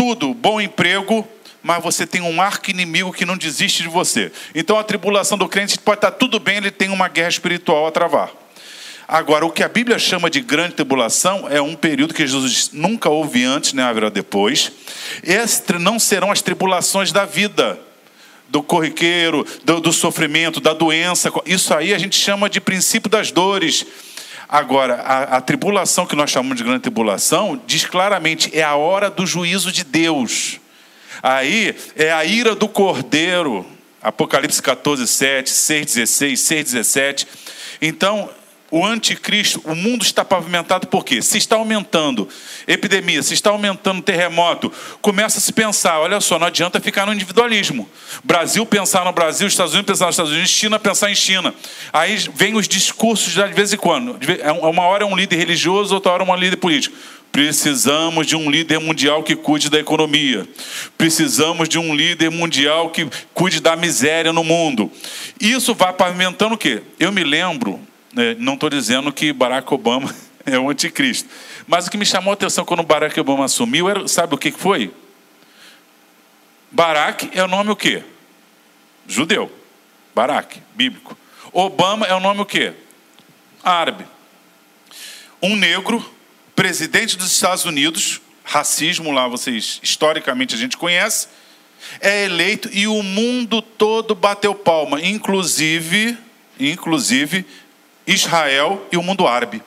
tudo, 0.00 0.32
bom 0.32 0.58
emprego, 0.58 1.28
mas 1.62 1.82
você 1.82 2.06
tem 2.06 2.22
um 2.22 2.40
arco 2.40 2.70
inimigo 2.70 3.12
que 3.12 3.26
não 3.26 3.36
desiste 3.36 3.82
de 3.82 3.88
você. 3.90 4.32
Então 4.54 4.78
a 4.78 4.82
tribulação 4.82 5.36
do 5.36 5.46
crente 5.46 5.78
pode 5.78 5.98
estar 5.98 6.12
tudo 6.12 6.40
bem, 6.40 6.56
ele 6.56 6.70
tem 6.70 6.88
uma 6.88 7.06
guerra 7.06 7.28
espiritual 7.28 7.86
a 7.86 7.90
travar. 7.90 8.30
Agora, 9.06 9.44
o 9.44 9.50
que 9.50 9.62
a 9.62 9.68
Bíblia 9.68 9.98
chama 9.98 10.30
de 10.30 10.40
grande 10.40 10.72
tribulação 10.72 11.46
é 11.50 11.60
um 11.60 11.74
período 11.74 12.14
que 12.14 12.26
Jesus 12.26 12.70
nunca 12.72 13.10
houve 13.10 13.44
antes, 13.44 13.74
nem 13.74 13.84
haverá 13.84 14.08
depois. 14.08 14.72
Esses 15.22 15.62
não 15.78 15.98
serão 15.98 16.32
as 16.32 16.40
tribulações 16.40 17.12
da 17.12 17.26
vida, 17.26 17.78
do 18.48 18.62
corriqueiro, 18.62 19.46
do, 19.64 19.82
do 19.82 19.92
sofrimento, 19.92 20.60
da 20.60 20.72
doença. 20.72 21.30
Isso 21.44 21.74
aí 21.74 21.92
a 21.92 21.98
gente 21.98 22.18
chama 22.18 22.48
de 22.48 22.58
princípio 22.58 23.10
das 23.10 23.30
dores. 23.30 23.84
Agora, 24.52 24.94
a, 24.94 25.36
a, 25.36 25.40
tribulação 25.40 26.04
que 26.04 26.16
nós 26.16 26.28
chamamos 26.28 26.58
de 26.58 26.64
grande 26.64 26.80
tribulação, 26.80 27.62
diz 27.68 27.84
claramente, 27.84 28.50
é 28.52 28.64
a 28.64 28.74
hora 28.74 29.08
do 29.08 29.24
juízo 29.24 29.70
de 29.70 29.84
Deus. 29.84 30.58
Aí 31.22 31.72
é 31.94 32.10
a 32.10 32.24
ira 32.24 32.56
do 32.56 32.66
cordeiro. 32.66 33.64
Apocalipse 34.02 34.60
14, 34.60 35.06
7, 35.06 35.48
6, 35.48 35.86
16, 35.86 36.40
6, 36.40 36.64
17. 36.64 37.28
Então, 37.80 38.28
o 38.70 38.86
anticristo, 38.86 39.60
o 39.64 39.74
mundo 39.74 40.02
está 40.02 40.24
pavimentado 40.24 40.86
por 40.86 41.04
quê? 41.04 41.20
Se 41.20 41.36
está 41.36 41.56
aumentando 41.56 42.28
epidemia, 42.68 43.22
se 43.22 43.34
está 43.34 43.50
aumentando 43.50 44.00
terremoto, 44.00 44.72
começa 45.00 45.38
a 45.38 45.40
se 45.40 45.52
pensar, 45.52 45.98
olha 45.98 46.20
só, 46.20 46.38
não 46.38 46.46
adianta 46.46 46.80
ficar 46.80 47.04
no 47.04 47.12
individualismo. 47.12 47.88
Brasil 48.22 48.64
pensar 48.64 49.04
no 49.04 49.12
Brasil, 49.12 49.48
Estados 49.48 49.72
Unidos 49.72 49.90
pensar 49.90 50.06
nos 50.06 50.14
Estados 50.14 50.32
Unidos, 50.32 50.50
China 50.50 50.78
pensar 50.78 51.10
em 51.10 51.14
China. 51.14 51.52
Aí 51.92 52.16
vem 52.34 52.54
os 52.54 52.68
discursos 52.68 53.32
de 53.32 53.44
vez 53.48 53.72
em 53.72 53.76
quando. 53.76 54.18
É 54.40 54.52
uma 54.52 54.82
hora 54.82 55.02
é 55.02 55.06
um 55.06 55.16
líder 55.16 55.36
religioso, 55.36 55.94
outra 55.94 56.12
hora 56.12 56.22
é 56.22 56.26
um 56.26 56.36
líder 56.36 56.56
político. 56.56 56.96
Precisamos 57.32 58.26
de 58.26 58.34
um 58.34 58.50
líder 58.50 58.80
mundial 58.80 59.22
que 59.22 59.36
cuide 59.36 59.70
da 59.70 59.78
economia. 59.78 60.48
Precisamos 60.98 61.68
de 61.68 61.78
um 61.78 61.94
líder 61.94 62.30
mundial 62.30 62.90
que 62.90 63.08
cuide 63.32 63.60
da 63.60 63.76
miséria 63.76 64.32
no 64.32 64.42
mundo. 64.42 64.90
Isso 65.40 65.74
vai 65.74 65.92
pavimentando 65.92 66.54
o 66.54 66.58
quê? 66.58 66.82
Eu 66.98 67.12
me 67.12 67.22
lembro 67.22 67.80
é, 67.80 67.89
não 68.38 68.54
estou 68.54 68.68
dizendo 68.68 69.12
que 69.12 69.32
Barack 69.32 69.72
Obama 69.72 70.14
é 70.44 70.58
o 70.58 70.70
anticristo. 70.70 71.28
Mas 71.66 71.86
o 71.86 71.90
que 71.90 71.96
me 71.96 72.06
chamou 72.06 72.32
a 72.32 72.34
atenção 72.34 72.64
quando 72.64 72.82
Barack 72.82 73.18
Obama 73.20 73.44
assumiu, 73.44 73.88
era, 73.88 74.06
sabe 74.08 74.34
o 74.34 74.38
que 74.38 74.50
foi? 74.50 74.92
Barack 76.70 77.30
é 77.32 77.42
o 77.42 77.48
nome 77.48 77.70
o 77.70 77.76
quê? 77.76 78.02
Judeu. 79.06 79.50
Barack, 80.14 80.60
bíblico. 80.74 81.16
Obama 81.52 82.06
é 82.06 82.14
o 82.14 82.20
nome 82.20 82.40
o 82.40 82.46
quê? 82.46 82.72
Árabe. 83.62 84.04
Um 85.42 85.56
negro, 85.56 86.04
presidente 86.54 87.16
dos 87.16 87.32
Estados 87.32 87.64
Unidos, 87.64 88.20
racismo 88.44 89.10
lá 89.10 89.26
vocês 89.26 89.80
historicamente 89.82 90.54
a 90.54 90.58
gente 90.58 90.76
conhece, 90.76 91.28
é 92.00 92.24
eleito 92.24 92.68
e 92.72 92.86
o 92.86 93.02
mundo 93.02 93.62
todo 93.62 94.14
bateu 94.14 94.54
palma, 94.54 95.00
inclusive, 95.00 96.16
inclusive 96.58 97.46
Israel 98.06 98.86
e 98.90 98.96
o 98.96 99.02
mundo 99.02 99.26
árabe. 99.26 99.62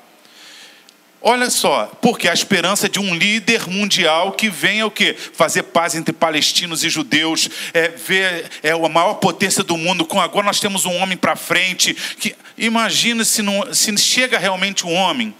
Olha 1.25 1.49
só, 1.49 1.89
porque 2.01 2.27
a 2.27 2.33
esperança 2.33 2.89
de 2.89 2.99
um 2.99 3.15
líder 3.15 3.69
mundial 3.69 4.33
que 4.33 4.49
venha 4.49 4.85
o 4.85 4.91
quê? 4.91 5.15
Fazer 5.15 5.63
paz 5.63 5.95
entre 5.95 6.13
palestinos 6.13 6.83
e 6.83 6.89
judeus, 6.89 7.49
é, 7.73 7.87
ver 7.87 8.49
é, 8.61 8.71
a 8.71 8.89
maior 8.89 9.13
potência 9.13 9.63
do 9.63 9.77
mundo, 9.77 10.05
com 10.05 10.19
agora 10.19 10.45
nós 10.45 10.59
temos 10.59 10.83
um 10.83 10.93
homem 10.97 11.15
para 11.15 11.37
frente. 11.37 11.93
Que, 12.19 12.35
imagina 12.57 13.23
se, 13.23 13.41
não, 13.41 13.73
se 13.73 13.97
chega 13.97 14.37
realmente 14.37 14.85
um 14.85 14.93
homem 14.93 15.33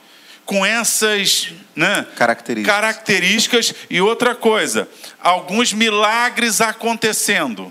com 0.45 0.65
essas 0.65 1.49
né, 1.75 2.07
características. 2.15 2.75
características. 2.75 3.75
E 3.89 3.99
outra 3.99 4.33
coisa, 4.33 4.87
alguns 5.21 5.73
milagres 5.73 6.61
acontecendo. 6.61 7.69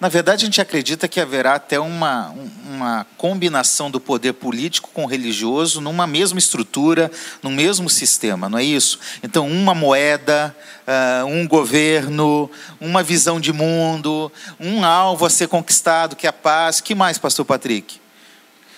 Na 0.00 0.08
verdade, 0.08 0.44
a 0.44 0.46
gente 0.46 0.60
acredita 0.60 1.08
que 1.08 1.20
haverá 1.20 1.54
até 1.54 1.78
uma, 1.78 2.34
uma 2.66 3.06
combinação 3.16 3.90
do 3.90 4.00
poder 4.00 4.34
político 4.34 4.90
com 4.92 5.04
o 5.04 5.06
religioso 5.06 5.80
numa 5.80 6.06
mesma 6.06 6.38
estrutura, 6.38 7.10
num 7.42 7.50
mesmo 7.50 7.88
sistema, 7.88 8.48
não 8.48 8.58
é 8.58 8.64
isso? 8.64 8.98
Então, 9.22 9.48
uma 9.48 9.74
moeda, 9.74 10.54
uh, 10.86 11.26
um 11.26 11.46
governo, 11.46 12.50
uma 12.80 13.02
visão 13.02 13.40
de 13.40 13.52
mundo, 13.52 14.30
um 14.60 14.84
alvo 14.84 15.26
a 15.26 15.30
ser 15.30 15.48
conquistado, 15.48 16.16
que 16.16 16.26
é 16.26 16.30
a 16.30 16.32
paz. 16.32 16.80
que 16.80 16.94
mais, 16.94 17.18
pastor 17.18 17.44
Patrick? 17.44 18.00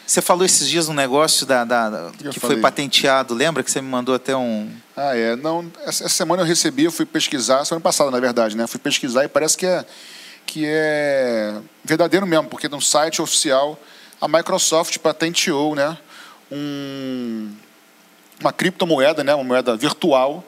Você 0.09 0.23
falou 0.23 0.43
esses 0.43 0.67
dias 0.67 0.89
um 0.89 0.95
negócio 0.95 1.45
da, 1.45 1.65
da 1.65 2.11
que, 2.17 2.31
que 2.31 2.41
foi 2.41 2.57
patenteado, 2.57 3.35
lembra 3.35 3.63
que 3.63 3.71
você 3.71 3.83
me 3.83 3.89
mandou 3.89 4.15
até 4.15 4.35
um. 4.35 4.71
Ah, 4.97 5.15
é. 5.15 5.37
Não, 5.37 5.71
essa 5.85 6.09
semana 6.09 6.41
eu 6.43 6.47
recebi, 6.47 6.85
eu 6.85 6.91
fui 6.91 7.05
pesquisar, 7.05 7.63
semana 7.67 7.83
passada, 7.83 8.11
na 8.11 8.19
verdade, 8.19 8.57
né? 8.57 8.67
Fui 8.67 8.81
pesquisar 8.81 9.25
e 9.25 9.29
parece 9.29 9.55
que 9.55 9.67
é 9.67 9.85
que 10.49 10.65
é 10.67 11.61
verdadeiro 11.85 12.27
mesmo, 12.27 12.49
porque 12.49 12.71
no 12.71 12.81
site 12.81 13.21
oficial 13.21 13.79
a 14.19 14.27
Microsoft 14.27 14.97
patenteou 14.99 15.75
né, 15.75 15.97
um, 16.51 17.53
uma 18.41 18.51
criptomoeda, 18.51 19.23
né, 19.23 19.35
uma 19.35 19.45
moeda 19.45 19.77
virtual 19.77 20.43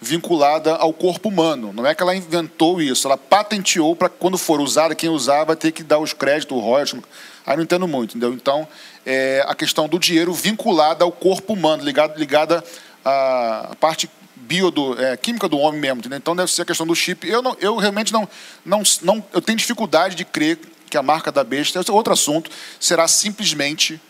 vinculada 0.00 0.74
ao 0.76 0.90
corpo 0.92 1.28
humano. 1.28 1.70
Não 1.70 1.86
é 1.86 1.94
que 1.94 2.02
ela 2.02 2.16
inventou 2.16 2.80
isso, 2.80 3.06
ela 3.06 3.18
patenteou 3.18 3.94
para 3.94 4.08
quando 4.08 4.38
for 4.38 4.58
usada, 4.58 4.94
quem 4.94 5.10
usar 5.10 5.44
vai 5.44 5.54
ter 5.54 5.70
que 5.70 5.82
dar 5.82 5.98
os 5.98 6.14
créditos, 6.14 6.56
o 6.56 6.60
royalties. 6.60 7.02
Aí 7.46 7.54
não 7.54 7.62
entendo 7.62 7.86
muito, 7.86 8.12
entendeu? 8.16 8.32
Então, 8.32 8.66
é 9.04 9.44
a 9.46 9.54
questão 9.54 9.86
do 9.86 9.98
dinheiro 9.98 10.32
vinculada 10.32 11.04
ao 11.04 11.12
corpo 11.12 11.52
humano, 11.52 11.84
ligada, 11.84 12.18
ligada 12.18 12.64
à 13.04 13.76
parte 13.78 14.08
bio 14.42 14.70
do, 14.70 15.00
é, 15.00 15.16
química 15.16 15.48
do 15.48 15.58
homem 15.58 15.80
mesmo, 15.80 16.00
entendeu? 16.00 16.18
Então 16.18 16.36
deve 16.36 16.50
ser 16.50 16.62
a 16.62 16.64
questão 16.64 16.86
do 16.86 16.94
chip. 16.94 17.28
Eu, 17.28 17.42
não, 17.42 17.56
eu 17.60 17.76
realmente 17.76 18.12
não, 18.12 18.28
não, 18.64 18.82
não, 19.02 19.24
eu 19.32 19.40
tenho 19.40 19.56
dificuldade 19.56 20.14
de 20.14 20.24
crer 20.24 20.58
que 20.90 20.96
a 20.96 21.02
marca 21.02 21.32
da 21.32 21.42
besta, 21.42 21.80
é 21.80 21.92
outro 21.92 22.12
assunto, 22.12 22.50
será 22.78 23.08
simplesmente 23.08 24.00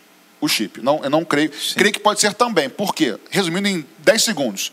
o 0.41 0.47
chip. 0.49 0.81
Não, 0.81 1.01
eu 1.03 1.09
não 1.09 1.23
creio. 1.23 1.53
Sim. 1.53 1.75
Creio 1.75 1.93
que 1.93 1.99
pode 1.99 2.19
ser 2.19 2.33
também. 2.33 2.69
Por 2.69 2.93
quê? 2.93 3.17
Resumindo 3.29 3.67
em 3.67 3.85
10 3.99 4.21
segundos. 4.21 4.71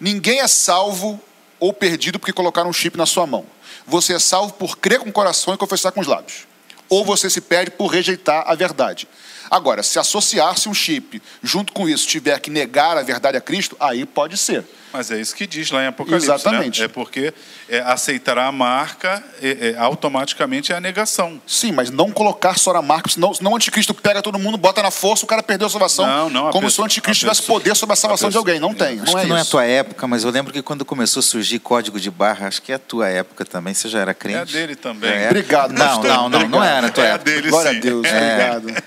Ninguém 0.00 0.40
é 0.40 0.48
salvo 0.48 1.20
ou 1.60 1.72
perdido 1.72 2.18
porque 2.18 2.32
colocaram 2.32 2.70
um 2.70 2.72
chip 2.72 2.96
na 2.96 3.06
sua 3.06 3.26
mão. 3.26 3.44
Você 3.86 4.14
é 4.14 4.18
salvo 4.18 4.54
por 4.54 4.78
crer 4.78 5.00
com 5.00 5.10
o 5.10 5.12
coração 5.12 5.52
e 5.52 5.58
confessar 5.58 5.92
com 5.92 6.00
os 6.00 6.06
lábios. 6.06 6.46
Ou 6.88 7.04
você 7.04 7.28
se 7.28 7.40
perde 7.40 7.72
por 7.72 7.88
rejeitar 7.88 8.44
a 8.46 8.54
verdade. 8.54 9.06
Agora, 9.50 9.82
se 9.82 9.98
associar-se 9.98 10.68
um 10.68 10.74
chip 10.74 11.22
junto 11.42 11.72
com 11.72 11.88
isso 11.88 12.06
tiver 12.06 12.38
que 12.40 12.50
negar 12.50 12.96
a 12.96 13.02
verdade 13.02 13.36
a 13.36 13.40
Cristo, 13.40 13.76
aí 13.78 14.04
pode 14.04 14.36
ser. 14.36 14.64
Mas 14.96 15.10
é 15.10 15.20
isso 15.20 15.34
que 15.36 15.46
diz 15.46 15.70
lá 15.70 15.84
em 15.84 15.88
Apocalipse. 15.88 16.26
Né? 16.26 16.34
Exatamente. 16.34 16.80
Né? 16.80 16.86
É 16.86 16.88
porque 16.88 17.34
é, 17.68 17.80
aceitará 17.80 18.46
a 18.46 18.52
marca 18.52 19.22
é, 19.42 19.74
é, 19.74 19.76
automaticamente 19.76 20.72
é 20.72 20.76
a 20.76 20.80
negação. 20.80 21.40
Sim, 21.46 21.72
mas 21.72 21.90
não 21.90 22.10
colocar 22.10 22.58
só 22.58 22.72
na 22.72 22.80
marca, 22.80 23.10
senão, 23.10 23.34
senão 23.34 23.52
o 23.52 23.56
anticristo 23.56 23.92
pega 23.92 24.22
todo 24.22 24.38
mundo, 24.38 24.56
bota 24.56 24.82
na 24.82 24.90
força, 24.90 25.24
o 25.24 25.28
cara 25.28 25.42
perdeu 25.42 25.66
a 25.66 25.70
salvação. 25.70 26.06
Não, 26.06 26.30
não, 26.30 26.50
como 26.50 26.66
pessoa, 26.66 26.70
se 26.70 26.80
o 26.80 26.84
anticristo 26.84 27.20
tivesse 27.20 27.42
poder 27.42 27.76
sobre 27.76 27.92
a 27.92 27.96
salvação 27.96 28.28
a 28.28 28.30
de 28.30 28.38
alguém. 28.38 28.58
Não 28.58 28.72
tem. 28.72 29.00
Acho 29.00 29.12
não 29.12 29.18
é 29.18 29.22
que 29.22 29.28
não 29.28 29.36
é 29.36 29.40
a 29.42 29.44
tua 29.44 29.64
época, 29.64 30.06
mas 30.06 30.24
eu 30.24 30.30
lembro 30.30 30.50
que 30.50 30.62
quando 30.62 30.82
começou 30.82 31.20
a 31.20 31.22
surgir 31.22 31.58
código 31.58 32.00
de 32.00 32.10
barra, 32.10 32.46
acho 32.46 32.62
que 32.62 32.72
é 32.72 32.76
a 32.76 32.78
tua 32.78 33.06
época 33.08 33.44
também, 33.44 33.74
você 33.74 33.88
já 33.88 34.00
era 34.00 34.14
crente. 34.14 34.56
É 34.56 34.60
dele 34.60 34.76
também. 34.76 35.10
É. 35.10 35.26
Obrigado. 35.26 35.72
Não, 35.72 36.02
não, 36.02 36.28
não, 36.30 36.48
não 36.48 36.64
era 36.64 36.86
a 36.86 36.90
tua 36.90 37.04
é 37.04 37.10
época. 37.10 37.30
Dele, 37.30 37.50
Glória 37.50 37.72
sim. 37.72 37.76
a 37.76 37.80
Deus, 37.80 38.06
obrigado. 38.06 38.84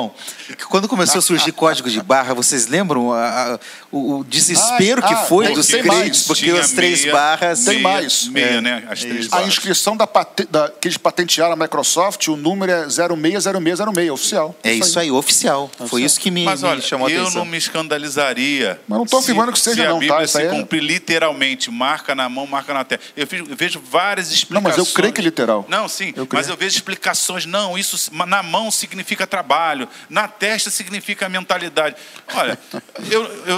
É, 0.00 0.54
bom, 0.54 0.66
quando 0.68 0.88
começou 0.88 1.18
a 1.18 1.22
surgir 1.22 1.52
código 1.52 1.90
de 1.90 2.02
barra, 2.02 2.34
vocês 2.34 2.66
lembram 2.66 3.12
a, 3.12 3.54
a, 3.54 3.58
o, 3.90 4.18
o, 4.18 4.24
desespero 4.24 5.02
ah, 5.04 5.08
que 5.08 5.28
foi 5.28 5.48
ah, 5.48 5.50
dos 5.50 5.68
crentes? 5.68 6.26
Porque 6.26 6.50
as 6.50 6.72
três 6.72 7.02
meia, 7.02 7.12
barras. 7.12 7.64
Tem 7.64 7.80
mais. 7.80 8.28
Meia, 8.28 8.44
é, 8.44 8.60
né? 8.60 8.84
As 8.88 9.00
três 9.00 9.26
barras. 9.26 9.44
A 9.44 9.48
inscrição 9.48 9.96
da, 9.96 10.08
da, 10.48 10.68
que 10.68 10.88
eles 10.88 10.96
patentearam 10.96 11.52
a 11.52 11.56
Microsoft, 11.56 12.26
o 12.28 12.36
número 12.36 12.72
é 12.72 12.88
060606, 12.88 14.10
oficial. 14.10 14.54
É 14.62 14.72
isso 14.72 14.98
aí, 14.98 15.06
aí 15.06 15.10
oficial. 15.10 15.70
É 15.80 15.86
Foi 15.86 16.02
isso 16.02 16.18
que 16.18 16.30
me, 16.30 16.44
Mas, 16.44 16.62
me 16.62 16.68
olha, 16.68 16.80
chamou 16.80 17.06
a 17.06 17.10
atenção. 17.10 17.28
Eu 17.28 17.34
não 17.34 17.44
me 17.44 17.58
escandalizaria. 17.58 18.80
Mas 18.86 18.96
não 18.98 19.04
estou 19.04 19.20
afirmando 19.20 19.52
que 19.52 19.58
seja, 19.58 19.82
se 19.82 19.88
não, 19.88 19.96
a 19.96 20.00
Bíblia 20.00 20.20
tá? 20.20 20.26
se 20.26 20.42
é... 20.42 20.48
cumpre 20.48 20.80
literalmente, 20.80 21.70
marca 21.70 22.14
na 22.14 22.28
mão, 22.28 22.46
marca 22.46 22.72
na 22.72 22.84
terra. 22.84 23.00
Eu, 23.16 23.26
eu 23.32 23.56
vejo 23.56 23.80
várias 23.80 24.30
explicações. 24.30 24.76
Não, 24.76 24.82
mas 24.82 24.88
eu 24.88 24.94
creio 24.94 25.12
que 25.12 25.20
é 25.20 25.24
literal. 25.24 25.64
Não, 25.68 25.88
sim. 25.88 26.12
Eu 26.16 26.26
mas 26.32 26.48
eu 26.48 26.56
vejo 26.56 26.76
explicações. 26.76 27.46
Não, 27.46 27.76
isso 27.76 28.10
na 28.12 28.42
mão 28.42 28.70
significa 28.70 29.26
trabalho, 29.26 29.88
na 30.08 30.28
testa 30.28 30.70
significa 30.70 31.28
mentalidade. 31.28 31.96
Olha, 32.34 32.58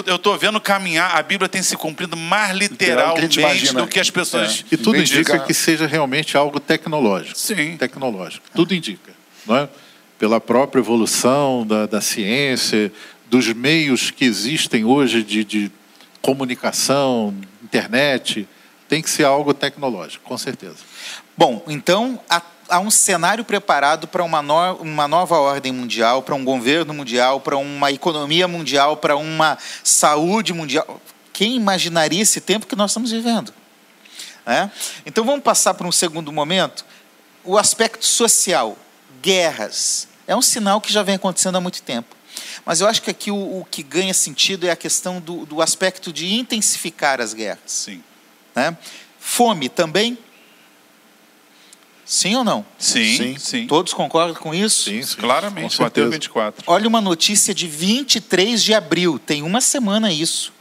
eu 0.07 0.17
estou 0.17 0.37
vendo 0.39 0.61
caminhar, 0.61 1.17
a 1.17 1.23
Bíblia 1.23 1.49
tem 1.49 1.63
se 1.63 1.77
cumprindo 1.77 2.17
mais 2.17 2.57
literalmente 2.57 3.75
do 3.75 3.87
que 3.87 4.01
as 4.01 4.11
pessoas. 4.11 4.65
É. 4.71 4.75
E 4.75 4.77
tudo 4.77 4.99
indica 4.99 5.39
que 5.41 5.55
seja 5.55 5.87
realmente 5.87 6.37
algo 6.37 6.61
tecnológico. 6.61 7.39
Sim. 7.39 7.77
Tecnológico. 7.77 8.45
Tudo 8.55 8.75
indica. 8.75 9.13
Não 9.47 9.57
é? 9.57 9.69
Pela 10.19 10.41
própria 10.41 10.81
evolução 10.81 11.67
da, 11.67 11.87
da 11.87 12.01
ciência, 12.01 12.93
dos 13.29 13.53
meios 13.53 14.11
que 14.11 14.25
existem 14.25 14.85
hoje 14.85 15.23
de, 15.23 15.43
de 15.45 15.73
comunicação, 16.21 17.35
internet, 17.63 18.49
tem 18.89 19.03
que 19.03 19.09
ser 19.09 19.25
algo 19.25 19.55
tecnológico, 19.55 20.23
com 20.23 20.37
certeza. 20.37 20.77
Bom, 21.37 21.65
então 21.67 22.21
há, 22.29 22.43
há 22.69 22.79
um 22.79 22.91
cenário 22.91 23.45
preparado 23.45 24.09
para 24.09 24.23
uma, 24.23 24.43
no, 24.43 24.75
uma 24.77 25.09
nova 25.09 25.39
ordem 25.39 25.73
mundial, 25.73 26.23
para 26.23 26.35
um 26.35 26.45
governo 26.45 26.95
mundial, 26.95 27.41
para 27.41 27.57
uma 27.57 27.91
economia 27.91 28.47
mundial, 28.49 28.97
para 28.97 29.17
uma 29.17 29.59
saúde 29.85 30.53
mundial. 30.53 31.01
Quem 31.33 31.57
imaginaria 31.57 32.23
esse 32.23 32.41
tempo 32.41 32.67
que 32.67 32.77
nós 32.77 32.91
estamos 32.91 33.11
vivendo? 33.11 33.53
É? 34.47 34.69
Então 35.07 35.25
vamos 35.25 35.43
passar 35.43 35.75
para 35.75 35.87
um 35.87 35.93
segundo 35.93 36.33
momento. 36.33 36.85
O 37.45 37.57
aspecto 37.57 38.05
social, 38.05 38.77
guerras, 39.21 40.09
é 40.27 40.35
um 40.35 40.43
sinal 40.43 40.81
que 40.81 40.93
já 40.93 41.03
vem 41.03 41.15
acontecendo 41.15 41.57
há 41.57 41.61
muito 41.61 41.83
tempo. 41.83 42.17
Mas 42.65 42.81
eu 42.81 42.87
acho 42.87 43.03
que 43.03 43.11
aqui 43.11 43.31
o, 43.31 43.61
o 43.61 43.67
que 43.71 43.83
ganha 43.83 44.15
sentido 44.15 44.67
é 44.67 44.71
a 44.71 44.77
questão 44.77 45.21
do, 45.21 45.45
do, 45.45 45.61
aspecto 45.61 46.13
de 46.13 46.35
intensificar 46.35 47.21
as 47.21 47.35
guerras. 47.35 47.61
Sim. 47.67 48.03
Né? 48.55 48.77
Fome 49.19 49.69
também? 49.69 50.17
Sim 52.13 52.37
ou 52.37 52.45
não? 52.45 52.63
Sim, 52.79 53.17
sim. 53.17 53.39
sim. 53.39 53.67
Todos 53.67 53.95
concordam 53.95 54.35
com 54.35 54.55
isso? 54.55 54.91
Sim, 54.91 55.03
sim. 55.03 55.17
claramente. 55.17 55.81
Mateus 55.81 56.11
24. 56.13 56.63
Olha 56.67 56.87
uma 56.87 57.01
notícia 57.01 57.55
de 57.55 57.67
23 57.67 58.63
de 58.63 58.75
abril, 58.75 59.19
tem 59.19 59.43
uma 59.43 59.63
semana 59.63 60.13
isso. 60.13 60.53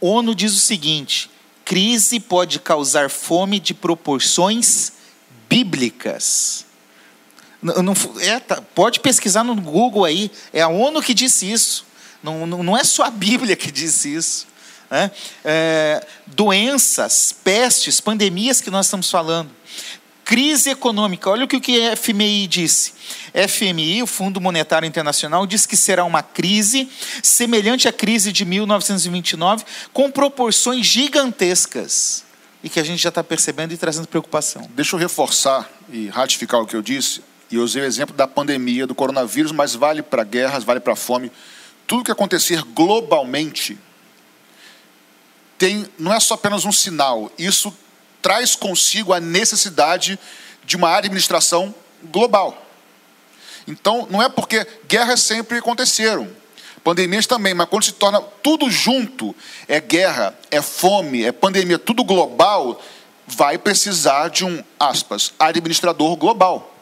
ONU 0.00 0.36
diz 0.36 0.54
o 0.54 0.60
seguinte: 0.60 1.28
crise 1.64 2.20
pode 2.20 2.60
causar 2.60 3.10
fome 3.10 3.58
de 3.58 3.74
proporções 3.74 4.92
bíblicas. 5.48 6.64
Não, 7.60 7.82
não, 7.82 7.94
é, 8.20 8.38
tá, 8.38 8.62
pode 8.62 9.00
pesquisar 9.00 9.42
no 9.42 9.56
Google 9.56 10.04
aí, 10.04 10.30
é 10.52 10.62
a 10.62 10.68
ONU 10.68 11.02
que 11.02 11.12
disse 11.12 11.50
isso. 11.50 11.84
Não, 12.22 12.46
não, 12.46 12.62
não 12.62 12.76
é 12.76 12.84
só 12.84 13.02
a 13.02 13.10
Bíblia 13.10 13.56
que 13.56 13.72
disse 13.72 14.14
isso. 14.14 14.46
Né? 14.88 15.10
É, 15.44 16.06
doenças, 16.24 17.34
pestes, 17.42 18.00
pandemias 18.00 18.60
que 18.60 18.70
nós 18.70 18.86
estamos 18.86 19.10
falando. 19.10 19.58
Crise 20.28 20.68
econômica, 20.68 21.30
olha 21.30 21.46
o 21.46 21.48
que 21.48 21.56
o 21.56 21.96
FMI 21.96 22.46
disse. 22.46 22.92
FMI, 23.48 24.02
o 24.02 24.06
Fundo 24.06 24.42
Monetário 24.42 24.86
Internacional, 24.86 25.46
diz 25.46 25.64
que 25.64 25.74
será 25.74 26.04
uma 26.04 26.22
crise 26.22 26.86
semelhante 27.22 27.88
à 27.88 27.92
crise 27.94 28.30
de 28.30 28.44
1929, 28.44 29.64
com 29.90 30.10
proporções 30.10 30.84
gigantescas. 30.84 32.24
E 32.62 32.68
que 32.68 32.78
a 32.78 32.84
gente 32.84 33.00
já 33.00 33.08
está 33.08 33.24
percebendo 33.24 33.72
e 33.72 33.78
trazendo 33.78 34.06
preocupação. 34.06 34.68
Deixa 34.74 34.96
eu 34.96 35.00
reforçar 35.00 35.66
e 35.90 36.08
ratificar 36.08 36.60
o 36.60 36.66
que 36.66 36.76
eu 36.76 36.82
disse. 36.82 37.22
E 37.50 37.56
eu 37.56 37.62
usei 37.62 37.80
o 37.80 37.86
exemplo 37.86 38.14
da 38.14 38.28
pandemia, 38.28 38.86
do 38.86 38.94
coronavírus, 38.94 39.50
mas 39.50 39.74
vale 39.74 40.02
para 40.02 40.24
guerras, 40.24 40.62
vale 40.62 40.80
para 40.80 40.94
fome. 40.94 41.32
Tudo 41.86 42.04
que 42.04 42.12
acontecer 42.12 42.62
globalmente 42.74 43.78
tem, 45.56 45.86
não 45.98 46.12
é 46.12 46.20
só 46.20 46.34
apenas 46.34 46.66
um 46.66 46.72
sinal, 46.72 47.32
isso 47.38 47.74
traz 48.20 48.54
consigo 48.54 49.12
a 49.12 49.20
necessidade 49.20 50.18
de 50.64 50.76
uma 50.76 50.96
administração 50.96 51.74
global. 52.04 52.66
Então, 53.66 54.06
não 54.10 54.22
é 54.22 54.28
porque 54.28 54.66
guerras 54.88 55.20
sempre 55.20 55.58
aconteceram, 55.58 56.28
pandemias 56.82 57.26
também, 57.26 57.54
mas 57.54 57.68
quando 57.68 57.84
se 57.84 57.92
torna 57.92 58.20
tudo 58.42 58.70
junto, 58.70 59.34
é 59.66 59.80
guerra, 59.80 60.34
é 60.50 60.62
fome, 60.62 61.24
é 61.24 61.32
pandemia, 61.32 61.78
tudo 61.78 62.02
global, 62.02 62.82
vai 63.26 63.58
precisar 63.58 64.28
de 64.28 64.44
um, 64.44 64.64
aspas, 64.80 65.34
administrador 65.38 66.16
global 66.16 66.74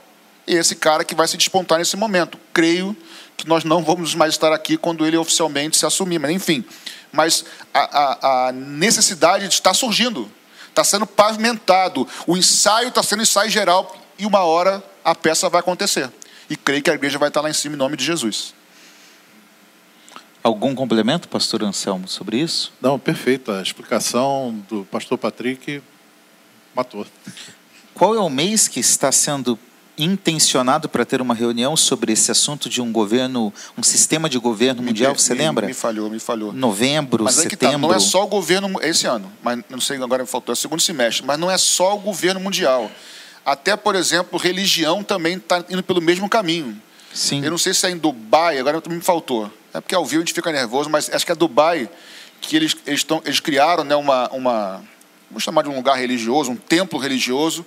esse 0.46 0.76
cara 0.76 1.04
que 1.04 1.14
vai 1.14 1.26
se 1.26 1.36
despontar 1.36 1.78
nesse 1.78 1.96
momento. 1.96 2.38
Creio 2.52 2.96
que 3.36 3.48
nós 3.48 3.64
não 3.64 3.82
vamos 3.82 4.14
mais 4.14 4.34
estar 4.34 4.52
aqui 4.52 4.76
quando 4.76 5.04
ele 5.04 5.16
oficialmente 5.16 5.76
se 5.76 5.84
assumir, 5.84 6.18
mas 6.18 6.30
enfim. 6.30 6.64
Mas 7.12 7.44
a, 7.74 7.80
a, 7.80 8.48
a 8.48 8.52
necessidade 8.52 9.46
está 9.46 9.74
surgindo, 9.74 10.30
está 10.76 10.84
sendo 10.84 11.06
pavimentado, 11.06 12.06
o 12.26 12.36
ensaio 12.36 12.88
está 12.88 13.02
sendo 13.02 13.22
ensaio 13.22 13.48
geral 13.48 13.96
e 14.18 14.26
uma 14.26 14.40
hora 14.40 14.84
a 15.02 15.14
peça 15.14 15.48
vai 15.48 15.60
acontecer. 15.60 16.10
E 16.50 16.56
creio 16.56 16.82
que 16.82 16.90
a 16.90 16.94
igreja 16.94 17.18
vai 17.18 17.28
estar 17.28 17.40
lá 17.40 17.48
em 17.48 17.54
cima 17.54 17.74
em 17.74 17.78
nome 17.78 17.96
de 17.96 18.04
Jesus. 18.04 18.54
Algum 20.42 20.74
complemento, 20.74 21.28
pastor 21.28 21.64
Anselmo, 21.64 22.06
sobre 22.06 22.38
isso? 22.38 22.72
Não, 22.80 22.98
perfeito. 22.98 23.50
A 23.50 23.62
explicação 23.62 24.62
do 24.68 24.84
pastor 24.84 25.16
Patrick 25.16 25.82
matou. 26.74 27.06
Qual 27.94 28.14
é 28.14 28.20
o 28.20 28.28
mês 28.28 28.68
que 28.68 28.78
está 28.78 29.10
sendo 29.10 29.58
intencionado 29.98 30.88
para 30.88 31.04
ter 31.04 31.20
uma 31.20 31.34
reunião 31.34 31.76
sobre 31.76 32.12
esse 32.12 32.30
assunto 32.30 32.68
de 32.68 32.82
um 32.82 32.92
governo, 32.92 33.52
um 33.76 33.82
sistema 33.82 34.28
de 34.28 34.38
governo 34.38 34.82
mundial, 34.82 35.16
você 35.16 35.32
me, 35.32 35.40
lembra? 35.40 35.66
Me 35.66 35.74
falhou, 35.74 36.10
me 36.10 36.18
falhou. 36.18 36.52
Novembro, 36.52 37.24
mas 37.24 37.36
setembro. 37.36 37.66
É 37.66 37.72
tá, 37.72 37.78
não 37.78 37.94
é 37.94 37.98
só 37.98 38.24
o 38.24 38.26
governo 38.26 38.78
esse 38.82 39.06
ano, 39.06 39.32
mas 39.42 39.60
não 39.68 39.80
sei 39.80 39.96
agora 39.96 40.22
me 40.22 40.28
faltou, 40.28 40.52
é 40.52 40.54
o 40.54 40.56
segundo 40.56 40.80
semestre, 40.80 41.24
mas 41.26 41.38
não 41.38 41.50
é 41.50 41.56
só 41.56 41.94
o 41.94 41.98
governo 41.98 42.40
mundial. 42.40 42.90
Até, 43.44 43.76
por 43.76 43.94
exemplo, 43.94 44.38
religião 44.38 45.02
também 45.02 45.36
está 45.36 45.64
indo 45.70 45.82
pelo 45.82 46.00
mesmo 46.00 46.28
caminho. 46.28 46.80
Sim. 47.14 47.42
Eu 47.44 47.50
não 47.50 47.58
sei 47.58 47.72
se 47.72 47.86
é 47.86 47.90
em 47.90 47.96
Dubai, 47.96 48.58
agora 48.58 48.82
me 48.88 49.00
faltou. 49.00 49.50
É 49.72 49.80
porque 49.80 49.94
ao 49.94 50.04
vivo 50.04 50.22
a 50.22 50.24
gente 50.24 50.34
fica 50.34 50.52
nervoso, 50.52 50.90
mas 50.90 51.08
acho 51.10 51.24
que 51.24 51.32
é 51.32 51.34
Dubai 51.34 51.88
que 52.40 52.56
eles, 52.56 52.76
eles, 52.86 53.02
tão, 53.02 53.22
eles 53.24 53.40
criaram 53.40 53.84
né, 53.84 53.96
uma, 53.96 54.28
uma, 54.30 54.84
vamos 55.30 55.42
chamar 55.42 55.62
de 55.62 55.68
um 55.68 55.76
lugar 55.76 55.96
religioso, 55.96 56.50
um 56.50 56.56
templo 56.56 56.98
religioso, 56.98 57.64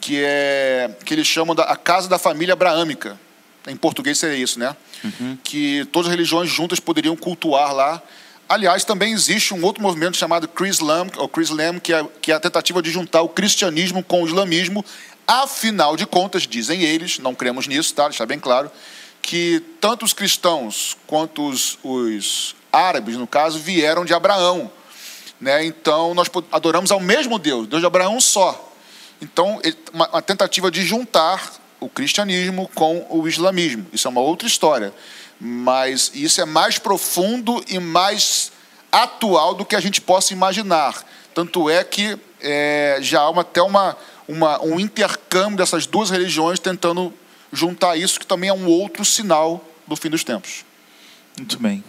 que 0.00 0.22
é 0.24 0.90
que 1.04 1.14
eles 1.14 1.26
chamam 1.26 1.54
da 1.54 1.64
a 1.64 1.76
casa 1.76 2.08
da 2.08 2.18
família 2.18 2.54
abraâmica. 2.54 3.18
Em 3.66 3.76
português 3.76 4.18
seria 4.18 4.36
isso, 4.36 4.58
né? 4.58 4.74
Uhum. 5.04 5.38
Que 5.44 5.84
todas 5.92 6.08
as 6.08 6.14
religiões 6.14 6.48
juntas 6.48 6.80
poderiam 6.80 7.14
cultuar 7.14 7.74
lá. 7.74 8.02
Aliás, 8.48 8.84
também 8.84 9.12
existe 9.12 9.54
um 9.54 9.62
outro 9.62 9.82
movimento 9.82 10.16
chamado 10.16 10.48
Chrislam, 10.48 11.06
ou 11.16 11.28
Chrislam, 11.28 11.78
que 11.78 11.92
é, 11.92 12.04
que 12.20 12.32
é 12.32 12.34
a 12.34 12.40
tentativa 12.40 12.82
de 12.82 12.90
juntar 12.90 13.22
o 13.22 13.28
cristianismo 13.28 14.02
com 14.02 14.22
o 14.22 14.26
islamismo. 14.26 14.84
Afinal 15.26 15.96
de 15.96 16.06
contas, 16.06 16.48
dizem 16.48 16.82
eles, 16.82 17.18
não 17.18 17.34
cremos 17.34 17.68
nisso, 17.68 17.94
tá? 17.94 18.08
Deixar 18.08 18.26
bem 18.26 18.40
claro, 18.40 18.70
que 19.22 19.62
tanto 19.80 20.04
os 20.04 20.12
cristãos 20.12 20.96
quanto 21.06 21.46
os, 21.46 21.78
os 21.84 22.56
árabes, 22.72 23.16
no 23.16 23.26
caso, 23.26 23.58
vieram 23.58 24.04
de 24.04 24.14
Abraão. 24.14 24.70
Né? 25.40 25.64
Então, 25.64 26.14
nós 26.14 26.28
adoramos 26.50 26.90
ao 26.90 26.98
mesmo 26.98 27.38
Deus, 27.38 27.68
Deus 27.68 27.80
de 27.80 27.86
Abraão 27.86 28.20
só. 28.20 28.69
Então, 29.20 29.60
uma, 29.92 30.22
tentativa 30.22 30.70
de 30.70 30.82
juntar 30.82 31.60
o 31.78 31.88
cristianismo 31.88 32.70
com 32.74 33.06
o 33.08 33.26
islamismo. 33.28 33.86
Isso 33.92 34.06
é 34.06 34.10
uma 34.10 34.20
outra 34.20 34.46
história. 34.46 34.92
Mas 35.38 36.10
isso 36.14 36.40
é 36.40 36.44
mais 36.44 36.78
profundo 36.78 37.62
e 37.68 37.78
mais 37.78 38.52
atual 38.92 39.54
do 39.54 39.64
que 39.64 39.76
a 39.76 39.80
gente 39.80 40.00
possa 40.00 40.32
imaginar. 40.32 41.04
Tanto 41.34 41.70
é 41.70 41.82
que 41.84 42.18
é, 42.40 42.98
já 43.00 43.20
há 43.20 43.30
uma, 43.30 43.42
até 43.42 43.62
uma, 43.62 43.96
uma, 44.26 44.62
um 44.62 44.78
intercâmbio 44.80 45.56
dessas 45.56 45.86
duas 45.86 46.10
religiões 46.10 46.58
tentando 46.58 47.12
juntar 47.52 47.96
isso, 47.96 48.18
que 48.18 48.26
também 48.26 48.50
é 48.50 48.52
um 48.52 48.66
outro 48.66 49.04
sinal 49.04 49.64
do 49.86 49.96
fim 49.96 50.08
dos 50.08 50.24
tempos. 50.24 50.64
Muito 51.36 51.58
bem. 51.58 51.82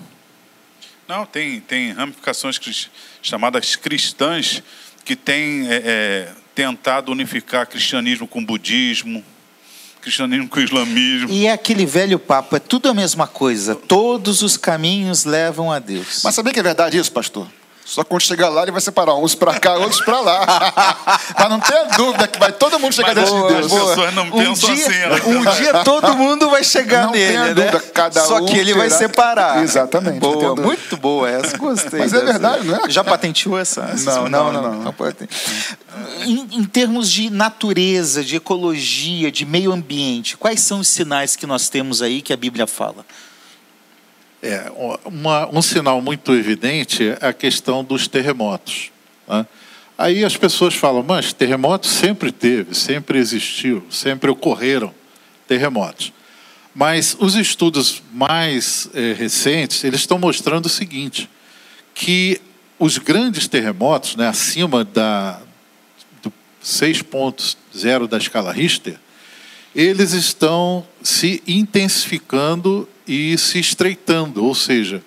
Não, 1.07 1.25
tem, 1.25 1.59
tem 1.59 1.91
ramificações 1.91 2.89
chamadas 3.21 3.75
cristãs 3.75 4.63
que 5.03 5.15
têm 5.15 5.69
é, 5.69 5.81
é, 5.83 6.35
tentado 6.61 7.11
unificar 7.11 7.65
cristianismo 7.65 8.27
com 8.27 8.45
budismo, 8.45 9.23
cristianismo 9.99 10.47
com 10.47 10.59
islamismo. 10.59 11.31
E 11.31 11.47
é 11.47 11.51
aquele 11.51 11.87
velho 11.87 12.19
papo, 12.19 12.55
é 12.55 12.59
tudo 12.59 12.87
a 12.87 12.93
mesma 12.93 13.25
coisa. 13.25 13.73
Todos 13.73 14.43
os 14.43 14.57
caminhos 14.57 15.25
levam 15.25 15.71
a 15.71 15.79
Deus. 15.79 16.21
Mas 16.23 16.35
sabia 16.35 16.53
que 16.53 16.59
é 16.59 16.63
verdade 16.63 16.99
isso, 16.99 17.11
pastor? 17.11 17.47
Só 17.91 18.05
que 18.05 18.09
quando 18.09 18.21
chegar 18.21 18.47
lá, 18.47 18.61
ele 18.61 18.71
vai 18.71 18.79
separar 18.79 19.15
uns 19.15 19.35
para 19.35 19.59
cá, 19.59 19.75
outros 19.75 19.99
para 19.99 20.21
lá. 20.21 21.19
Mas 21.37 21.49
não 21.49 21.59
tenha 21.59 21.83
dúvida 21.97 22.25
que 22.25 22.39
vai 22.39 22.49
todo 22.53 22.79
mundo 22.79 22.93
chegar 22.93 23.13
dentro 23.13 23.33
de 23.33 23.53
Deus. 23.53 23.65
As 23.65 23.79
pessoas 23.79 24.13
não 24.13 24.27
um 24.27 24.31
pensam 24.31 24.73
dia, 24.73 24.87
assim. 24.87 24.97
Né? 24.97 25.21
Um 25.25 25.51
dia 25.51 25.83
todo 25.83 26.15
mundo 26.15 26.49
vai 26.49 26.63
chegar 26.63 27.07
não 27.07 27.11
nele, 27.11 27.27
tenha 27.27 27.43
né? 27.47 27.53
Dúvida, 27.53 27.79
cada 27.93 28.21
Só 28.21 28.37
um 28.37 28.45
que 28.45 28.57
ele 28.57 28.71
terá... 28.71 28.77
vai 28.77 28.89
separar. 28.89 29.61
Exatamente. 29.61 30.19
Boa, 30.19 30.55
muito 30.55 30.95
boa 30.95 31.29
essa, 31.29 31.57
gostei. 31.57 31.99
Mas 31.99 32.13
dessa. 32.13 32.23
é 32.23 32.25
verdade, 32.27 32.65
não 32.65 32.77
é? 32.77 32.89
Já 32.89 33.03
patenteou 33.03 33.59
essa? 33.59 33.81
Não, 34.05 34.29
não, 34.29 34.53
não. 34.53 34.61
não, 34.61 34.73
não. 34.83 34.95
Em, 36.23 36.47
em 36.59 36.63
termos 36.63 37.11
de 37.11 37.29
natureza, 37.29 38.23
de 38.23 38.37
ecologia, 38.37 39.29
de 39.29 39.43
meio 39.43 39.69
ambiente, 39.73 40.37
quais 40.37 40.61
são 40.61 40.79
os 40.79 40.87
sinais 40.87 41.35
que 41.35 41.45
nós 41.45 41.67
temos 41.67 42.01
aí 42.01 42.21
que 42.21 42.31
a 42.31 42.37
Bíblia 42.37 42.65
fala? 42.65 43.05
É, 44.43 44.71
uma, 45.05 45.47
um 45.49 45.61
sinal 45.61 46.01
muito 46.01 46.33
evidente 46.33 47.15
é 47.21 47.27
a 47.27 47.33
questão 47.33 47.83
dos 47.83 48.07
terremotos. 48.07 48.91
Né? 49.27 49.45
Aí 49.97 50.25
as 50.25 50.35
pessoas 50.35 50.73
falam, 50.73 51.03
mas 51.03 51.31
terremotos 51.31 51.91
sempre 51.91 52.31
teve, 52.31 52.73
sempre 52.73 53.19
existiu, 53.19 53.85
sempre 53.91 54.31
ocorreram 54.31 54.91
terremotos. 55.47 56.11
Mas 56.73 57.15
os 57.19 57.35
estudos 57.35 58.01
mais 58.11 58.89
é, 58.95 59.13
recentes, 59.13 59.83
eles 59.83 59.99
estão 59.99 60.17
mostrando 60.17 60.65
o 60.65 60.69
seguinte, 60.69 61.29
que 61.93 62.41
os 62.79 62.97
grandes 62.97 63.47
terremotos, 63.47 64.15
né, 64.15 64.27
acima 64.27 64.83
da, 64.83 65.39
do 66.23 66.33
6.0 66.63 68.07
da 68.07 68.17
escala 68.17 68.51
Richter, 68.51 68.97
eles 69.75 70.13
estão 70.13 70.85
se 71.03 71.43
intensificando 71.47 72.89
e 73.11 73.37
se 73.37 73.59
estreitando, 73.59 74.45
ou 74.45 74.55
seja, 74.55 75.03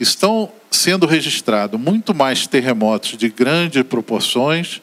estão 0.00 0.50
sendo 0.70 1.04
registrados 1.04 1.78
muito 1.78 2.14
mais 2.14 2.46
terremotos 2.46 3.14
de 3.14 3.28
grandes 3.28 3.82
proporções 3.82 4.80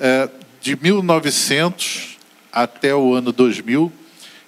é, 0.00 0.28
de 0.60 0.74
1900 0.74 2.18
até 2.52 2.92
o 2.92 3.14
ano 3.14 3.30
2000. 3.30 3.92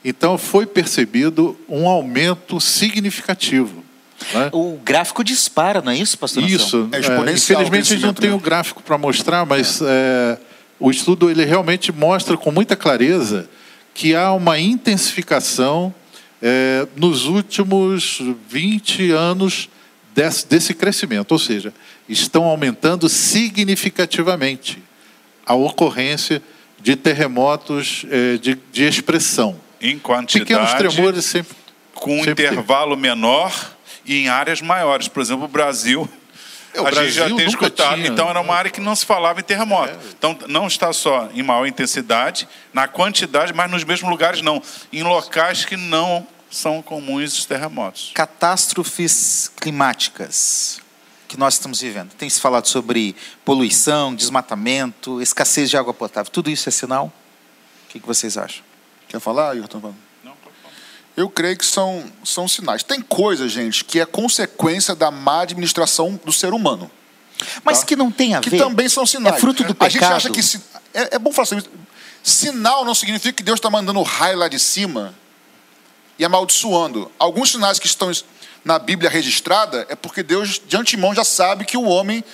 Então, 0.05 0.37
foi 0.37 0.67
percebido 0.67 1.57
um 1.69 1.87
aumento 1.87 2.61
significativo. 2.61 3.85
Né? 4.33 4.51
O 4.53 4.77
gráfico 4.85 5.23
dispara, 5.23 5.81
não 5.81 5.93
é 5.93 5.97
isso, 5.97 6.19
pastor? 6.19 6.43
Isso. 6.43 6.89
É, 6.91 6.97
é 6.97 7.33
infelizmente, 7.33 7.93
a 7.93 7.97
gente 7.97 8.05
não 8.05 8.13
tem 8.13 8.33
o 8.33 8.39
gráfico 8.41 8.83
para 8.83 8.99
mostrar, 8.99 9.47
mas 9.47 9.81
é. 9.81 10.37
o 10.81 10.91
estudo 10.91 11.31
ele 11.31 11.45
realmente 11.45 11.93
mostra 11.93 12.37
com 12.37 12.51
muita 12.51 12.75
clareza 12.75 13.49
que 13.95 14.13
há 14.13 14.33
uma 14.33 14.59
intensificação 14.59 15.95
é, 16.43 16.87
nos 16.97 17.27
últimos 17.27 18.21
20 18.49 19.11
anos 19.11 19.69
desse, 20.15 20.47
desse 20.47 20.75
crescimento, 20.75 21.33
ou 21.33 21.39
seja, 21.39 21.73
estão 22.09 22.45
aumentando 22.45 23.09
significativamente 23.09 24.83
a 25.47 25.55
ocorrência 25.55 26.43
de 26.81 26.97
terremotos 26.97 28.05
é, 28.11 28.37
de, 28.37 28.59
de, 28.73 28.85
expressão. 28.85 29.59
Em 29.81 29.99
quantidade. 29.99 30.47
Pequenos 30.47 30.75
tremores 30.75 31.25
sempre. 31.25 31.57
Com 31.95 32.21
um 32.21 32.25
sempre 32.25 32.47
intervalo 32.47 32.93
tem. 32.93 33.03
menor 33.03 33.75
e 34.05 34.17
em 34.17 34.29
áreas 34.29 34.61
maiores. 34.61 35.09
Por 35.09 35.23
exemplo, 35.23 35.45
o 35.45 35.49
Brasil 35.49 36.09
é, 36.75 36.81
o 36.81 36.87
a 36.87 36.91
Brasil 36.91 37.11
gente 37.11 37.31
já 37.31 37.37
tem 37.37 37.47
escutado. 37.47 37.95
Tinha, 37.95 38.09
então, 38.09 38.29
era 38.29 38.41
uma 38.41 38.55
área 38.55 38.71
que 38.71 38.81
não 38.81 38.95
se 38.95 39.07
falava 39.07 39.41
em 39.41 39.43
terremoto. 39.43 39.93
É. 39.93 40.11
Então, 40.11 40.37
não 40.49 40.67
está 40.67 40.93
só 40.93 41.29
em 41.33 41.43
maior 41.43 41.67
intensidade, 41.67 42.49
na 42.73 42.89
quantidade, 42.89 43.53
mas 43.53 43.71
nos 43.71 43.85
mesmos 43.85 44.11
lugares 44.11 44.43
não. 44.43 44.61
Em 44.93 45.03
locais 45.03 45.65
que 45.65 45.77
não 45.77 46.27
são 46.51 46.83
comuns 46.83 47.39
os 47.39 47.45
terremotos. 47.47 48.11
Catástrofes 48.15 49.51
climáticas 49.57 50.81
que 51.29 51.37
nós 51.39 51.55
estamos 51.55 51.81
vivendo. 51.81 52.11
Tem 52.15 52.29
se 52.29 52.41
falado 52.41 52.67
sobre 52.67 53.15
poluição, 53.45 54.15
desmatamento, 54.15 55.21
escassez 55.23 55.71
de 55.71 55.77
água 55.77 55.95
potável. 55.95 56.31
Tudo 56.31 56.51
isso 56.51 56.69
é 56.69 56.73
sinal? 56.73 57.13
O 57.87 57.89
que 57.89 57.99
vocês 58.01 58.37
acham? 58.37 58.65
Quer 59.09 59.21
falar, 59.21 59.51
Ayrton? 59.51 59.95
Eu 61.17 61.29
creio 61.31 61.57
que 61.57 61.65
são, 61.65 62.05
são 62.25 62.49
sinais. 62.49 62.83
Tem 62.83 63.01
coisa, 63.01 63.49
gente, 63.49 63.85
que 63.85 64.01
é 64.01 64.07
consequência 64.07 64.95
da 64.95 65.11
má 65.11 65.43
administração 65.43 66.21
do 66.25 66.33
ser 66.33 66.53
humano. 66.53 66.91
Mas 67.63 67.81
tá? 67.81 67.87
que 67.87 67.97
não 67.97 68.11
tem 68.11 68.35
a 68.35 68.41
que 68.41 68.51
ver. 68.51 68.57
Que 68.57 68.63
também 68.63 68.89
são 68.89 69.07
sinais. 69.07 69.37
É 69.37 69.39
fruto 69.39 69.63
do 69.65 69.75
pecado. 69.75 70.15
A 70.15 70.19
gente 70.19 70.29
acha 70.29 70.31
que. 70.31 70.61
É, 70.93 71.17
é 71.17 71.19
bom 71.19 71.33
falar 71.33 71.45
assim. 71.45 71.63
Sinal 72.23 72.85
não 72.85 72.95
significa 72.95 73.33
que 73.33 73.43
Deus 73.43 73.59
está 73.59 73.69
mandando 73.69 74.03
raio 74.03 74.39
lá 74.39 74.49
de 74.49 74.59
cima 74.59 75.15
e 76.19 76.25
amaldiçoando. 76.25 77.11
Alguns 77.19 77.51
sinais 77.51 77.79
que 77.79 77.87
estão 77.87 78.11
na 78.65 78.79
Bíblia 78.79 79.11
registrada 79.11 79.87
é 79.89 79.95
porque 79.95 80.23
Deus 80.23 80.61
de 80.67 80.77
antemão 80.77 81.15
já 81.15 81.25
sabe 81.25 81.65
que 81.65 81.77
o 81.77 81.83
homem 81.83 82.25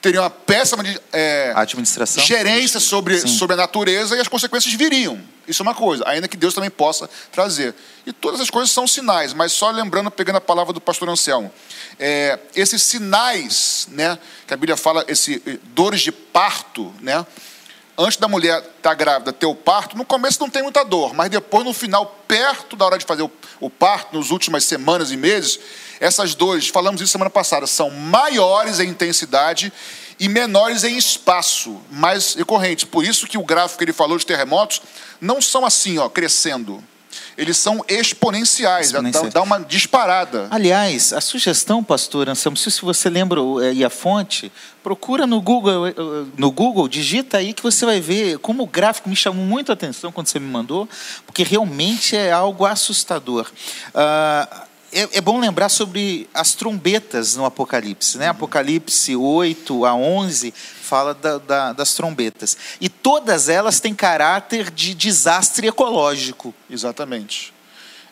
teria 0.00 0.22
uma 0.22 0.30
péssima 0.30 0.82
é, 1.12 1.52
administração 1.54 2.24
gerência 2.24 2.80
sobre, 2.80 3.18
sobre 3.26 3.54
a 3.54 3.56
natureza 3.56 4.16
e 4.16 4.20
as 4.20 4.28
consequências 4.28 4.72
viriam. 4.72 5.20
Isso 5.48 5.62
é 5.62 5.64
uma 5.64 5.74
coisa, 5.74 6.04
ainda 6.06 6.28
que 6.28 6.36
Deus 6.36 6.54
também 6.54 6.70
possa 6.70 7.08
trazer. 7.32 7.74
E 8.06 8.12
todas 8.12 8.40
as 8.40 8.50
coisas 8.50 8.70
são 8.70 8.86
sinais, 8.86 9.32
mas 9.32 9.52
só 9.52 9.70
lembrando, 9.70 10.10
pegando 10.10 10.36
a 10.36 10.40
palavra 10.40 10.72
do 10.72 10.80
pastor 10.80 11.08
Anselmo, 11.08 11.52
é, 11.98 12.38
esses 12.54 12.82
sinais, 12.82 13.88
né, 13.90 14.18
que 14.46 14.54
a 14.54 14.56
Bíblia 14.56 14.76
fala, 14.76 15.04
esse 15.08 15.42
eh, 15.46 15.58
dores 15.74 16.02
de 16.02 16.12
parto, 16.12 16.94
né, 17.00 17.24
antes 17.98 18.16
da 18.16 18.28
mulher 18.28 18.58
estar 18.58 18.90
tá 18.90 18.94
grávida, 18.94 19.32
ter 19.32 19.46
o 19.46 19.54
parto, 19.54 19.96
no 19.96 20.04
começo 20.04 20.38
não 20.38 20.48
tem 20.48 20.62
muita 20.62 20.84
dor, 20.84 21.12
mas 21.12 21.28
depois, 21.28 21.64
no 21.64 21.72
final, 21.72 22.06
perto 22.28 22.76
da 22.76 22.86
hora 22.86 22.98
de 22.98 23.04
fazer 23.04 23.28
o, 23.60 23.68
parto, 23.68 24.16
nas 24.16 24.30
últimas 24.30 24.64
semanas 24.64 25.10
e 25.10 25.16
meses, 25.16 25.58
essas 25.98 26.34
dores, 26.34 26.68
falamos 26.68 27.00
isso 27.00 27.10
semana 27.10 27.30
passada, 27.30 27.66
são 27.66 27.90
maiores 27.90 28.78
em 28.78 28.88
intensidade 28.88 29.72
e 30.18 30.28
menores 30.28 30.84
em 30.84 30.96
espaço, 30.96 31.80
mais 31.90 32.34
recorrentes. 32.34 32.84
Por 32.84 33.04
isso 33.04 33.26
que 33.26 33.38
o 33.38 33.44
gráfico 33.44 33.78
que 33.78 33.84
ele 33.84 33.92
falou 33.92 34.18
de 34.18 34.26
terremotos 34.26 34.82
não 35.20 35.40
são 35.40 35.64
assim, 35.64 35.98
ó, 35.98 36.08
crescendo 36.08 36.82
eles 37.38 37.56
são 37.56 37.84
exponenciais. 37.88 38.90
Dá, 39.32 39.42
uma 39.42 39.60
disparada. 39.60 40.48
Aliás, 40.50 41.12
a 41.12 41.20
sugestão, 41.20 41.84
pastor 41.84 42.28
Anselmo, 42.28 42.56
se 42.56 42.80
você 42.82 43.08
lembra 43.08 43.40
eh, 43.62 43.74
e 43.74 43.84
a 43.84 43.90
fonte, 43.90 44.50
procura 44.82 45.24
no 45.24 45.40
Google, 45.40 45.86
eh, 45.86 45.94
no 46.36 46.50
Google, 46.50 46.88
digita 46.88 47.38
aí 47.38 47.52
que 47.52 47.62
você 47.62 47.86
vai 47.86 48.00
ver 48.00 48.38
como 48.38 48.64
o 48.64 48.66
gráfico 48.66 49.08
me 49.08 49.14
chamou 49.14 49.44
muito 49.44 49.70
a 49.70 49.74
atenção 49.74 50.10
quando 50.10 50.26
você 50.26 50.40
me 50.40 50.50
mandou, 50.50 50.88
porque 51.26 51.44
realmente 51.44 52.16
é 52.16 52.32
algo 52.32 52.66
assustador. 52.66 53.48
Uh, 53.90 54.67
é, 54.92 55.18
é, 55.18 55.20
bom 55.20 55.38
lembrar 55.38 55.68
sobre 55.68 56.28
as 56.32 56.54
trombetas 56.54 57.36
no 57.36 57.44
Apocalipse. 57.44 58.16
Né? 58.18 58.28
Apocalipse 58.28 59.14
8 59.14 59.84
a 59.84 59.94
11 59.94 60.52
fala 60.52 61.14
da, 61.14 61.38
da, 61.38 61.72
das 61.72 61.94
trombetas. 61.94 62.56
E 62.80 62.88
todas 62.88 63.48
elas 63.48 63.80
têm 63.80 63.94
caráter 63.94 64.70
de 64.70 64.94
desastre 64.94 65.66
ecológico. 65.66 66.54
Exatamente. 66.70 67.52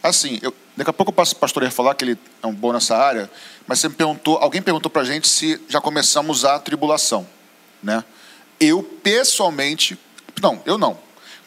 Assim, 0.03 0.39
eu, 0.43 0.55
daqui 0.77 0.91
a 0.91 0.93
pouco 0.93 1.11
o 1.11 1.15
pastor 1.15 1.63
ia 1.63 1.71
falar 1.71 1.95
que 1.95 2.05
ele 2.05 2.19
é 2.43 2.47
um 2.47 2.55
bom 2.55 2.73
nessa 2.73 2.97
área, 2.97 3.31
mas 3.67 3.81
você 3.81 3.89
perguntou, 3.89 4.37
alguém 4.37 4.63
perguntou 4.63 4.91
para 4.91 5.03
a 5.03 5.05
gente 5.05 5.27
se 5.27 5.61
já 5.69 5.81
começamos 5.81 6.45
a 6.45 6.59
tribulação. 6.59 7.27
Né? 7.83 8.05
Eu, 8.61 8.83
pessoalmente, 8.83 9.99
não, 10.41 10.63
eu 10.67 10.77
não. 10.79 11.06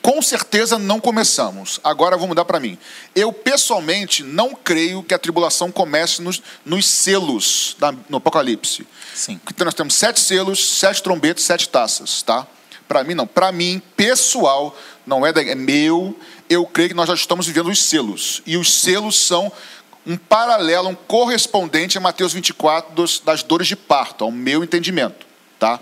Com 0.10 0.24
certeza 0.24 0.80
não 0.80 0.99
começamos. 0.99 1.80
Agora 1.84 2.18
vou 2.18 2.28
mudar 2.28 2.43
para 2.43 2.60
mim. 2.60 2.80
Eu, 3.14 3.32
pessoalmente, 3.32 4.24
não 4.24 4.55
creio 4.55 5.03
que 5.03 5.14
a 5.14 5.20
tribulação 5.20 5.72
comece 5.72 6.20
nos, 6.20 6.41
nos 6.66 6.88
selos 6.88 7.76
da, 7.78 7.93
no 8.10 8.18
Apocalipse. 8.18 8.88
Sim. 9.14 9.39
Então, 9.47 9.66
nós 9.66 9.76
temos 9.76 9.93
sete 9.93 10.20
selos, 10.20 10.80
sete 10.80 11.03
trombetas, 11.03 11.43
sete 11.43 11.70
taças. 11.70 12.24
Tá? 12.24 12.47
Para 12.88 13.03
mim, 13.03 13.14
não. 13.14 13.28
Para 13.28 13.51
mim, 13.51 13.80
pessoal, 13.95 14.76
não 15.05 15.24
é, 15.24 15.32
da, 15.32 15.43
é 15.43 15.53
meu. 15.53 16.20
Eu 16.49 16.66
creio 16.66 16.89
que 16.89 16.95
nós 16.95 17.07
já 17.07 17.14
estamos 17.14 17.45
vivendo 17.45 17.70
os 17.70 17.80
selos. 17.80 18.41
E 18.47 18.57
os 18.57 18.82
selos 18.82 19.16
são 19.16 19.51
um 20.07 20.18
paralelo, 20.18 20.89
um 20.89 20.95
correspondente 20.95 21.99
a 21.99 22.01
Mateus 22.01 22.34
24 22.34 22.95
dos, 22.95 23.20
das 23.20 23.43
dores 23.43 23.68
de 23.68 23.76
parto, 23.76 24.24
ao 24.24 24.32
meu 24.32 24.64
entendimento. 24.64 25.28
Tá? 25.60 25.80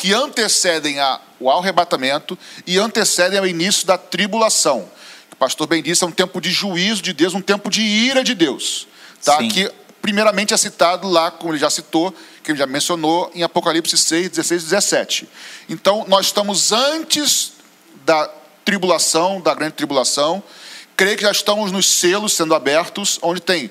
Que 0.00 0.14
antecedem 0.14 0.98
ao 0.98 1.50
arrebatamento 1.50 2.38
e 2.66 2.78
antecedem 2.78 3.38
ao 3.38 3.46
início 3.46 3.86
da 3.86 3.98
tribulação. 3.98 4.90
O 5.30 5.36
pastor 5.36 5.66
bem 5.66 5.82
disse, 5.82 6.02
é 6.02 6.06
um 6.06 6.10
tempo 6.10 6.40
de 6.40 6.50
juízo 6.50 7.02
de 7.02 7.12
Deus, 7.12 7.34
um 7.34 7.42
tempo 7.42 7.68
de 7.68 7.82
ira 7.82 8.24
de 8.24 8.34
Deus. 8.34 8.88
Tá? 9.22 9.36
Que 9.36 9.70
primeiramente 10.00 10.54
é 10.54 10.56
citado 10.56 11.06
lá, 11.06 11.30
como 11.30 11.52
ele 11.52 11.60
já 11.60 11.68
citou, 11.68 12.14
que 12.42 12.50
ele 12.50 12.58
já 12.58 12.66
mencionou, 12.66 13.30
em 13.34 13.42
Apocalipse 13.42 13.94
6, 13.98 14.30
16 14.30 14.62
e 14.62 14.64
17. 14.64 15.28
Então, 15.68 16.06
nós 16.08 16.26
estamos 16.26 16.72
antes 16.72 17.52
da 18.02 18.26
tribulação, 18.64 19.38
da 19.38 19.54
grande 19.54 19.74
tribulação. 19.74 20.42
Creio 20.96 21.18
que 21.18 21.24
já 21.24 21.30
estamos 21.30 21.70
nos 21.70 21.86
selos 21.86 22.32
sendo 22.32 22.54
abertos, 22.54 23.18
onde 23.20 23.42
tem 23.42 23.70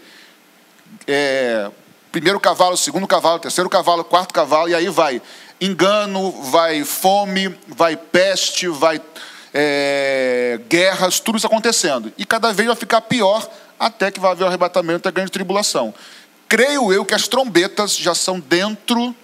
é, 1.07 1.71
primeiro 2.11 2.39
cavalo, 2.39 2.77
segundo 2.77 3.07
cavalo, 3.07 3.39
terceiro 3.39 3.67
cavalo, 3.67 4.03
quarto 4.03 4.31
cavalo, 4.31 4.69
e 4.69 4.75
aí 4.75 4.89
vai 4.89 5.19
engano, 5.59 6.31
vai 6.43 6.83
fome, 6.83 7.55
vai 7.67 7.95
peste, 7.97 8.67
vai 8.67 9.01
é, 9.53 10.59
guerras, 10.69 11.19
tudo 11.19 11.37
isso 11.37 11.47
acontecendo. 11.47 12.11
E 12.17 12.25
cada 12.25 12.51
vez 12.53 12.67
vai 12.67 12.75
ficar 12.75 13.01
pior 13.01 13.49
até 13.79 14.11
que 14.11 14.19
vai 14.19 14.31
haver 14.31 14.43
o 14.43 14.47
arrebatamento 14.47 15.03
da 15.03 15.11
grande 15.11 15.31
tribulação. 15.31 15.93
Creio 16.47 16.91
eu 16.91 17.05
que 17.05 17.13
as 17.13 17.27
trombetas 17.27 17.95
já 17.95 18.15
são 18.15 18.39
dentro 18.39 19.15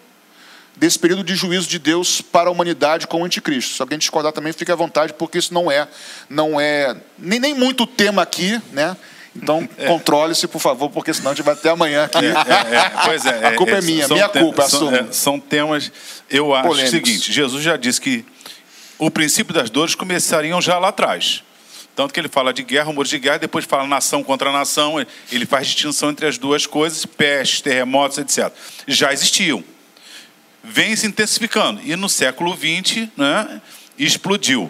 desse 0.76 1.00
período 1.00 1.24
de 1.24 1.36
juízo 1.36 1.68
de 1.68 1.80
Deus 1.80 2.22
para 2.22 2.50
a 2.50 2.52
humanidade 2.52 3.08
com 3.08 3.22
o 3.22 3.26
anticristo. 3.26 3.76
Se 3.76 3.82
alguém 3.82 3.98
discordar 3.98 4.32
também, 4.32 4.52
fique 4.52 4.72
à 4.72 4.76
vontade, 4.76 5.14
porque 5.14 5.38
isso 5.38 5.54
não 5.54 5.72
é, 5.72 5.88
não 6.30 6.60
é 6.60 6.96
nem, 7.18 7.40
nem 7.40 7.54
muito 7.54 7.88
tema 7.88 8.22
aqui, 8.22 8.62
né? 8.72 8.96
Então, 9.36 9.68
é. 9.78 9.88
controle-se, 9.88 10.48
por 10.48 10.60
favor, 10.60 10.90
porque 10.90 11.14
senão 11.14 11.32
a 11.32 11.34
gente 11.34 11.44
vai 11.44 11.54
até 11.54 11.70
amanhã 11.70 12.06
aqui. 12.06 12.26
É, 12.26 12.30
é, 12.30 12.76
é. 12.78 12.92
pois 13.04 13.26
é. 13.26 13.46
A 13.48 13.56
culpa 13.56 13.74
é, 13.74 13.78
é 13.78 13.82
minha, 13.82 14.08
minha 14.08 14.30
culpa, 14.30 14.70
são, 14.70 14.96
é, 14.96 15.12
são 15.12 15.40
temas, 15.40 15.92
eu 16.30 16.54
acho 16.54 16.68
Polêmicos. 16.68 16.94
o 16.94 17.06
seguinte, 17.06 17.32
Jesus 17.32 17.64
já 17.64 17.76
disse 17.76 18.00
que 18.00 18.26
o 18.98 19.12
princípio 19.12 19.54
das 19.54 19.70
dores 19.70 19.96
começariam 19.96 20.62
já 20.62 20.80
lá 20.80 20.90
atrás. 20.90 21.44
Tanto 21.96 22.14
que 22.14 22.20
ele 22.20 22.28
fala 22.28 22.54
de 22.54 22.62
guerra, 22.62 22.88
rumores 22.88 23.10
de 23.10 23.18
guerra, 23.18 23.38
depois 23.38 23.64
fala 23.64 23.88
nação 23.88 24.22
contra 24.22 24.52
nação, 24.52 24.96
ele 25.32 25.46
faz 25.46 25.68
distinção 25.68 26.10
entre 26.10 26.28
as 26.28 26.38
duas 26.38 26.66
coisas, 26.66 27.06
pestes, 27.06 27.62
terremotos, 27.62 28.18
etc. 28.18 28.52
Já 28.86 29.14
existiam. 29.14 29.64
Vem 30.62 30.96
se 30.96 31.08
intensificando. 31.08 31.80
E 31.86 31.96
no 31.96 32.10
século 32.10 32.54
XX, 32.54 33.08
né, 33.16 33.62
explodiu. 33.98 34.70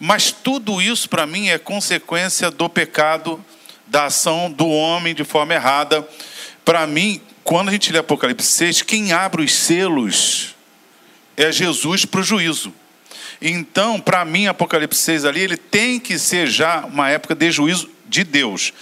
Mas 0.00 0.30
tudo 0.32 0.80
isso, 0.80 1.08
para 1.08 1.26
mim, 1.26 1.48
é 1.48 1.58
consequência 1.58 2.50
do 2.50 2.68
pecado 2.68 3.44
da 3.88 4.06
ação 4.06 4.50
do 4.50 4.68
homem 4.68 5.14
de 5.14 5.24
forma 5.24 5.54
errada. 5.54 6.06
Para 6.64 6.86
mim, 6.86 7.20
quando 7.44 7.70
a 7.70 7.72
gente 7.72 7.92
lê 7.92 7.98
Apocalipse 7.98 8.46
6, 8.46 8.82
quem 8.82 9.12
abre 9.12 9.42
os 9.42 9.54
selos 9.54 10.54
é 11.36 11.50
Jesus 11.50 12.04
para 12.04 12.20
o 12.20 12.22
juízo. 12.22 12.72
Então, 13.40 14.00
para 14.00 14.24
mim, 14.24 14.46
Apocalipse 14.46 15.00
6 15.00 15.24
ali, 15.24 15.40
ele 15.40 15.56
tem 15.56 16.00
que 16.00 16.18
ser 16.18 16.46
já 16.48 16.84
uma 16.84 17.08
época 17.08 17.34
de 17.34 17.50
juízo 17.50 17.88
de 18.06 18.24
Deus. 18.24 18.72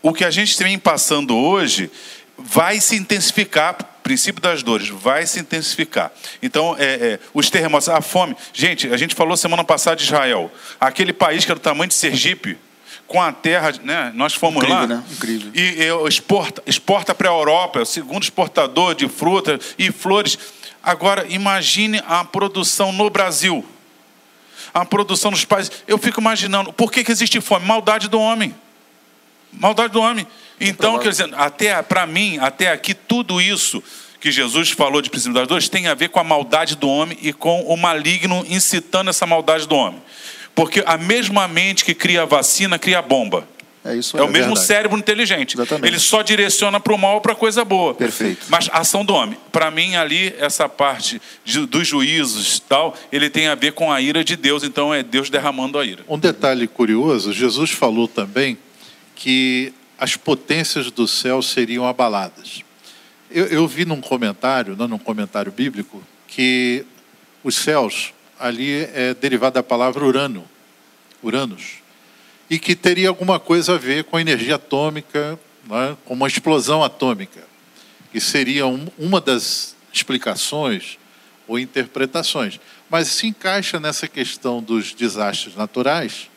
O 0.00 0.12
que 0.12 0.24
a 0.24 0.30
gente 0.30 0.56
vem 0.62 0.78
passando 0.78 1.36
hoje 1.36 1.90
vai 2.38 2.80
se 2.80 2.96
intensificar, 2.96 3.76
princípio 4.02 4.40
das 4.40 4.62
dores, 4.62 4.88
vai 4.88 5.26
se 5.26 5.40
intensificar. 5.40 6.12
Então, 6.42 6.76
é, 6.78 6.84
é, 6.84 7.18
os 7.34 7.50
terremotos, 7.50 7.88
a 7.88 8.00
fome. 8.00 8.36
Gente, 8.52 8.92
a 8.92 8.96
gente 8.96 9.14
falou 9.14 9.36
semana 9.36 9.64
passada 9.64 9.96
de 9.96 10.04
Israel, 10.04 10.52
aquele 10.78 11.12
país 11.12 11.44
que 11.44 11.50
era 11.50 11.58
do 11.58 11.62
tamanho 11.62 11.88
de 11.88 11.94
Sergipe, 11.94 12.56
com 13.06 13.20
a 13.22 13.32
terra, 13.32 13.72
né? 13.82 14.12
Nós 14.14 14.34
fomos 14.34 14.62
Incrível, 14.64 14.80
lá 14.80 14.86
né? 14.86 15.04
Incrível. 15.10 15.50
e, 15.54 15.60
e 15.60 16.08
exporta, 16.08 16.62
exporta 16.66 17.14
para 17.14 17.28
a 17.28 17.32
Europa, 17.32 17.80
o 17.80 17.86
segundo 17.86 18.22
exportador 18.22 18.94
de 18.94 19.08
frutas 19.08 19.74
e 19.78 19.92
flores. 19.92 20.38
Agora, 20.82 21.26
imagine 21.28 22.02
a 22.06 22.24
produção 22.24 22.92
no 22.92 23.08
Brasil, 23.10 23.64
a 24.72 24.84
produção 24.84 25.30
dos 25.30 25.44
países. 25.44 25.72
Eu 25.86 25.98
fico 25.98 26.20
imaginando, 26.20 26.72
por 26.72 26.90
que, 26.90 27.04
que 27.04 27.12
existe 27.12 27.40
fome? 27.40 27.66
Maldade 27.66 28.08
do 28.08 28.20
homem. 28.20 28.54
Maldade 29.52 29.92
do 29.92 30.00
homem. 30.00 30.26
Então, 30.60 30.98
quer 30.98 31.10
dizer, 31.10 31.28
até 31.34 31.80
para 31.82 32.06
mim, 32.06 32.38
até 32.40 32.70
aqui, 32.70 32.94
tudo 32.94 33.40
isso 33.40 33.82
que 34.20 34.30
Jesus 34.30 34.70
falou 34.70 35.02
de 35.02 35.10
princípio 35.10 35.34
das 35.34 35.46
dores 35.46 35.68
tem 35.68 35.86
a 35.86 35.94
ver 35.94 36.08
com 36.08 36.18
a 36.18 36.24
maldade 36.24 36.74
do 36.74 36.88
homem 36.88 37.16
e 37.20 37.32
com 37.32 37.62
o 37.62 37.76
maligno 37.76 38.44
incitando 38.48 39.10
essa 39.10 39.26
maldade 39.26 39.68
do 39.68 39.74
homem. 39.76 40.02
Porque 40.56 40.82
a 40.84 40.98
mesma 40.98 41.46
mente 41.46 41.84
que 41.84 41.94
cria 41.94 42.22
a 42.22 42.24
vacina 42.24 42.78
cria 42.80 42.98
a 42.98 43.02
bomba. 43.02 43.46
É 43.84 43.94
isso 43.94 44.16
É 44.18 44.20
o 44.20 44.24
aí, 44.26 44.32
mesmo 44.32 44.46
verdade. 44.48 44.66
cérebro 44.66 44.98
inteligente. 44.98 45.54
Exatamente. 45.54 45.86
Ele 45.86 46.00
só 46.00 46.20
direciona 46.22 46.80
para 46.80 46.92
o 46.92 46.98
mal 46.98 47.14
ou 47.14 47.20
para 47.20 47.36
coisa 47.36 47.64
boa. 47.64 47.94
Perfeito. 47.94 48.46
Mas 48.48 48.68
a 48.72 48.78
ação 48.78 49.04
do 49.04 49.14
homem, 49.14 49.38
para 49.52 49.70
mim 49.70 49.94
ali 49.94 50.34
essa 50.40 50.68
parte 50.68 51.22
de- 51.44 51.66
dos 51.66 51.86
juízos 51.86 52.58
tal, 52.58 52.96
ele 53.12 53.30
tem 53.30 53.46
a 53.46 53.54
ver 53.54 53.74
com 53.74 53.92
a 53.92 54.00
ira 54.00 54.24
de 54.24 54.34
Deus. 54.34 54.64
Então 54.64 54.92
é 54.92 55.04
Deus 55.04 55.30
derramando 55.30 55.78
a 55.78 55.84
ira. 55.84 56.02
Um 56.08 56.18
detalhe 56.18 56.66
curioso: 56.66 57.32
Jesus 57.32 57.70
falou 57.70 58.08
também 58.08 58.58
que 59.14 59.72
as 59.98 60.16
potências 60.16 60.90
do 60.90 61.06
céu 61.06 61.40
seriam 61.40 61.86
abaladas. 61.86 62.64
Eu, 63.30 63.46
eu 63.46 63.68
vi 63.68 63.84
num 63.84 64.00
comentário, 64.00 64.74
não 64.76 64.88
num 64.88 64.98
comentário 64.98 65.52
bíblico, 65.52 66.02
que 66.26 66.84
os 67.44 67.54
céus 67.54 68.12
ali 68.38 68.88
é 68.94 69.14
derivado 69.14 69.54
da 69.54 69.62
palavra 69.62 70.04
Urano, 70.04 70.44
Uranus, 71.22 71.78
e 72.48 72.58
que 72.58 72.74
teria 72.76 73.08
alguma 73.08 73.40
coisa 73.40 73.74
a 73.74 73.78
ver 73.78 74.04
com 74.04 74.16
a 74.16 74.20
energia 74.20 74.54
atômica, 74.56 75.38
né, 75.68 75.96
com 76.04 76.14
uma 76.14 76.26
explosão 76.28 76.82
atômica, 76.84 77.42
que 78.12 78.20
seria 78.20 78.66
um- 78.66 78.88
uma 78.98 79.20
das 79.20 79.74
explicações 79.92 80.98
ou 81.48 81.58
interpretações. 81.58 82.60
Mas 82.88 83.08
se 83.08 83.26
encaixa 83.26 83.80
nessa 83.80 84.06
questão 84.06 84.62
dos 84.62 84.92
desastres 84.92 85.56
naturais, 85.56 86.28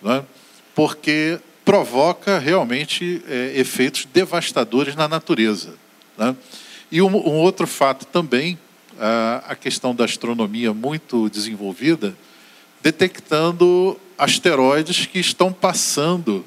né, 0.00 0.24
porque 0.74 1.38
provoca 1.64 2.38
realmente 2.38 3.22
é, 3.28 3.52
efeitos 3.56 4.04
devastadores 4.12 4.94
na 4.96 5.06
natureza. 5.08 5.74
né? 6.18 6.36
E 6.90 7.00
um, 7.00 7.08
um 7.16 7.36
outro 7.36 7.66
fato 7.66 8.04
também, 8.04 8.58
a, 9.02 9.54
questão 9.56 9.94
da 9.94 10.04
astronomia 10.04 10.72
muito 10.72 11.28
desenvolvida, 11.28 12.16
detectando 12.80 13.98
asteroides 14.16 15.06
que 15.06 15.18
estão 15.18 15.52
passando 15.52 16.44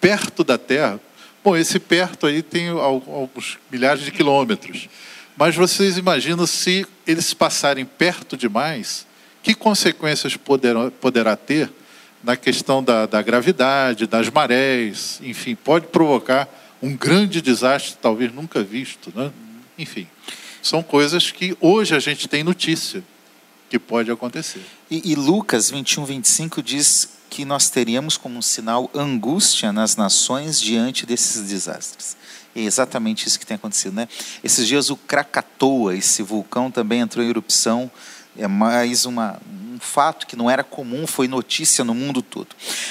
perto 0.00 0.42
da 0.42 0.58
Terra. 0.58 0.98
Bom, 1.44 1.56
esse 1.56 1.78
perto 1.78 2.26
aí 2.26 2.42
tem 2.42 2.68
al- 2.68 3.02
alguns 3.06 3.58
milhares 3.70 4.02
de 4.02 4.10
quilômetros. 4.10 4.88
Mas 5.36 5.54
vocês 5.54 5.96
imaginam 5.96 6.46
se 6.46 6.86
eles 7.06 7.32
passarem 7.32 7.84
perto 7.84 8.36
demais, 8.36 9.06
que 9.42 9.54
consequências 9.54 10.36
poderá, 10.36 10.90
poderá 10.90 11.36
ter 11.36 11.70
na 12.22 12.36
questão 12.36 12.82
da, 12.82 13.06
da 13.06 13.22
gravidade, 13.22 14.06
das 14.06 14.28
marés, 14.28 15.20
enfim, 15.22 15.54
pode 15.54 15.86
provocar 15.86 16.48
um 16.82 16.94
grande 16.94 17.40
desastre, 17.40 17.96
talvez 18.00 18.32
nunca 18.32 18.62
visto. 18.62 19.12
Né? 19.14 19.30
Enfim, 19.78 20.06
são 20.62 20.82
coisas 20.82 21.30
que 21.30 21.56
hoje 21.60 21.94
a 21.94 21.98
gente 21.98 22.28
tem 22.28 22.42
notícia 22.42 23.02
que 23.68 23.78
pode 23.78 24.10
acontecer. 24.10 24.64
E, 24.90 25.12
e 25.12 25.14
Lucas 25.14 25.70
21, 25.70 26.04
25 26.04 26.62
diz 26.62 27.08
que 27.30 27.44
nós 27.44 27.70
teríamos 27.70 28.16
como 28.16 28.38
um 28.38 28.42
sinal 28.42 28.90
angústia 28.92 29.72
nas 29.72 29.94
nações 29.94 30.60
diante 30.60 31.06
desses 31.06 31.48
desastres. 31.48 32.16
E 32.54 32.62
é 32.62 32.64
exatamente 32.64 33.26
isso 33.26 33.38
que 33.38 33.46
tem 33.46 33.54
acontecido, 33.54 33.94
né? 33.94 34.08
Esses 34.42 34.66
dias 34.66 34.90
o 34.90 34.96
Krakatoa, 34.96 35.94
esse 35.94 36.22
vulcão 36.22 36.70
também 36.70 37.00
entrou 37.00 37.24
em 37.24 37.28
erupção. 37.28 37.88
É 38.36 38.48
mais 38.48 39.04
uma, 39.04 39.40
um 39.48 39.78
fato 39.78 40.26
que 40.26 40.34
não 40.34 40.50
era 40.50 40.64
comum, 40.64 41.06
foi 41.06 41.28
notícia 41.28 41.84
no 41.84 41.94
mundo 41.94 42.20
todo. 42.20 42.48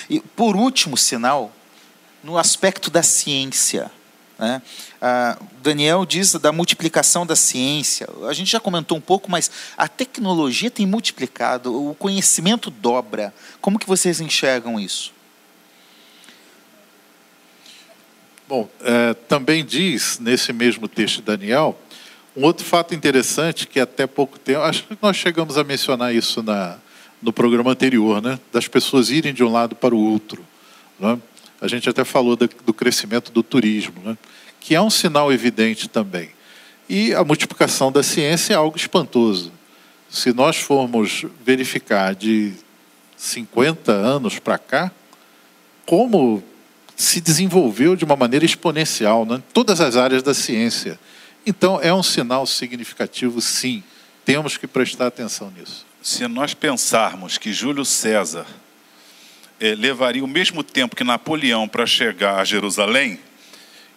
E 0.10 0.22
por 0.22 0.56
último 0.56 0.96
sinal, 0.96 1.54
no 2.24 2.38
aspecto 2.38 2.90
da 2.90 3.04
ciência. 3.04 3.92
Né? 4.40 4.62
Ah, 5.02 5.38
Daniel 5.62 6.06
diz 6.06 6.32
da 6.34 6.52
multiplicação 6.52 7.26
da 7.26 7.36
ciência. 7.36 8.08
A 8.28 8.34
gente 8.34 8.50
já 8.50 8.60
comentou 8.60 8.98
um 8.98 9.02
pouco, 9.02 9.30
mas 9.30 9.52
a 9.78 9.88
tecnologia 9.88 10.72
tem 10.72 10.86
multiplicado, 10.86 11.90
o 11.90 11.94
conhecimento 11.94 12.72
dobra. 12.72 13.34
Como 13.60 13.78
que 13.78 13.86
vocês 13.86 14.22
enxergam 14.22 14.80
isso? 14.80 15.12
Bom, 18.48 18.68
é, 18.82 19.14
também 19.14 19.64
diz 19.64 20.18
nesse 20.18 20.52
mesmo 20.52 20.88
texto 20.88 21.18
de 21.18 21.22
Daniel 21.24 21.78
um 22.36 22.46
outro 22.46 22.66
fato 22.66 22.96
interessante 22.96 23.68
que 23.68 23.80
até 23.80 24.08
pouco 24.08 24.40
tempo, 24.40 24.62
acho 24.62 24.84
que 24.84 24.98
nós 25.02 25.18
chegamos 25.18 25.58
a 25.58 25.64
mencionar 25.64 26.16
isso 26.16 26.42
na, 26.42 26.78
no 27.22 27.34
programa 27.34 27.72
anterior, 27.72 28.22
né? 28.22 28.40
Das 28.52 28.68
pessoas 28.68 29.10
irem 29.10 29.34
de 29.34 29.44
um 29.44 29.52
lado 29.52 29.76
para 29.76 29.94
o 29.94 30.00
outro. 30.00 30.46
Né? 31.00 31.20
A 31.62 31.68
gente 31.68 31.90
até 31.90 32.06
falou 32.06 32.36
da, 32.36 32.48
do 32.66 32.74
crescimento 32.74 33.32
do 33.32 33.44
turismo, 33.44 34.02
né? 34.04 34.18
Que 34.60 34.76
é 34.76 34.82
um 34.82 34.90
sinal 34.90 35.32
evidente 35.32 35.88
também. 35.88 36.30
E 36.88 37.14
a 37.14 37.24
multiplicação 37.24 37.92
da 37.92 38.02
ciência 38.02 38.54
é 38.54 38.58
algo 38.58 38.76
espantoso. 38.76 39.52
Se 40.10 40.34
nós 40.34 40.58
formos 40.58 41.26
verificar 41.46 42.16
de 42.16 42.54
50 43.16 43.92
anos 43.92 44.40
para 44.40 44.58
cá, 44.58 44.92
como 45.86 46.44
se 46.96 47.22
desenvolveu 47.22 47.96
de 47.96 48.04
uma 48.04 48.16
maneira 48.16 48.44
exponencial, 48.44 49.26
né? 49.26 49.42
todas 49.54 49.80
as 49.80 49.96
áreas 49.96 50.24
da 50.24 50.34
ciência. 50.34 51.00
Então, 51.46 51.80
é 51.82 51.94
um 51.94 52.04
sinal 52.04 52.46
significativo, 52.46 53.40
sim. 53.40 53.84
Temos 54.26 54.58
que 54.58 54.68
prestar 54.68 55.08
atenção 55.08 55.52
nisso. 55.58 55.86
Se 56.02 56.28
nós 56.28 56.54
pensarmos 56.54 57.38
que 57.38 57.54
Júlio 57.54 57.86
César 57.86 58.46
eh, 59.60 59.76
levaria 59.76 60.24
o 60.24 60.28
mesmo 60.28 60.64
tempo 60.64 60.96
que 60.96 61.04
Napoleão 61.04 61.68
para 61.68 61.86
chegar 61.86 62.40
a 62.40 62.44
Jerusalém, 62.44 63.20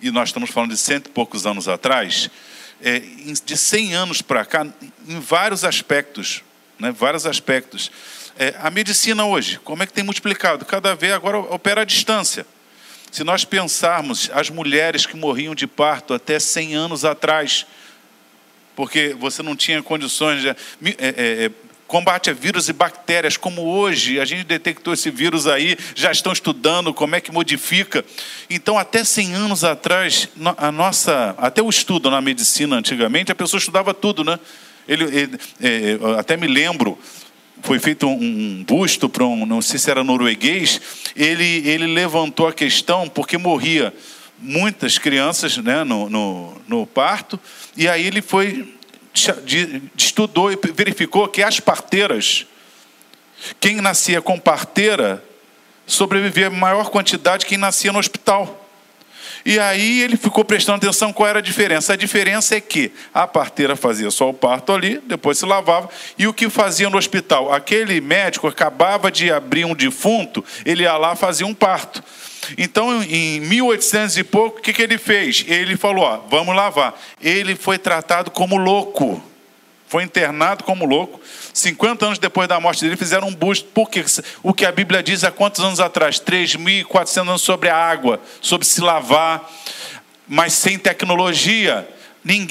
e 0.02 0.10
nós 0.10 0.28
estamos 0.30 0.50
falando 0.50 0.70
de 0.70 0.76
cento 0.76 1.06
e 1.06 1.10
poucos 1.10 1.46
anos 1.46 1.68
atrás, 1.68 2.28
em- 2.84 3.32
de 3.32 3.56
100 3.56 3.94
anos 3.94 4.20
para 4.20 4.44
cá, 4.44 4.66
em 5.08 5.20
vários 5.20 5.64
aspectos, 5.64 6.42
né, 6.78 6.90
vários 6.90 7.24
aspectos. 7.24 7.90
Eh, 8.38 8.54
a 8.58 8.70
medicina 8.70 9.24
hoje, 9.24 9.60
como 9.62 9.82
é 9.82 9.86
que 9.86 9.92
tem 9.92 10.02
multiplicado? 10.02 10.64
Cada 10.64 10.94
vez 10.94 11.12
agora 11.12 11.38
opera 11.38 11.82
à 11.82 11.84
distância. 11.84 12.44
Se 13.12 13.22
nós 13.22 13.44
pensarmos 13.44 14.30
as 14.32 14.50
mulheres 14.50 15.06
que 15.06 15.16
morriam 15.16 15.54
de 15.54 15.66
parto 15.66 16.12
até 16.14 16.40
100 16.40 16.74
anos 16.74 17.04
atrás, 17.04 17.66
porque 18.74 19.14
você 19.18 19.42
não 19.42 19.54
tinha 19.54 19.82
condições 19.82 20.40
de 20.40 20.48
é, 20.48 20.54
é, 20.82 21.44
é, 21.44 21.50
combate 21.92 22.30
a 22.30 22.32
vírus 22.32 22.70
e 22.70 22.72
bactérias, 22.72 23.36
como 23.36 23.60
hoje 23.66 24.18
a 24.18 24.24
gente 24.24 24.44
detectou 24.44 24.94
esse 24.94 25.10
vírus 25.10 25.46
aí, 25.46 25.76
já 25.94 26.10
estão 26.10 26.32
estudando 26.32 26.94
como 26.94 27.14
é 27.14 27.20
que 27.20 27.30
modifica. 27.30 28.02
Então, 28.48 28.78
até 28.78 29.04
100 29.04 29.34
anos 29.34 29.62
atrás, 29.62 30.26
a 30.56 30.72
nossa, 30.72 31.34
até 31.36 31.60
o 31.60 31.68
estudo 31.68 32.10
na 32.10 32.22
medicina 32.22 32.76
antigamente, 32.76 33.30
a 33.30 33.34
pessoa 33.34 33.58
estudava 33.58 33.92
tudo, 33.92 34.24
né? 34.24 34.38
Ele, 34.88 35.04
ele- 35.04 35.38
é, 35.60 35.98
até 36.18 36.34
me 36.34 36.46
lembro, 36.46 36.98
foi 37.60 37.78
feito 37.78 38.08
um, 38.08 38.64
busto 38.66 39.06
para 39.06 39.26
um, 39.26 39.44
não 39.44 39.60
sei 39.60 39.78
se 39.78 39.90
era 39.90 40.02
norueguês, 40.02 40.80
ele, 41.14 41.68
ele 41.68 41.86
levantou 41.86 42.48
a 42.48 42.54
questão 42.54 43.06
porque 43.06 43.36
morria 43.36 43.92
muitas 44.38 44.96
crianças 44.96 45.58
né, 45.58 45.84
no, 45.84 46.08
no, 46.08 46.54
no 46.66 46.86
parto, 46.86 47.38
e 47.76 47.86
aí 47.86 48.06
ele 48.06 48.22
foi, 48.22 48.66
estudou 49.96 50.52
e 50.52 50.58
verificou 50.72 51.28
que 51.28 51.42
as 51.42 51.60
parteiras, 51.60 52.46
quem 53.60 53.80
nascia 53.80 54.20
com 54.22 54.38
parteira, 54.38 55.22
sobrevivia 55.86 56.50
maior 56.50 56.90
quantidade 56.90 57.44
que 57.44 57.50
quem 57.50 57.58
nascia 57.58 57.92
no 57.92 57.98
hospital. 57.98 58.58
E 59.44 59.58
aí 59.58 60.02
ele 60.02 60.16
ficou 60.16 60.44
prestando 60.44 60.76
atenção 60.76 61.12
qual 61.12 61.28
era 61.28 61.40
a 61.40 61.42
diferença. 61.42 61.92
A 61.92 61.96
diferença 61.96 62.54
é 62.54 62.60
que 62.60 62.92
a 63.12 63.26
parteira 63.26 63.74
fazia 63.74 64.10
só 64.10 64.28
o 64.28 64.34
parto 64.34 64.72
ali, 64.72 65.00
depois 65.06 65.38
se 65.38 65.44
lavava, 65.44 65.90
e 66.16 66.26
o 66.26 66.32
que 66.32 66.48
fazia 66.48 66.88
no 66.88 66.96
hospital? 66.96 67.52
Aquele 67.52 68.00
médico 68.00 68.46
acabava 68.46 69.10
de 69.10 69.32
abrir 69.32 69.64
um 69.64 69.74
defunto, 69.74 70.44
ele 70.64 70.84
ia 70.84 70.96
lá 70.96 71.16
fazia 71.16 71.46
um 71.46 71.54
parto. 71.54 72.02
Então, 72.58 73.02
em 73.02 73.40
1800 73.40 74.18
e 74.18 74.24
pouco, 74.24 74.58
o 74.58 74.62
que, 74.62 74.72
que 74.72 74.82
ele 74.82 74.98
fez? 74.98 75.44
Ele 75.46 75.76
falou: 75.76 76.04
ó, 76.04 76.18
vamos 76.28 76.54
lavar. 76.54 76.94
Ele 77.20 77.54
foi 77.54 77.78
tratado 77.78 78.30
como 78.30 78.56
louco. 78.56 79.22
Foi 79.86 80.02
internado 80.02 80.64
como 80.64 80.86
louco. 80.86 81.20
50 81.52 82.06
anos 82.06 82.18
depois 82.18 82.48
da 82.48 82.58
morte 82.58 82.82
dele, 82.82 82.96
fizeram 82.96 83.28
um 83.28 83.34
busto. 83.34 83.68
Porque 83.74 84.04
o 84.42 84.54
que 84.54 84.64
a 84.64 84.72
Bíblia 84.72 85.02
diz 85.02 85.22
há 85.22 85.30
quantos 85.30 85.62
anos 85.62 85.80
atrás? 85.80 86.18
3.400 86.18 87.20
anos 87.20 87.42
sobre 87.42 87.68
a 87.68 87.76
água, 87.76 88.20
sobre 88.40 88.66
se 88.66 88.80
lavar, 88.80 89.50
mas 90.26 90.54
sem 90.54 90.78
tecnologia. 90.78 91.86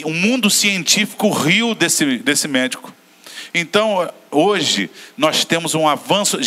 O 0.06 0.14
mundo 0.14 0.50
científico 0.50 1.30
riu 1.32 1.74
desse, 1.74 2.18
desse 2.20 2.48
médico. 2.48 2.94
Então, 3.54 4.10
hoje, 4.30 4.90
nós 5.18 5.44
temos 5.44 5.74
um 5.74 5.88
avanço. 5.88 6.38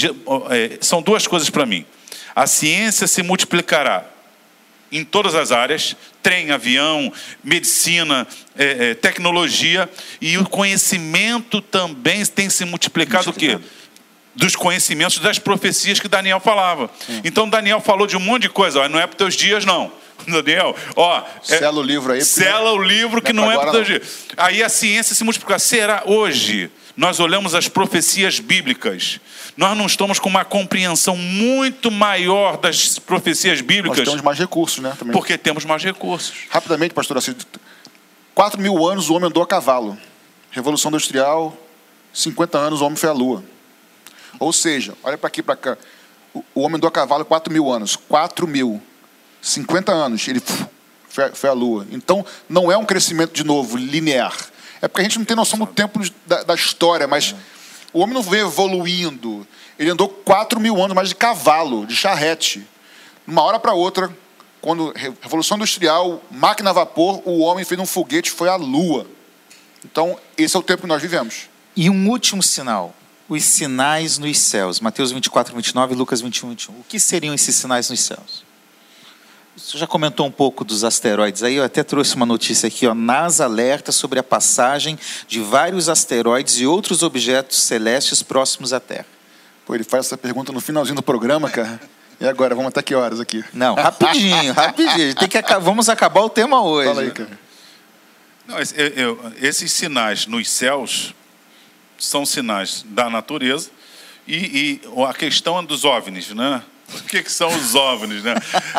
É, 0.51 0.79
são 0.81 1.03
duas 1.03 1.27
coisas 1.27 1.51
para 1.51 1.67
mim. 1.67 1.85
A 2.35 2.47
ciência 2.47 3.07
se 3.07 3.23
multiplicará 3.23 4.05
em 4.91 5.05
todas 5.05 5.35
as 5.35 5.51
áreas 5.51 5.97
trem, 6.23 6.51
avião, 6.51 7.13
medicina, 7.43 8.27
é, 8.57 8.91
é, 8.91 8.95
tecnologia 8.95 9.91
e 10.21 10.39
o 10.39 10.49
conhecimento 10.49 11.61
também 11.61 12.25
tem 12.25 12.49
se 12.49 12.65
multiplicado, 12.65 13.27
multiplicado. 13.27 13.59
o 13.59 13.61
quê? 13.61 13.75
Dos 14.35 14.57
conhecimentos 14.57 15.19
das 15.19 15.39
profecias 15.39 16.01
que 16.01 16.09
Daniel 16.09 16.41
falava. 16.41 16.91
Então 17.23 17.49
Daniel 17.49 17.81
falou 17.81 18.07
de 18.07 18.17
um 18.17 18.21
monte 18.21 18.43
de 18.43 18.49
coisa, 18.49 18.81
ó, 18.81 18.89
não 18.89 18.99
é 18.99 19.07
para 19.07 19.13
os 19.13 19.19
teus 19.19 19.35
dias, 19.35 19.65
não. 19.65 19.93
Daniel, 20.27 20.75
ó. 20.97 21.23
É, 21.49 21.59
sela 21.59 21.79
o 21.79 21.83
livro 21.83 22.13
aí. 22.13 22.25
Sela 22.25 22.73
o 22.73 22.83
livro 22.83 23.21
que 23.21 23.33
não 23.33 23.51
é, 23.51 23.55
não 23.55 23.61
é 23.61 23.65
para 23.65 23.67
os 23.67 23.73
teus 23.73 23.87
dias. 23.87 24.27
Aí 24.37 24.63
a 24.63 24.69
ciência 24.69 25.15
se 25.15 25.23
multiplica. 25.23 25.59
Será 25.59 26.03
hoje? 26.07 26.71
Nós 26.97 27.19
olhamos 27.19 27.55
as 27.55 27.69
profecias 27.69 28.39
bíblicas, 28.39 29.21
nós 29.57 29.77
não 29.77 29.87
estamos 29.87 30.19
com 30.19 30.29
uma 30.29 30.45
compreensão 30.45 31.17
muito 31.17 31.91
maior 31.91 32.57
das 32.57 32.99
profecias 32.99 33.61
bíblicas. 33.61 33.99
Nós 33.99 34.09
temos 34.09 34.23
mais 34.23 34.39
recursos, 34.39 34.79
né? 34.79 34.95
Também. 34.99 35.13
Porque 35.13 35.37
temos 35.37 35.65
mais 35.65 35.83
recursos. 35.83 36.35
Rapidamente, 36.51 36.95
pastor, 36.95 37.19
assim, 37.19 37.35
4 38.35 38.61
mil 38.61 38.87
anos 38.87 39.11
o 39.11 39.15
homem 39.15 39.29
andou 39.29 39.43
a 39.43 39.47
cavalo. 39.47 39.99
Revolução 40.51 40.89
Industrial, 40.89 41.57
50 42.13 42.59
anos 42.59 42.81
o 42.81 42.85
homem 42.85 42.97
foi 42.97 43.09
à 43.09 43.13
lua. 43.13 43.45
Ou 44.39 44.53
seja, 44.53 44.95
olha 45.03 45.19
para 45.19 45.29
aqui, 45.29 45.43
para 45.43 45.57
cá. 45.57 45.79
O 46.55 46.63
homem 46.63 46.77
andou 46.77 46.89
a 46.89 46.93
cavalo 46.93 47.25
4 47.25 47.53
mil 47.53 47.73
anos. 47.73 47.97
4 47.97 48.47
mil. 48.47 48.81
50 49.43 49.93
anos, 49.93 50.27
ele 50.29 50.43
foi 51.09 51.51
à 51.51 51.53
lua. 51.53 51.87
Então, 51.91 52.25
não 52.49 52.71
é 52.71 52.77
um 52.77 52.85
crescimento, 52.85 53.33
de 53.33 53.45
novo, 53.45 53.77
linear 53.77 54.35
é 54.85 54.89
porque 54.89 55.01
a 55.01 55.05
gente 55.05 55.19
não 55.19 55.25
tem 55.25 55.35
noção 55.35 55.59
do 55.59 55.67
tempo 55.67 55.99
da, 56.27 56.43
da 56.43 56.55
história, 56.55 57.09
mas 57.09 57.35
o 57.91 58.01
homem 58.01 58.13
não 58.13 58.23
veio 58.23 58.47
evoluindo. 58.47 59.47
Ele 59.79 59.91
andou 59.91 60.09
4 60.09 60.61
mil 60.61 60.77
anos 60.83 60.95
mais 60.95 61.09
de 61.09 61.15
cavalo, 61.15 61.87
de 61.87 61.97
charrete. 61.97 62.67
Uma 63.27 63.43
hora 63.43 63.59
para 63.59 63.73
outra, 63.73 64.15
quando 64.61 64.93
Revolução 65.23 65.57
Industrial, 65.57 66.23
máquina 66.31 66.69
a 66.69 66.73
vapor, 66.75 67.23
o 67.25 67.41
homem 67.41 67.65
fez 67.65 67.81
um 67.81 67.87
foguete 67.87 68.31
foi 68.31 68.49
à 68.51 68.57
Lua. 68.57 69.07
Então, 69.83 70.19
esse 70.37 70.55
é 70.55 70.59
o 70.59 70.63
tempo 70.63 70.83
que 70.83 70.89
nós 70.89 71.01
vivemos. 71.01 71.49
E 71.75 71.89
um 71.89 72.11
último 72.11 72.43
sinal, 72.43 72.95
os 73.27 73.43
sinais 73.43 74.19
nos 74.19 74.39
céus. 74.39 74.81
Mateus 74.81 75.13
24, 75.13 75.57
29 75.57 75.95
Lucas 75.95 76.21
21, 76.21 76.51
21. 76.51 76.75
O 76.75 76.85
que 76.87 77.01
seriam 77.01 77.35
esses 77.35 77.57
sinais 77.57 77.89
nos 77.89 78.01
céus? 78.01 78.45
Você 79.57 79.79
já 79.79 79.87
comentou 79.87 80.27
um 80.27 80.31
pouco 80.31 80.65
dos 80.65 80.83
asteroides 80.83 81.45
aí, 81.45 81.55
eu 81.55 81.65
até 81.65 81.85
trouxe 81.85 82.17
uma 82.17 82.27
notícia 82.27 82.67
aqui, 82.67 82.89
ó, 82.89 82.95
NASA 82.95 83.45
alerta 83.45 83.93
sobre 83.93 84.19
a 84.19 84.23
passagem 84.23 84.99
de 85.29 85.41
vários 85.41 85.89
asteroides 85.89 86.59
e 86.59 86.67
outros 86.67 87.05
objetos 87.05 87.63
celestes 87.63 88.21
próximos 88.21 88.73
à 88.73 88.81
Terra. 88.81 89.07
Pô, 89.65 89.75
ele 89.75 89.85
faz 89.85 90.07
essa 90.07 90.19
pergunta 90.19 90.53
no 90.53 90.61
finalzinho 90.61 90.97
do 90.97 91.03
programa, 91.03 91.49
cara. 91.49 91.81
E 92.21 92.27
agora, 92.27 92.55
vamos 92.55 92.69
até 92.69 92.83
que 92.83 92.95
horas 92.95 93.21
aqui? 93.21 93.45
Não, 93.53 93.75
rapidinho, 93.75 94.53
rapidinho. 94.55 95.15
Tem 95.15 95.29
que, 95.29 95.41
vamos 95.61 95.89
acabar 95.89 96.23
o 96.23 96.29
tema 96.29 96.61
hoje. 96.63 96.89
Fala 96.89 97.03
aí, 97.03 97.11
cara. 97.13 97.39
Não, 98.47 98.57
esses 99.41 99.73
sinais 99.73 100.27
nos 100.27 100.51
céus 100.51 101.15
são 101.97 102.27
sinais 102.27 102.85
da 102.89 103.09
natureza 103.09 103.71
e, 104.27 104.81
e 104.85 105.05
a 105.09 105.15
questão 105.15 105.65
dos 105.65 105.85
OVNIs, 105.85 106.31
né? 106.31 106.63
O 106.95 107.03
que, 107.07 107.23
que 107.23 107.33
são 107.33 107.49
os 107.49 107.75
OVNIs, 107.75 108.23
né? 108.23 108.35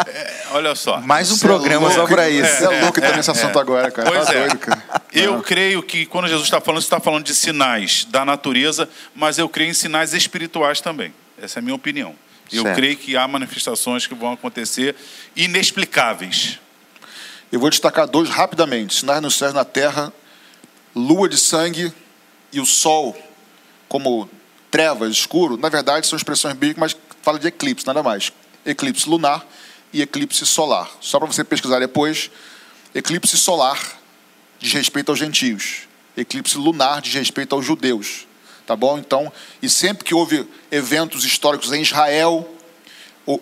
É, 0.08 0.46
olha 0.52 0.76
só. 0.76 1.02
Mais 1.02 1.32
um 1.32 1.38
programa 1.38 1.92
só 1.92 2.06
para 2.06 2.30
isso. 2.30 2.50
Você 2.58 2.68
é, 2.68 2.78
é 2.78 2.82
louco 2.82 3.00
é, 3.00 3.16
nesse 3.16 3.32
assunto 3.32 3.58
agora, 3.60 3.92
cara. 3.92 4.10
Pois 4.10 4.26
tá 4.28 4.34
é. 4.34 4.40
Doido, 4.40 4.58
cara. 4.58 4.84
Eu 5.12 5.42
creio 5.42 5.82
que 5.82 6.06
quando 6.06 6.28
Jesus 6.28 6.46
está 6.46 6.62
falando, 6.62 6.82
está 6.82 7.00
falando 7.00 7.24
de 7.24 7.36
sinais 7.36 8.06
da 8.06 8.24
natureza, 8.24 8.88
mas 9.14 9.38
eu 9.38 9.50
creio 9.50 9.72
em 9.72 9.74
sinais 9.74 10.14
espirituais 10.14 10.82
também. 10.82 11.14
Essa 11.42 11.60
é 11.60 11.62
a 11.62 11.64
minha 11.64 11.76
opinião. 11.76 12.16
Eu 12.52 12.64
certo. 12.64 12.76
creio 12.76 12.98
que 12.98 13.18
há 13.18 13.28
manifestações 13.28 14.06
que 14.06 14.14
vão 14.14 14.34
acontecer 14.34 14.96
inexplicáveis. 15.36 16.60
Eu 17.52 17.60
vou 17.60 17.70
destacar 17.70 18.08
dois 18.08 18.30
rapidamente: 18.30 18.94
sinais 18.94 19.22
nos 19.22 19.36
céus 19.36 19.54
na 19.54 19.66
terra, 19.66 20.14
lua 20.96 21.28
de 21.28 21.38
sangue 21.38 21.92
e 22.52 22.60
o 22.60 22.66
sol 22.66 23.18
como 23.88 24.30
trevas, 24.70 25.12
escuro. 25.12 25.58
Na 25.58 25.70
verdade, 25.70 26.06
são 26.06 26.18
expressões 26.18 26.54
bíblicas, 26.54 26.80
mas 26.80 26.98
fala 27.26 27.40
de 27.40 27.48
eclipse, 27.48 27.88
nada 27.88 28.04
mais. 28.04 28.32
Eclipse 28.64 29.10
lunar 29.10 29.44
e 29.92 30.00
eclipse 30.04 30.46
solar. 30.46 30.88
Só 31.02 31.18
para 31.18 31.28
você 31.28 31.44
pesquisar 31.44 31.80
depois, 31.80 32.30
eclipse 32.94 33.36
solar 33.36 34.00
diz 34.60 34.72
respeito 34.72 35.10
aos 35.10 35.18
gentios, 35.18 35.88
eclipse 36.16 36.56
lunar 36.56 37.02
diz 37.02 37.14
respeito 37.16 37.56
aos 37.56 37.66
judeus. 37.66 38.28
Tá 38.68 38.76
bom? 38.76 38.98
Então, 39.00 39.32
e 39.62 39.68
sempre 39.68 40.04
que 40.04 40.14
houve 40.14 40.48
eventos 40.72 41.26
históricos 41.26 41.72
em 41.72 41.82
Israel, 41.82 42.48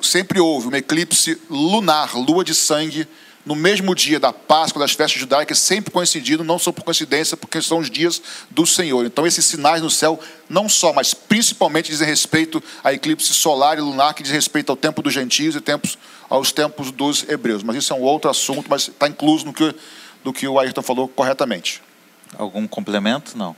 sempre 0.02 0.40
houve 0.40 0.68
um 0.68 0.76
eclipse 0.76 1.42
lunar, 1.50 2.16
lua 2.18 2.44
de 2.44 2.56
sangue, 2.56 3.08
no 3.46 3.56
mesmo 3.56 3.94
dia 3.94 4.20
da 4.20 4.32
Páscoa, 4.32 4.80
das 4.80 4.94
festas 4.94 5.20
judaicas, 5.20 5.60
sempre 5.60 5.92
coincidindo, 5.92 6.44
não 6.44 6.58
são 6.58 6.72
por 6.72 6.84
coincidência, 6.84 7.36
porque 7.36 7.62
são 7.62 7.80
os 7.80 7.90
dias 7.90 8.22
do 8.50 8.66
Senhor. 8.66 9.06
Então, 9.06 9.28
esses 9.28 9.44
sinais 9.44 9.82
no 9.82 9.90
céu, 9.90 10.20
não 10.50 10.70
só, 10.70 10.94
mas 10.94 11.14
principalmente 11.14 11.92
dizem 11.92 12.08
respeito 12.08 12.64
a 12.84 12.94
eclipse 12.94 13.34
solar 13.34 13.78
e 13.78 13.82
lunar, 13.82 14.14
que 14.14 14.24
diz 14.24 14.32
respeito 14.32 14.70
ao 14.72 14.78
tempo 14.78 15.02
dos 15.02 15.14
gentios 15.14 15.56
e 15.56 15.62
tempos, 15.62 15.98
aos 16.30 16.52
tempos 16.52 16.92
dos 16.92 17.28
hebreus. 17.28 17.64
Mas 17.64 17.76
isso 17.76 17.92
é 17.92 17.96
um 17.96 18.02
outro 18.02 18.30
assunto, 18.30 18.68
mas 18.70 18.88
está 18.88 19.08
incluso 19.08 19.46
no 19.46 19.54
que, 19.54 19.76
do 20.24 20.32
que 20.32 20.48
o 20.48 20.58
Ayrton 20.58 20.82
falou 20.82 21.08
corretamente. 21.10 21.82
Algum 22.38 22.66
complemento? 22.66 23.38
Não. 23.38 23.56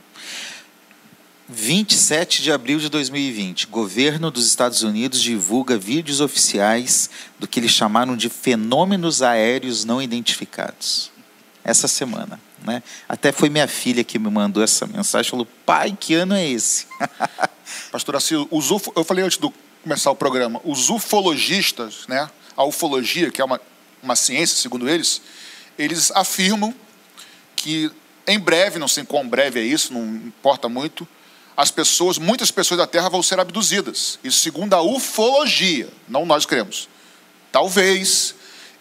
27 1.48 2.42
de 2.42 2.50
abril 2.50 2.78
de 2.78 2.88
2020, 2.88 3.68
governo 3.68 4.32
dos 4.32 4.48
Estados 4.48 4.82
Unidos 4.82 5.22
divulga 5.22 5.78
vídeos 5.78 6.20
oficiais 6.20 7.08
do 7.38 7.46
que 7.46 7.60
eles 7.60 7.70
chamaram 7.70 8.16
de 8.16 8.28
fenômenos 8.28 9.22
aéreos 9.22 9.84
não 9.84 10.02
identificados. 10.02 11.12
Essa 11.62 11.86
semana. 11.86 12.40
Né? 12.64 12.82
Até 13.08 13.30
foi 13.30 13.48
minha 13.48 13.68
filha 13.68 14.02
que 14.02 14.18
me 14.18 14.28
mandou 14.28 14.62
essa 14.62 14.86
mensagem, 14.86 15.30
falou, 15.30 15.46
pai, 15.64 15.96
que 15.98 16.14
ano 16.14 16.34
é 16.34 16.48
esse? 16.48 16.86
Pastor 17.92 18.16
Assil, 18.16 18.48
os 18.50 18.72
ufo, 18.72 18.92
eu 18.96 19.04
falei 19.04 19.24
antes 19.24 19.38
de 19.38 19.48
começar 19.84 20.10
o 20.10 20.16
programa, 20.16 20.60
os 20.64 20.90
ufologistas, 20.90 22.06
né, 22.08 22.28
a 22.56 22.64
ufologia, 22.64 23.30
que 23.30 23.40
é 23.40 23.44
uma, 23.44 23.60
uma 24.02 24.16
ciência, 24.16 24.56
segundo 24.56 24.88
eles, 24.88 25.22
eles 25.78 26.10
afirmam 26.10 26.74
que 27.54 27.90
em 28.26 28.38
breve, 28.38 28.80
não 28.80 28.88
sei 28.88 29.04
quão 29.04 29.28
breve 29.28 29.60
é 29.60 29.62
isso, 29.62 29.92
não 29.92 30.04
importa 30.04 30.68
muito, 30.68 31.06
as 31.56 31.70
pessoas, 31.70 32.18
muitas 32.18 32.50
pessoas 32.50 32.78
da 32.78 32.86
Terra 32.86 33.08
vão 33.08 33.22
ser 33.22 33.40
abduzidas. 33.40 34.18
Isso 34.22 34.40
segundo 34.40 34.74
a 34.74 34.82
ufologia, 34.82 35.88
não 36.06 36.26
nós 36.26 36.44
cremos. 36.44 36.88
Talvez 37.50 38.34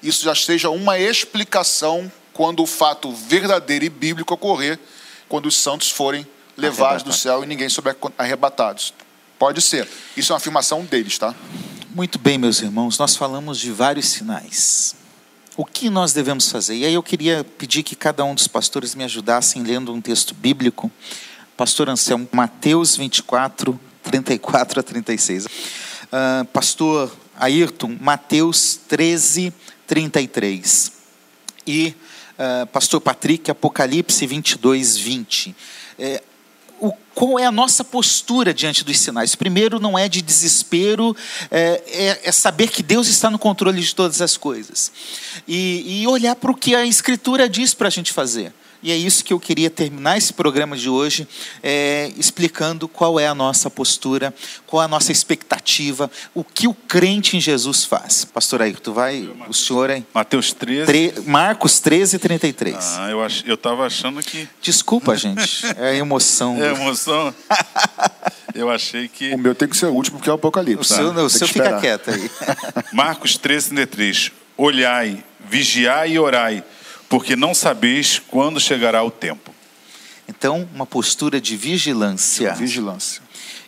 isso 0.03 0.23
já 0.23 0.35
seja 0.35 0.69
uma 0.69 0.99
explicação 0.99 2.11
quando 2.33 2.61
o 2.61 2.67
fato 2.67 3.11
verdadeiro 3.13 3.85
e 3.85 3.89
bíblico 3.89 4.33
ocorrer, 4.33 4.77
quando 5.29 5.45
os 5.45 5.55
santos 5.55 5.89
forem 5.89 6.27
levados 6.57 7.03
do 7.03 7.13
céu 7.13 7.43
e 7.43 7.47
ninguém 7.47 7.69
souber 7.69 7.95
arrebatados. 8.17 8.93
Pode 9.39 9.61
ser. 9.61 9.87
Isso 10.15 10.31
é 10.31 10.33
uma 10.33 10.37
afirmação 10.37 10.83
deles, 10.83 11.17
tá? 11.17 11.33
Muito 11.89 12.19
bem, 12.19 12.37
meus 12.37 12.61
irmãos, 12.61 12.97
nós 12.97 13.15
falamos 13.15 13.57
de 13.57 13.71
vários 13.71 14.07
sinais. 14.07 14.95
O 15.55 15.63
que 15.63 15.89
nós 15.89 16.11
devemos 16.11 16.51
fazer? 16.51 16.75
E 16.75 16.85
aí 16.85 16.93
eu 16.93 17.01
queria 17.01 17.45
pedir 17.57 17.83
que 17.83 17.95
cada 17.95 18.25
um 18.25 18.35
dos 18.35 18.47
pastores 18.47 18.93
me 18.93 19.05
ajudassem 19.05 19.63
lendo 19.63 19.93
um 19.93 20.01
texto 20.01 20.33
bíblico 20.33 20.91
Pastor 21.57 21.89
Anselmo, 21.89 22.27
Mateus 22.33 22.97
24, 22.97 23.79
34 24.03 24.79
a 24.79 24.83
36. 24.83 25.45
Uh, 25.45 25.49
ah, 26.11 26.45
pastor 26.51 27.15
Ayrton, 27.37 27.97
Mateus 27.99 28.79
13, 28.87 29.53
33. 29.87 30.91
E 31.65 31.95
uh, 32.37 32.67
Pastor 32.67 32.99
Patrick, 32.99 33.49
Apocalipse 33.49 34.27
22, 34.27 34.97
20. 34.97 35.55
É, 35.97 36.21
o, 36.81 36.91
qual 37.13 37.39
é 37.39 37.45
a 37.45 37.51
nossa 37.51 37.85
postura 37.85 38.53
diante 38.53 38.83
dos 38.83 38.99
sinais? 38.99 39.33
Primeiro, 39.33 39.79
não 39.79 39.97
é 39.97 40.09
de 40.09 40.21
desespero, 40.21 41.15
é, 41.49 41.81
é, 41.87 42.21
é 42.25 42.31
saber 42.33 42.67
que 42.67 42.83
Deus 42.83 43.07
está 43.07 43.29
no 43.29 43.39
controle 43.39 43.81
de 43.81 43.95
todas 43.95 44.21
as 44.21 44.35
coisas. 44.35 44.91
E, 45.47 46.01
e 46.01 46.07
olhar 46.07 46.35
para 46.35 46.51
o 46.51 46.55
que 46.55 46.75
a 46.75 46.85
Escritura 46.85 47.47
diz 47.47 47.73
para 47.73 47.87
a 47.87 47.91
gente 47.91 48.11
fazer 48.11 48.53
E 48.85 48.91
é 48.91 48.95
isso 48.95 49.25
que 49.25 49.33
eu 49.33 49.39
queria 49.39 49.67
terminar 49.67 50.15
esse 50.15 50.31
programa 50.31 50.77
de 50.77 50.87
hoje, 50.87 51.27
é, 51.63 52.13
explicando 52.17 52.87
qual 52.87 53.19
é 53.19 53.27
a 53.27 53.33
nossa 53.33 53.67
postura, 53.67 54.31
qual 54.67 54.83
é 54.83 54.85
a 54.85 54.87
nossa 54.87 55.11
expectativa, 55.11 56.07
o 56.35 56.43
que 56.43 56.67
o 56.67 56.73
crente 56.75 57.35
em 57.35 57.39
Jesus 57.39 57.83
faz. 57.83 58.25
Pastor 58.25 58.61
Ayrton, 58.61 58.93
vai, 58.93 59.27
o 59.47 59.53
senhor 59.55 59.89
aí. 59.89 60.05
Mateus 60.13 60.53
13. 60.53 60.85
Tre, 60.85 61.13
Marcos 61.25 61.79
13, 61.79 62.19
33. 62.19 62.75
Ah, 62.99 63.09
eu, 63.09 63.23
ach, 63.23 63.43
eu 63.47 63.57
tava 63.57 63.87
achando 63.87 64.21
que. 64.21 64.47
Desculpa, 64.61 65.15
gente, 65.15 65.65
é 65.79 65.89
a 65.89 65.95
emoção. 65.95 66.55
É 66.61 66.71
emoção. 66.71 67.33
Eu 68.53 68.69
achei 68.69 69.09
que. 69.09 69.33
O 69.33 69.37
meu 69.37 69.53
tem 69.53 69.67
que 69.67 69.75
ser 69.75 69.87
o 69.87 69.93
último, 69.93 70.17
porque 70.17 70.29
é 70.29 70.31
o 70.31 70.35
Apocalipse. 70.35 70.79
O 70.79 70.95
seu, 70.95 71.13
né? 71.13 71.21
o 71.21 71.29
seu 71.29 71.47
fica 71.47 71.77
quieto 71.81 72.09
aí. 72.09 72.31
Marcos 72.93 73.37
13, 73.37 73.69
33. 73.69 74.31
Olhai, 74.55 75.21
vigiai 75.49 76.11
e 76.13 76.19
orai, 76.19 76.63
porque 77.09 77.35
não 77.35 77.53
sabeis 77.53 78.19
quando 78.19 78.59
chegará 78.59 79.03
o 79.03 79.11
tempo. 79.11 79.53
Então, 80.27 80.67
uma 80.73 80.85
postura 80.85 81.39
de 81.39 81.55
vigilância. 81.55 82.53
Vigilância. 82.53 83.21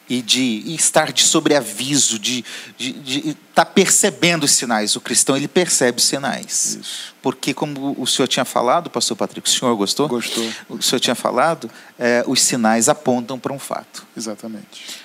E 0.09 0.21
de 0.21 0.39
e 0.39 0.73
estar 0.73 1.11
de 1.11 1.21
sobreaviso, 1.21 2.17
de 2.17 2.43
estar 2.77 3.35
tá 3.53 3.65
percebendo 3.65 4.45
os 4.45 4.51
sinais. 4.51 4.95
O 4.95 5.01
cristão, 5.01 5.35
ele 5.35 5.49
percebe 5.49 5.97
os 5.97 6.05
sinais. 6.05 6.77
Isso. 6.81 7.13
Porque, 7.21 7.53
como 7.53 7.93
o 7.99 8.07
senhor 8.07 8.27
tinha 8.27 8.45
falado, 8.45 8.89
pastor 8.89 9.17
Patrick, 9.17 9.47
o 9.47 9.51
senhor 9.51 9.75
gostou? 9.75 10.07
Gostou. 10.07 10.49
O 10.69 10.81
senhor 10.81 10.99
tinha 10.99 11.15
falado, 11.15 11.69
é, 11.99 12.23
os 12.25 12.41
sinais 12.41 12.87
apontam 12.87 13.37
para 13.37 13.51
um 13.51 13.59
fato. 13.59 14.07
Exatamente. 14.15 15.01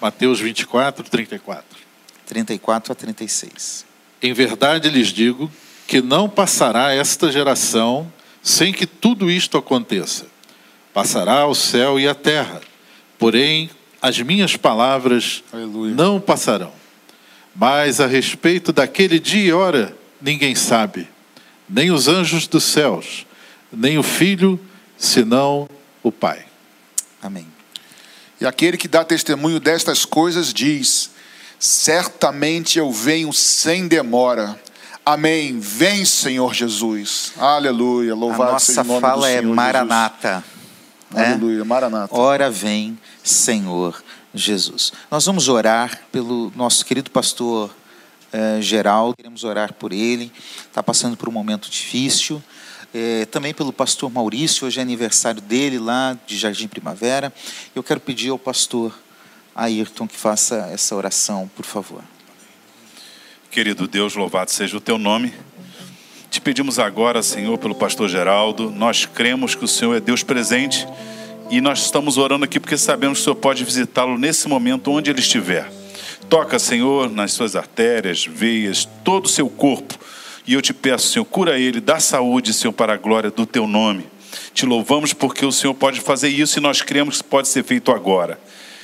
Mateus 0.00 0.38
24, 0.38 1.08
34. 1.10 1.64
34 2.26 2.92
a 2.92 2.94
36. 2.94 3.84
Em 4.22 4.32
verdade 4.32 4.88
lhes 4.88 5.08
digo 5.08 5.50
que 5.86 6.02
não 6.02 6.28
passará 6.28 6.92
esta 6.92 7.30
geração 7.30 8.10
sem 8.42 8.72
que 8.72 8.86
tudo 8.86 9.30
isto 9.30 9.56
aconteça. 9.56 10.26
Passará 10.92 11.46
o 11.46 11.54
céu 11.54 11.98
e 12.00 12.08
a 12.08 12.14
terra, 12.14 12.60
porém 13.18 13.70
as 14.00 14.18
minhas 14.20 14.56
palavras 14.56 15.42
Aleluia. 15.52 15.94
não 15.94 16.20
passarão. 16.20 16.72
Mas 17.54 18.00
a 18.00 18.06
respeito 18.06 18.72
daquele 18.72 19.18
dia 19.18 19.48
e 19.48 19.52
hora, 19.52 19.96
ninguém 20.20 20.54
sabe, 20.54 21.08
nem 21.68 21.90
os 21.90 22.06
anjos 22.06 22.46
dos 22.46 22.64
céus, 22.64 23.26
nem 23.72 23.98
o 23.98 24.02
filho, 24.02 24.60
senão 24.96 25.68
o 26.02 26.12
Pai. 26.12 26.44
Amém. 27.22 27.46
E 28.40 28.46
aquele 28.46 28.76
que 28.76 28.88
dá 28.88 29.04
testemunho 29.04 29.58
destas 29.58 30.04
coisas 30.04 30.52
diz: 30.52 31.10
Certamente 31.58 32.78
eu 32.78 32.92
venho 32.92 33.32
sem 33.32 33.88
demora. 33.88 34.58
Amém. 35.08 35.60
Vem, 35.60 36.04
Senhor 36.04 36.52
Jesus. 36.52 37.32
Aleluia. 37.38 38.12
Louvado 38.12 38.58
seja 38.58 38.82
nossa 38.82 38.90
o 38.90 38.92
nome 38.94 39.00
fala 39.00 39.20
do 39.20 39.26
é 39.26 39.38
Senhor 39.38 39.54
Maranata. 39.54 40.28
Jesus. 40.32 40.44
né? 41.12 41.26
Aleluia. 41.28 41.64
Maranata. 41.64 42.12
Ora 42.12 42.50
vem, 42.50 42.98
Senhor 43.22 44.02
Jesus. 44.34 44.92
Nós 45.08 45.24
vamos 45.24 45.46
orar 45.46 46.00
pelo 46.10 46.52
nosso 46.56 46.84
querido 46.84 47.08
pastor 47.12 47.70
eh, 48.32 48.60
Geraldo, 48.60 49.14
queremos 49.16 49.44
orar 49.44 49.74
por 49.74 49.92
ele, 49.92 50.32
está 50.66 50.82
passando 50.82 51.16
por 51.16 51.28
um 51.28 51.32
momento 51.32 51.70
difícil. 51.70 52.42
Eh, 52.92 53.26
também 53.26 53.54
pelo 53.54 53.72
pastor 53.72 54.10
Maurício, 54.10 54.66
hoje 54.66 54.80
é 54.80 54.82
aniversário 54.82 55.40
dele 55.40 55.78
lá 55.78 56.18
de 56.26 56.36
Jardim 56.36 56.66
Primavera. 56.66 57.32
Eu 57.76 57.82
quero 57.84 58.00
pedir 58.00 58.30
ao 58.30 58.40
pastor 58.40 58.92
Ayrton 59.54 60.08
que 60.08 60.16
faça 60.16 60.68
essa 60.72 60.96
oração, 60.96 61.48
por 61.54 61.64
favor. 61.64 62.02
Querido 63.56 63.88
Deus, 63.88 64.14
louvado 64.14 64.50
seja 64.50 64.76
o 64.76 64.80
teu 64.82 64.98
nome. 64.98 65.32
Te 66.30 66.42
pedimos 66.42 66.78
agora, 66.78 67.22
Senhor, 67.22 67.56
pelo 67.56 67.74
pastor 67.74 68.06
Geraldo. 68.06 68.70
Nós 68.70 69.06
cremos 69.06 69.54
que 69.54 69.64
o 69.64 69.66
Senhor 69.66 69.94
é 69.94 69.98
Deus 69.98 70.22
presente 70.22 70.86
e 71.50 71.58
nós 71.58 71.80
estamos 71.80 72.18
orando 72.18 72.44
aqui 72.44 72.60
porque 72.60 72.76
sabemos 72.76 73.16
que 73.16 73.22
o 73.22 73.24
Senhor 73.24 73.36
pode 73.36 73.64
visitá-lo 73.64 74.18
nesse 74.18 74.46
momento 74.46 74.90
onde 74.90 75.08
ele 75.08 75.20
estiver. 75.20 75.72
Toca, 76.28 76.58
Senhor, 76.58 77.10
nas 77.10 77.32
suas 77.32 77.56
artérias, 77.56 78.26
veias, 78.26 78.86
todo 79.02 79.24
o 79.24 79.30
seu 79.30 79.48
corpo. 79.48 79.98
E 80.46 80.52
eu 80.52 80.60
te 80.60 80.74
peço, 80.74 81.08
Senhor, 81.08 81.24
cura 81.24 81.58
ele, 81.58 81.80
dá 81.80 81.98
saúde, 81.98 82.52
Senhor, 82.52 82.74
para 82.74 82.92
a 82.92 82.98
glória 82.98 83.30
do 83.30 83.46
teu 83.46 83.66
nome. 83.66 84.04
Te 84.52 84.66
louvamos 84.66 85.14
porque 85.14 85.46
o 85.46 85.50
Senhor 85.50 85.72
pode 85.72 86.02
fazer 86.02 86.28
isso 86.28 86.58
e 86.58 86.60
nós 86.60 86.82
cremos 86.82 87.22
que 87.22 87.28
pode 87.28 87.48
ser 87.48 87.64
feito 87.64 87.90
agora. 87.90 88.38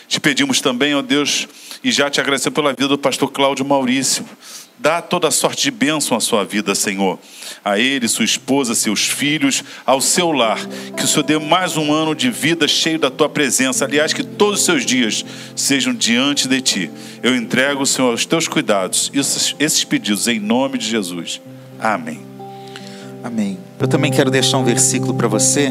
Te 0.09 0.21
pedimos 0.21 0.61
também, 0.61 0.95
ó 0.95 1.01
Deus, 1.01 1.49
e 1.83 1.91
já 1.91 2.11
te 2.11 2.21
agradecemos 2.21 2.55
pela 2.55 2.73
vida 2.73 2.89
do 2.89 2.99
pastor 2.99 3.31
Cláudio 3.31 3.65
Maurício. 3.65 4.27
Dá 4.83 5.01
toda 5.01 5.31
sorte 5.31 5.63
de 5.63 5.71
bênção 5.71 6.17
à 6.17 6.21
sua 6.21 6.45
vida, 6.45 6.75
Senhor. 6.75 7.17
A 7.65 7.79
ele, 7.79 8.09
sua 8.09 8.25
esposa, 8.25 8.75
seus 8.75 9.05
filhos, 9.05 9.63
ao 9.87 10.01
seu 10.01 10.33
lar. 10.33 10.59
Que 10.97 11.05
o 11.05 11.07
Senhor 11.07 11.23
dê 11.23 11.39
mais 11.39 11.77
um 11.77 11.93
ano 11.93 12.17
de 12.17 12.29
vida 12.33 12.67
cheio 12.67 12.99
da 12.99 13.09
tua 13.09 13.29
presença. 13.29 13.85
Aliás, 13.85 14.13
que 14.13 14.25
todos 14.25 14.59
os 14.59 14.67
seus 14.67 14.85
dias 14.85 15.25
sejam 15.55 15.95
diante 15.95 16.49
de 16.49 16.61
ti. 16.61 16.91
Eu 17.23 17.37
entrego, 17.37 17.87
Senhor, 17.87 18.11
aos 18.11 18.27
teus 18.27 18.49
cuidados 18.49 19.09
esses, 19.15 19.55
esses 19.61 19.85
pedidos 19.85 20.27
em 20.27 20.41
nome 20.41 20.79
de 20.79 20.89
Jesus. 20.89 21.41
Amém. 21.79 22.21
Amém. 23.23 23.59
Eu 23.79 23.87
também 23.87 24.11
quero 24.11 24.33
deixar 24.33 24.59
um 24.59 24.65
versículo 24.65 25.15
para 25.15 25.29
você. 25.29 25.71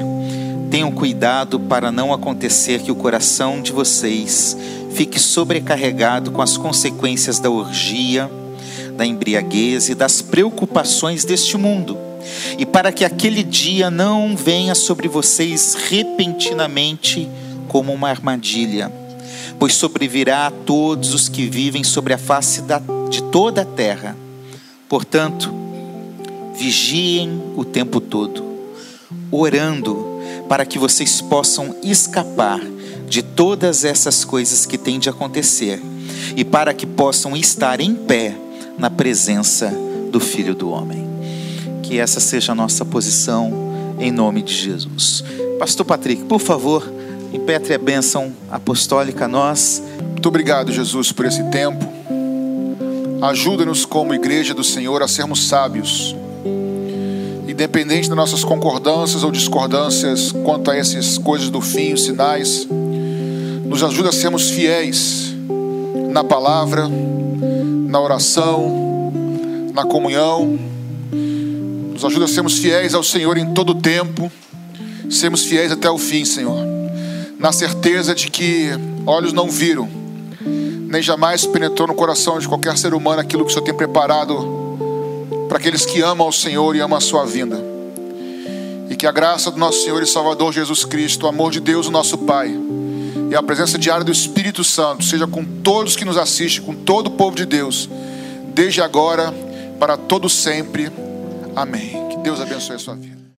Tenham 0.69 0.89
cuidado 0.89 1.59
para 1.59 1.91
não 1.91 2.13
acontecer 2.13 2.81
que 2.81 2.93
o 2.93 2.95
coração 2.95 3.61
de 3.61 3.73
vocês 3.73 4.55
fique 4.93 5.19
sobrecarregado 5.19 6.31
com 6.31 6.41
as 6.41 6.55
consequências 6.55 7.41
da 7.41 7.49
orgia, 7.49 8.31
da 8.95 9.05
embriaguez 9.05 9.89
e 9.89 9.95
das 9.95 10.21
preocupações 10.21 11.25
deste 11.25 11.57
mundo, 11.57 11.97
e 12.57 12.65
para 12.65 12.91
que 12.91 13.03
aquele 13.03 13.43
dia 13.43 13.89
não 13.89 14.35
venha 14.35 14.75
sobre 14.75 15.07
vocês 15.07 15.75
repentinamente 15.89 17.27
como 17.67 17.93
uma 17.93 18.09
armadilha, 18.09 18.91
pois 19.57 19.73
sobrevirá 19.73 20.47
a 20.47 20.51
todos 20.51 21.13
os 21.13 21.29
que 21.29 21.47
vivem 21.47 21.83
sobre 21.83 22.13
a 22.13 22.17
face 22.17 22.61
da, 22.61 22.81
de 23.09 23.23
toda 23.23 23.61
a 23.61 23.65
terra. 23.65 24.15
Portanto, 24.89 25.53
vigiem 26.53 27.41
o 27.55 27.63
tempo 27.63 27.99
todo, 27.99 28.43
orando 29.31 30.11
para 30.47 30.65
que 30.65 30.77
vocês 30.77 31.21
possam 31.21 31.75
escapar 31.81 32.59
de 33.07 33.21
todas 33.21 33.83
essas 33.83 34.25
coisas 34.25 34.65
que 34.65 34.77
têm 34.77 34.99
de 34.99 35.09
acontecer 35.09 35.81
e 36.35 36.43
para 36.43 36.73
que 36.73 36.85
possam 36.85 37.35
estar 37.35 37.79
em 37.79 37.95
pé 37.95 38.35
na 38.81 38.89
presença 38.89 39.71
do 40.11 40.19
Filho 40.19 40.55
do 40.55 40.71
Homem. 40.71 41.07
Que 41.83 41.99
essa 41.99 42.19
seja 42.19 42.51
a 42.53 42.55
nossa 42.55 42.83
posição 42.83 43.53
em 43.99 44.11
nome 44.11 44.41
de 44.41 44.55
Jesus. 44.55 45.23
Pastor 45.59 45.85
Patrick, 45.85 46.23
por 46.23 46.41
favor, 46.41 46.91
impetre 47.31 47.75
a 47.75 47.77
bênção 47.77 48.33
apostólica 48.49 49.25
a 49.25 49.27
nós. 49.27 49.83
Muito 50.01 50.27
obrigado, 50.27 50.71
Jesus, 50.71 51.11
por 51.11 51.27
esse 51.27 51.43
tempo. 51.51 51.85
Ajuda-nos 53.21 53.85
como 53.85 54.15
igreja 54.15 54.55
do 54.55 54.63
Senhor 54.63 55.03
a 55.03 55.07
sermos 55.07 55.47
sábios. 55.47 56.15
Independente 57.47 58.09
das 58.09 58.17
nossas 58.17 58.43
concordâncias 58.43 59.23
ou 59.23 59.29
discordâncias 59.29 60.31
quanto 60.31 60.71
a 60.71 60.75
essas 60.75 61.19
coisas 61.19 61.51
do 61.51 61.61
fim, 61.61 61.93
os 61.93 62.05
sinais, 62.05 62.67
nos 63.63 63.83
ajuda 63.83 64.09
a 64.09 64.11
sermos 64.11 64.49
fiéis 64.49 65.35
na 66.09 66.23
palavra, 66.23 66.89
na 67.91 67.99
oração, 67.99 69.11
na 69.73 69.84
comunhão. 69.84 70.57
Nos 71.93 72.05
ajuda 72.05 72.26
a 72.26 72.27
sermos 72.27 72.57
fiéis 72.57 72.93
ao 72.93 73.03
Senhor 73.03 73.38
em 73.38 73.53
todo 73.53 73.72
o 73.72 73.76
tempo, 73.76 74.31
sermos 75.09 75.43
fiéis 75.43 75.72
até 75.72 75.91
o 75.91 75.97
fim, 75.97 76.23
Senhor. 76.23 76.57
Na 77.38 77.51
certeza 77.51 78.15
de 78.15 78.30
que 78.30 78.69
olhos 79.05 79.34
não 79.34 79.49
viram, 79.49 79.89
nem 80.88 81.01
jamais 81.01 81.45
penetrou 81.45 81.88
no 81.88 81.93
coração 81.93 82.39
de 82.39 82.47
qualquer 82.47 82.77
ser 82.77 82.93
humano 82.93 83.19
aquilo 83.19 83.43
que 83.43 83.51
o 83.51 83.53
Senhor 83.53 83.65
tem 83.65 83.73
preparado 83.73 84.77
para 85.49 85.57
aqueles 85.57 85.85
que 85.85 86.01
amam 86.01 86.27
ao 86.27 86.31
Senhor 86.31 86.76
e 86.76 86.80
amam 86.80 86.97
a 86.97 87.01
sua 87.01 87.26
vinda. 87.26 87.61
E 88.89 88.95
que 88.95 89.05
a 89.05 89.11
graça 89.11 89.51
do 89.51 89.57
nosso 89.57 89.84
Senhor 89.84 90.01
e 90.01 90.07
Salvador 90.07 90.53
Jesus 90.53 90.85
Cristo, 90.85 91.26
o 91.26 91.30
amor 91.30 91.51
de 91.51 91.59
Deus, 91.59 91.88
o 91.88 91.91
nosso 91.91 92.18
Pai, 92.19 92.57
e 93.31 93.35
a 93.35 93.41
presença 93.41 93.77
diária 93.79 94.03
do 94.03 94.11
Espírito 94.11 94.61
Santo 94.61 95.05
seja 95.05 95.25
com 95.25 95.45
todos 95.45 95.95
que 95.95 96.03
nos 96.03 96.17
assistem, 96.17 96.65
com 96.65 96.75
todo 96.75 97.07
o 97.07 97.11
povo 97.11 97.33
de 97.33 97.45
Deus, 97.45 97.89
desde 98.53 98.81
agora 98.81 99.33
para 99.79 99.95
todo 99.95 100.27
sempre. 100.27 100.91
Amém. 101.55 102.09
Que 102.09 102.17
Deus 102.17 102.41
abençoe 102.41 102.75
a 102.75 102.79
sua 102.79 102.95
vida. 102.95 103.20